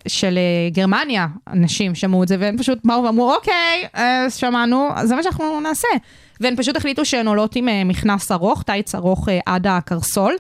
של 0.08 0.38
אה, 0.38 0.70
גרמניה, 0.72 1.28
אנשים 1.48 1.96
שמעו 1.96 2.24
את 2.24 2.28
זה, 2.28 2.36
והם 2.40 2.58
פשוט 2.58 2.80
באו 2.84 3.04
ואמרו, 3.04 3.34
אוקיי, 3.34 3.88
אה, 3.96 4.26
שמענו, 4.30 4.90
אז 4.96 5.10
זה 5.10 5.16
מה 5.16 5.24
שאנחנו 5.24 5.60
נעשה. 5.60 5.88
והם 6.40 6.56
פשוט 6.56 6.78
החליטו 6.78 7.06
שהן 7.06 7.28
עולות 7.28 7.56
עם 7.56 7.70
אה, 7.70 7.84
מכנס 7.84 8.32
ארוך, 8.32 8.64
טייץ 8.64 8.96
ארוך 8.96 9.30
אה, 9.30 9.40
עד 9.46 9.68
הקרסול. 9.68 10.36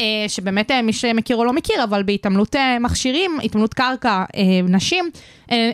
אה, 0.00 0.24
שבאמת 0.28 0.70
אה, 0.70 0.82
מי 0.82 0.92
שמכיר 0.92 1.36
או 1.36 1.44
לא 1.44 1.52
מכיר, 1.52 1.84
אבל 1.84 2.02
בהתעמלות 2.02 2.56
אה, 2.56 2.78
מכשירים, 2.78 3.38
התעמלות 3.44 3.74
קרקע, 3.74 4.24
נשים, 4.68 5.10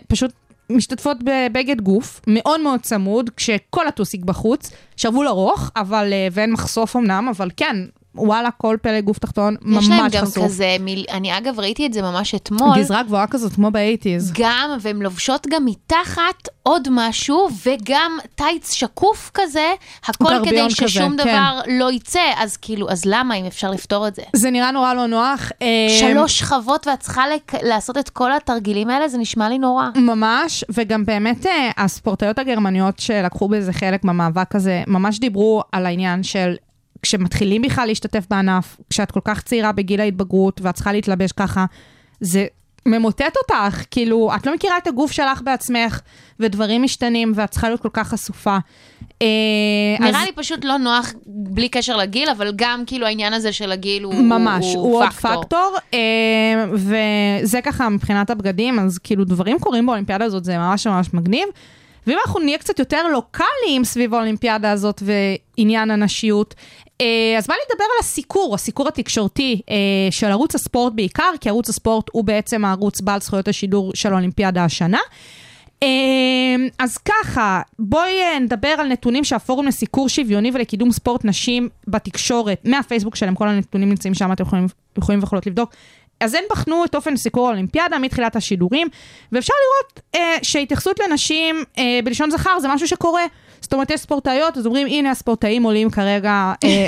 פשוט 0.09 0.31
משתתפות 0.71 1.17
בבגד 1.25 1.81
גוף 1.81 2.21
מאוד 2.27 2.61
מאוד 2.61 2.81
צמוד, 2.81 3.31
כשכל 3.37 3.89
הטוסיק 3.89 4.25
בחוץ, 4.25 4.71
שרוול 4.97 5.29
ארוך, 5.29 5.71
אבל, 5.77 6.13
ואין 6.33 6.53
מחשוף 6.53 6.97
אמנם, 6.97 7.29
אבל 7.37 7.51
כן, 7.57 7.77
וואלה, 8.17 8.51
כל 8.51 8.77
פלג 8.83 9.05
גוף 9.05 9.19
תחתון 9.19 9.57
ממש 9.63 9.85
יש 9.85 9.91
חשוף. 9.91 10.01
להם 10.01 10.09
גם 10.11 10.45
כזה, 10.45 10.77
מיל... 10.81 11.05
אני 11.11 11.39
אגב 11.39 11.61
ראיתי 11.61 11.87
את 11.87 11.93
זה 11.93 12.03
ממש 12.03 12.35
אתמול. 12.35 12.79
גזרה 12.79 13.03
גבוהה 13.03 13.27
כזאת, 13.27 13.53
כמו 13.53 13.71
באייטיז. 13.71 14.33
גם, 14.35 14.71
והן 14.81 14.97
לובשות 14.97 15.47
גם 15.51 15.65
מתחת 15.65 16.49
עוד 16.63 16.89
משהו, 16.91 17.49
וגם 17.67 18.19
טייץ 18.35 18.73
שקוף 18.73 19.31
כזה, 19.35 19.73
הכל 20.07 20.45
כדי 20.45 20.65
כזה, 20.67 20.89
ששום 20.89 21.17
כן. 21.17 21.25
דבר 21.25 21.61
לא 21.67 21.93
יצא, 21.93 22.21
אז 22.37 22.57
כאילו, 22.57 22.91
אז 22.91 23.03
למה 23.05 23.35
אם 23.35 23.45
אפשר 23.45 23.71
לפתור 23.71 24.09
את 24.09 24.15
זה? 24.15 24.23
זה 24.33 24.51
נראה 24.51 24.71
נורא 24.71 24.95
לא 24.95 25.07
נוח. 25.07 25.53
אה, 25.63 25.87
שלוש 26.01 26.39
שכבות 26.39 26.87
ואת 26.87 27.01
צריכה 27.01 27.29
לק... 27.29 27.53
לעשות 27.63 27.99
את 27.99 28.09
כל 28.09 28.33
התרגילים 28.33 28.91
האלה, 28.91 29.09
זה 29.09 29.19
נשמע 29.19 29.49
לי 29.49 29.59
נורא. 29.59 29.89
ממש, 29.97 30.65
וגם 30.69 31.05
באמת 31.05 31.47
אה, 31.47 31.71
הספורטאיות 31.77 32.39
הגרמניות 32.39 32.99
שלקחו 32.99 33.49
בזה 33.49 33.73
חלק 33.73 34.05
במאבק 34.05 34.55
הזה, 34.55 34.83
ממש 34.87 35.19
דיברו 35.19 35.63
על 35.73 35.87
העניין 35.87 36.23
של 36.23 36.55
כשמתחילים 37.03 37.63
בכלל 37.63 37.87
להשתתף 37.87 38.25
בענף, 38.31 38.77
כשאת 38.91 39.11
כל 39.11 39.21
כך 39.25 39.43
צעירה 39.43 39.73
בגיל 39.73 40.01
ההתבגרות 40.01 40.61
ואת 40.61 40.75
צריכה 40.75 40.93
להתלבש 40.93 41.33
ככה, 41.33 41.65
זה 42.21 42.47
ממוטט 42.87 43.37
אותך, 43.37 43.83
כאילו, 43.91 44.31
את 44.37 44.47
לא 44.47 44.55
מכירה 44.55 44.79
את 44.79 44.87
הגוף 44.87 45.13
שלך 45.13 45.43
בעצמך, 45.43 46.01
ודברים 46.41 46.83
משתנים, 46.83 47.33
ואת 47.35 47.51
צריכה 47.51 47.69
להיות 47.69 47.81
כל 47.81 47.89
כך 47.93 48.09
חשופה. 48.09 48.59
אה, 49.23 49.27
נראה 50.01 50.21
אז- 50.21 50.27
לי 50.27 50.33
פשוט 50.33 50.65
לא 50.65 50.77
נוח 50.77 51.13
בלי 51.27 51.69
קשר 51.69 51.97
לגיל, 51.97 52.29
אבל 52.29 52.53
גם 52.57 52.83
כאילו 52.87 53.07
העניין 53.07 53.33
הזה 53.33 53.53
של 53.53 53.73
הגיל 53.73 54.03
הוא, 54.03 54.15
ממש, 54.15 54.65
הוא, 54.75 54.83
הוא 54.83 54.97
עוד 55.03 55.09
פקטור. 55.11 55.43
פקטור, 55.43 55.77
אה, 55.95 56.65
וזה 56.73 57.61
ככה 57.63 57.89
מבחינת 57.89 58.31
הבגדים, 58.31 58.79
אז 58.79 58.99
כאילו 58.99 59.25
דברים 59.25 59.59
קורים 59.59 59.87
באולימפיאדה 59.87 60.25
הזאת, 60.25 60.45
זה 60.45 60.59
ממש 60.59 60.87
ממש 60.87 61.15
מגניב. 61.15 61.49
ואם 62.07 62.17
אנחנו 62.27 62.41
נהיה 62.41 62.59
קצת 62.59 62.79
יותר 62.79 63.09
לוקאליים 63.09 63.85
סביב 63.85 64.15
האולימפיאדה 64.15 64.71
הזאת 64.71 65.03
ועניין 65.05 65.91
הנשיות, 65.91 66.55
אה, 67.01 67.35
אז 67.39 67.47
בא 67.47 67.55
לי 67.55 67.61
לדבר 67.71 67.85
על 67.85 68.01
הסיקור, 68.01 68.55
הסיקור 68.55 68.89
התקשורתי 68.89 69.61
אה, 69.71 69.77
של 70.11 70.27
ערוץ 70.27 70.55
הספורט 70.55 70.93
בעיקר, 70.93 71.31
כי 71.41 71.49
ערוץ 71.49 71.69
הספורט 71.69 72.07
הוא 72.13 72.25
בעצם 72.25 72.65
הערוץ 72.65 73.01
בעל 73.01 73.21
זכויות 73.21 73.49
השידור 73.49 73.93
של 73.95 74.13
האולימפיאדה 74.13 74.65
השנה. 74.65 74.99
אה, 75.83 75.89
אז 76.79 76.99
ככה, 76.99 77.61
בואי 77.79 78.41
נדבר 78.41 78.69
על 78.69 78.89
נתונים 78.89 79.25
שהפורום 79.25 79.67
לסיקור 79.67 80.09
שוויוני 80.09 80.51
ולקידום 80.55 80.93
ספורט 80.93 81.25
נשים 81.25 81.69
בתקשורת, 81.89 82.61
מהפייסבוק 82.65 83.17
שלהם, 83.17 83.35
כל 83.35 83.49
הנתונים 83.49 83.89
נמצאים 83.89 84.15
שם, 84.15 84.33
אתם 84.33 84.43
יכולים, 84.43 84.67
יכולים 84.99 85.21
ויכולות 85.21 85.47
לבדוק. 85.47 85.73
אז 86.21 86.35
הן 86.35 86.43
בחנו 86.51 86.85
את 86.85 86.95
אופן 86.95 87.17
סיקור 87.17 87.47
האולימפיאדה 87.47 87.99
מתחילת 87.99 88.37
השידורים, 88.37 88.89
ואפשר 89.33 89.55
לראות 89.55 90.01
אה, 90.15 90.39
שהתייחסות 90.43 91.01
לנשים 91.01 91.65
אה, 91.79 92.01
בלשון 92.05 92.31
זכר 92.31 92.61
זה 92.61 92.69
משהו 92.69 92.89
שקורה. 92.89 93.23
זאת 93.61 93.73
אומרת, 93.73 93.91
יש 93.91 94.01
ספורטאיות, 94.01 94.57
אז 94.57 94.67
אומרים, 94.67 94.87
הנה 94.87 95.11
הספורטאים 95.11 95.63
עולים 95.63 95.91
כרגע 95.91 96.53
אה, 96.65 96.87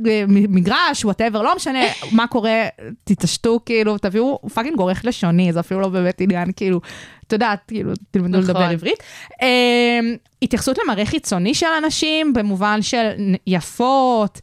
למגרש, 0.00 1.04
whatever, 1.04 1.42
לא 1.42 1.56
משנה 1.56 1.80
מה 2.12 2.26
קורה, 2.26 2.66
תתעשתו, 3.04 3.60
כאילו, 3.66 3.98
תביאו 3.98 4.38
fucking 4.54 4.78
עורך 4.78 5.04
לשוני, 5.04 5.52
זה 5.52 5.60
אפילו 5.60 5.80
לא 5.80 5.88
באמת 5.88 6.20
עניין, 6.20 6.52
כאילו, 6.56 6.80
את 7.26 7.32
יודעת, 7.32 7.58
כאילו, 7.68 7.92
תלמדו 8.10 8.38
נכון. 8.38 8.50
לדבר 8.50 8.62
עברית. 8.62 9.02
אה, 9.42 10.00
התייחסות 10.42 10.78
למראה 10.84 11.06
חיצוני 11.06 11.54
של 11.54 11.66
אנשים, 11.84 12.32
במובן 12.32 12.82
של 12.82 13.10
יפות, 13.46 14.40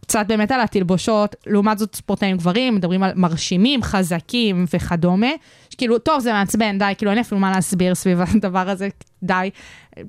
קצת 0.00 0.26
באמת 0.28 0.50
על 0.50 0.60
התלבושות, 0.60 1.36
לעומת 1.46 1.78
זאת 1.78 1.94
ספורטאים 1.94 2.36
גברים, 2.36 2.74
מדברים 2.74 3.02
על 3.02 3.12
מרשימים, 3.14 3.82
חזקים 3.82 4.64
וכדומה. 4.74 5.30
כאילו, 5.76 5.98
טוב, 5.98 6.20
זה 6.20 6.32
מעצבן, 6.32 6.78
די, 6.78 6.92
כאילו, 6.98 7.10
אין 7.10 7.20
אפילו 7.20 7.40
מה 7.40 7.50
להסביר 7.50 7.94
סביב 7.94 8.20
הדבר 8.20 8.68
הזה. 8.68 8.88
די. 9.22 9.50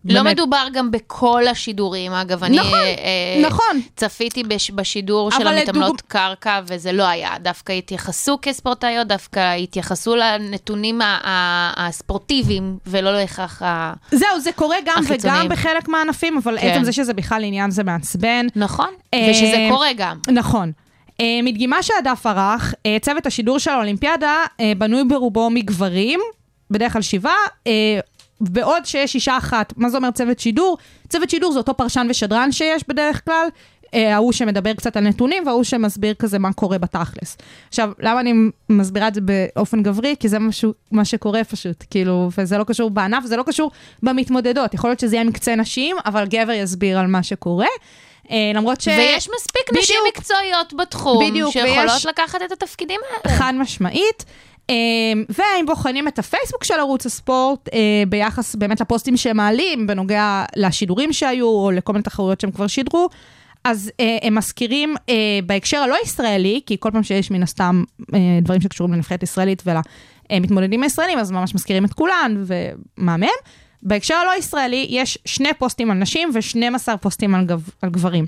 לא 0.06 0.24
באמת. 0.24 0.34
מדובר 0.34 0.68
גם 0.74 0.92
בכל 0.92 1.48
השידורים, 1.48 2.12
אגב, 2.12 2.44
אני 2.44 2.58
נכון, 2.58 2.80
אה, 2.80 3.42
נכון. 3.50 3.82
צפיתי 3.96 4.44
בש, 4.44 4.72
בשידור 4.72 5.32
של 5.32 5.48
המתעמלות 5.48 5.86
לדוג- 5.88 6.00
קרקע, 6.08 6.62
וזה 6.68 6.92
לא 6.92 7.04
היה. 7.08 7.30
דווקא 7.40 7.72
התייחסו 7.74 8.38
כספורטאיות, 8.42 9.08
דווקא 9.08 9.54
התייחסו 9.56 10.16
לנתונים 10.16 11.00
הספורטיביים, 11.76 12.78
ולא 12.88 13.12
בהכרח 13.12 13.62
ה... 13.62 13.94
זהו, 14.12 14.40
זה 14.40 14.52
קורה 14.52 14.78
גם 14.86 14.96
החיצוניים. 14.98 15.40
וגם 15.46 15.50
בחלק 15.50 15.88
מהענפים, 15.88 16.38
אבל 16.38 16.58
כן. 16.60 16.68
עצם 16.68 16.84
זה 16.84 16.92
שזה 16.92 17.14
בכלל 17.14 17.44
עניין 17.44 17.72
זה 17.72 17.84
מעצבן. 17.84 18.48
נכון, 18.56 18.90
אה, 19.14 19.28
ושזה 19.32 19.68
קורה 19.70 19.90
גם. 19.98 20.18
נכון. 20.32 20.72
Uh, 21.12 21.24
מדגימה 21.44 21.84
שהדף 21.84 22.26
ערך, 22.26 22.74
uh, 22.74 22.76
צוות 23.02 23.26
השידור 23.26 23.60
של 23.60 23.72
האולימפיאדה 23.72 24.36
uh, 24.46 24.62
בנוי 24.78 25.04
ברובו 25.04 25.50
מגברים, 25.50 26.20
בדרך 26.72 26.94
כלל 26.94 27.02
שבעה, 27.02 27.34
uh, 27.64 27.70
בעוד 28.50 28.86
שיש 28.86 29.16
אישה 29.16 29.38
אחת. 29.38 29.74
מה 29.78 29.90
זה 29.90 29.98
אומר 29.98 30.12
צוות 30.12 30.40
שידור? 30.40 30.78
צוות 31.10 31.30
שידור 31.30 31.52
זה 31.52 31.60
אותו 31.60 31.78
פרשן 31.78 32.08
ושדרן 32.10 32.52
שיש 32.52 32.84
בדרך 32.88 33.26
כלל, 33.26 33.48
uh, 33.86 33.96
ההוא 33.98 34.32
שמדבר 34.32 34.74
קצת 34.74 34.98
על 34.98 35.04
נתונים 35.04 35.44
וההוא 35.46 35.64
שמסביר 35.64 36.14
כזה 36.14 36.40
מה 36.40 36.54
קורה 36.54 36.78
בתכלס. 36.78 37.38
עכשיו, 37.70 37.92
למה 38.00 38.20
אני 38.20 38.34
מסבירה 38.70 39.08
את 39.08 39.14
זה 39.16 39.22
באופן 39.22 39.84
גברי? 39.84 40.16
כי 40.20 40.30
זה 40.30 40.40
משהו, 40.40 40.74
מה 40.92 41.06
שקורה 41.06 41.44
פשוט, 41.44 41.84
כאילו, 41.90 42.30
וזה 42.38 42.58
לא 42.58 42.64
קשור 42.64 42.90
בענף, 42.90 43.24
זה 43.26 43.38
לא 43.38 43.44
קשור 43.44 43.72
במתמודדות. 44.04 44.74
יכול 44.74 44.90
להיות 44.90 45.00
שזה 45.00 45.16
יהיה 45.16 45.24
מקצה 45.24 45.56
נשים, 45.56 45.96
אבל 46.06 46.26
גבר 46.26 46.52
יסביר 46.52 47.00
על 47.00 47.08
מה 47.08 47.24
שקורה. 47.24 47.68
Uh, 48.26 48.32
למרות 48.56 48.82
ש... 48.82 48.88
ויש 48.88 49.30
מספיק 49.36 49.64
נשים 49.78 49.96
בדיוק. 50.02 50.18
מקצועיות 50.18 50.74
בתחום, 50.74 51.30
בדיוק, 51.30 51.52
שיכולות 51.52 51.90
ויש- 51.90 52.06
לקחת 52.06 52.40
את 52.46 52.52
התפקידים 52.52 53.00
האלה. 53.26 53.38
חד 53.38 53.54
משמעית. 53.58 54.26
אה, 54.72 55.22
ואם 55.30 55.66
בוחנים 55.66 56.08
את 56.08 56.20
הפייסבוק 56.20 56.64
של 56.64 56.74
ערוץ 56.74 57.06
הספורט, 57.06 57.70
אה, 57.74 58.04
ביחס 58.10 58.56
באמת 58.56 58.82
לפוסטים 58.82 59.18
שהם 59.18 59.38
מעלים, 59.38 59.88
בנוגע 59.88 60.44
לשידורים 60.56 61.14
שהיו, 61.14 61.48
או 61.48 61.72
לכל 61.72 61.94
מיני 61.94 62.04
תחרויות 62.04 62.42
שהם 62.42 62.52
כבר 62.52 62.68
שידרו, 62.68 63.10
אז 63.64 63.92
אה, 64.00 64.18
הם 64.22 64.36
מזכירים 64.36 64.96
אה, 65.10 65.16
בהקשר 65.46 65.78
הלא 65.78 65.96
ישראלי, 66.04 66.62
כי 66.66 66.78
כל 66.80 66.92
פעם 66.92 67.04
שיש 67.04 67.32
מן 67.32 67.44
הסתם 67.44 67.84
דברים 68.42 68.62
שקשורים 68.62 68.94
לנבחרת 68.94 69.24
ישראלית 69.24 69.64
ולמתמודדים 69.66 70.84
הישראלים, 70.84 71.20
אז 71.20 71.32
ממש 71.32 71.56
מזכירים 71.56 71.86
את 71.86 71.94
כולן 71.94 72.44
ומה 72.46 73.18
מהם. 73.18 73.30
בהקשר 73.84 74.16
הלא 74.16 74.32
ישראלי 74.38 74.88
יש 74.90 75.18
שני 75.26 75.50
פוסטים 75.58 75.92
על 75.92 75.98
נשים 75.98 76.30
ו-12 76.34 76.98
פוסטים 76.98 77.36
על, 77.36 77.46
גב, 77.46 77.70
על 77.82 77.90
גברים. 77.90 78.26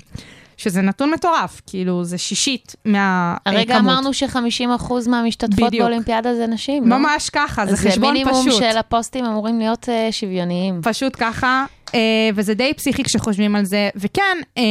שזה 0.56 0.82
נתון 0.82 1.10
מטורף, 1.10 1.60
כאילו 1.66 2.04
זה 2.04 2.18
שישית 2.18 2.76
מהכמות. 2.84 3.40
הרגע 3.46 3.78
אמרנו 3.78 4.14
ש-50% 4.14 4.92
מהמשתתפות 5.08 5.66
בדיוק. 5.66 5.82
באולימפיאדה 5.82 6.34
זה 6.34 6.46
נשים, 6.46 6.88
לא? 6.88 6.98
ממש 6.98 7.30
ככה, 7.30 7.66
זה 7.66 7.72
אז 7.72 7.80
חשבון 7.80 8.12
מינימום 8.12 8.46
פשוט. 8.48 8.62
של 8.62 8.78
הפוסטים 8.78 9.24
אמורים 9.24 9.58
להיות 9.58 9.88
אה, 9.88 10.08
שוויוניים. 10.10 10.80
פשוט 10.82 11.16
ככה, 11.18 11.64
אה, 11.94 12.00
וזה 12.34 12.54
די 12.54 12.74
פסיכי 12.74 13.04
כשחושבים 13.04 13.56
על 13.56 13.64
זה. 13.64 13.88
וכן, 13.96 14.38
אה, 14.58 14.62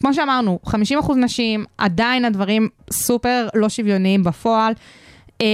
כמו 0.00 0.14
שאמרנו, 0.14 0.58
50% 0.66 1.16
נשים, 1.16 1.64
עדיין 1.78 2.24
הדברים 2.24 2.68
סופר 2.92 3.48
לא 3.54 3.68
שוויוניים 3.68 4.24
בפועל. 4.24 4.72
אה, 5.40 5.46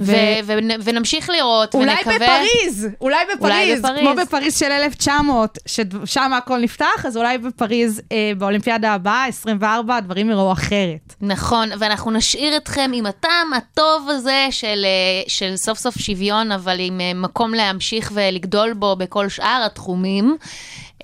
ו- 0.00 0.12
ו- 0.44 0.52
ו- 0.52 0.74
ונמשיך 0.84 1.30
לראות, 1.30 1.74
אולי 1.74 1.92
ונקווה... 1.92 2.14
בפריז, 2.16 2.88
אולי 3.00 3.16
בפריז, 3.34 3.78
בפריז. 3.78 4.00
כמו 4.00 4.14
בפריז 4.22 4.58
של 4.58 4.72
1900, 4.72 5.58
ששם 5.66 6.32
הכל 6.32 6.58
נפתח, 6.58 7.06
אז 7.06 7.16
אולי 7.16 7.38
בפריז, 7.38 8.02
אה, 8.12 8.32
באולימפיאדה 8.38 8.92
הבאה, 8.92 9.26
24, 9.26 9.96
הדברים 9.96 10.30
יראו 10.30 10.52
אחרת. 10.52 11.14
נכון, 11.20 11.68
ואנחנו 11.78 12.10
נשאיר 12.10 12.56
אתכם 12.56 12.90
עם 12.94 13.06
הטעם 13.06 13.52
הטוב 13.56 14.08
הזה 14.10 14.46
של, 14.50 14.84
אה, 14.84 15.22
של 15.28 15.56
סוף 15.56 15.78
סוף 15.78 15.98
שוויון, 15.98 16.52
אבל 16.52 16.76
עם 16.80 17.00
אה, 17.00 17.12
מקום 17.14 17.54
להמשיך 17.54 18.10
ולגדול 18.14 18.72
בו 18.72 18.96
בכל 18.96 19.28
שאר 19.28 19.62
התחומים. 19.66 20.36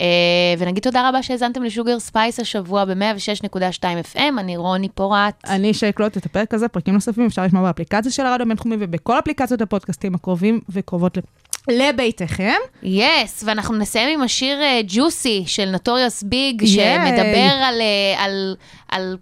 אה, 0.03 0.07
ונגיד 0.59 0.83
תודה 0.83 1.09
רבה 1.09 1.23
שהאזנתם 1.23 1.63
ל 1.63 1.69
Sugar 1.69 1.99
Spice 2.01 2.41
השבוע 2.41 2.85
ב-106.2 2.85 3.83
FM, 4.15 4.19
אני 4.39 4.57
רוני 4.57 4.89
פורט. 4.89 5.35
אני 5.49 5.75
שאקלוט 5.75 6.17
את 6.17 6.27
הפרק 6.27 6.55
הזה, 6.55 6.69
פרקים 6.69 6.95
נוספים 6.95 7.27
אפשר 7.27 7.45
לשמוע 7.45 7.63
באפליקציה 7.63 8.13
של 8.13 8.27
הרדיו 8.27 8.45
הבינתחומי 8.47 8.77
ובכל 8.81 9.19
אפליקציות 9.19 9.61
הפודקאסטים 9.61 10.15
הקרובים 10.15 10.61
וקרובות 10.69 11.17
לב- 11.17 11.25
לביתכם. 11.69 12.53
yes, 12.83 13.45
ואנחנו 13.47 13.77
נסיים 13.77 14.09
עם 14.09 14.23
השיר 14.23 14.59
ג'וסי 14.87 15.43
של 15.47 15.71
Notorious 15.71 16.23
B.I.G, 16.23 16.63
ייי. 16.63 16.97
שמדבר 17.07 17.53
על, 17.65 17.81
אה, 17.81 18.25
על, 18.25 18.57
על 18.89 19.17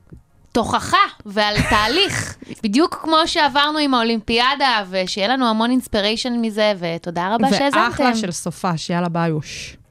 תוכחה 0.53 0.97
ועל 1.27 1.55
תהליך, 1.71 2.37
בדיוק 2.63 2.99
כמו 3.03 3.17
שעברנו 3.27 3.79
עם 3.79 3.95
האולימפיאדה, 3.95 4.83
ושיהיה 4.91 5.29
לנו 5.29 5.47
המון 5.47 5.71
inspiration 5.71 6.33
מזה, 6.41 6.73
ותודה 6.79 7.35
רבה 7.35 7.49
שהאזנתם. 7.51 7.79
ואחלה 7.91 8.17
של 8.17 8.31
סופש, 8.31 8.91
יאללה 8.91 9.09
ביוש. 9.09 9.77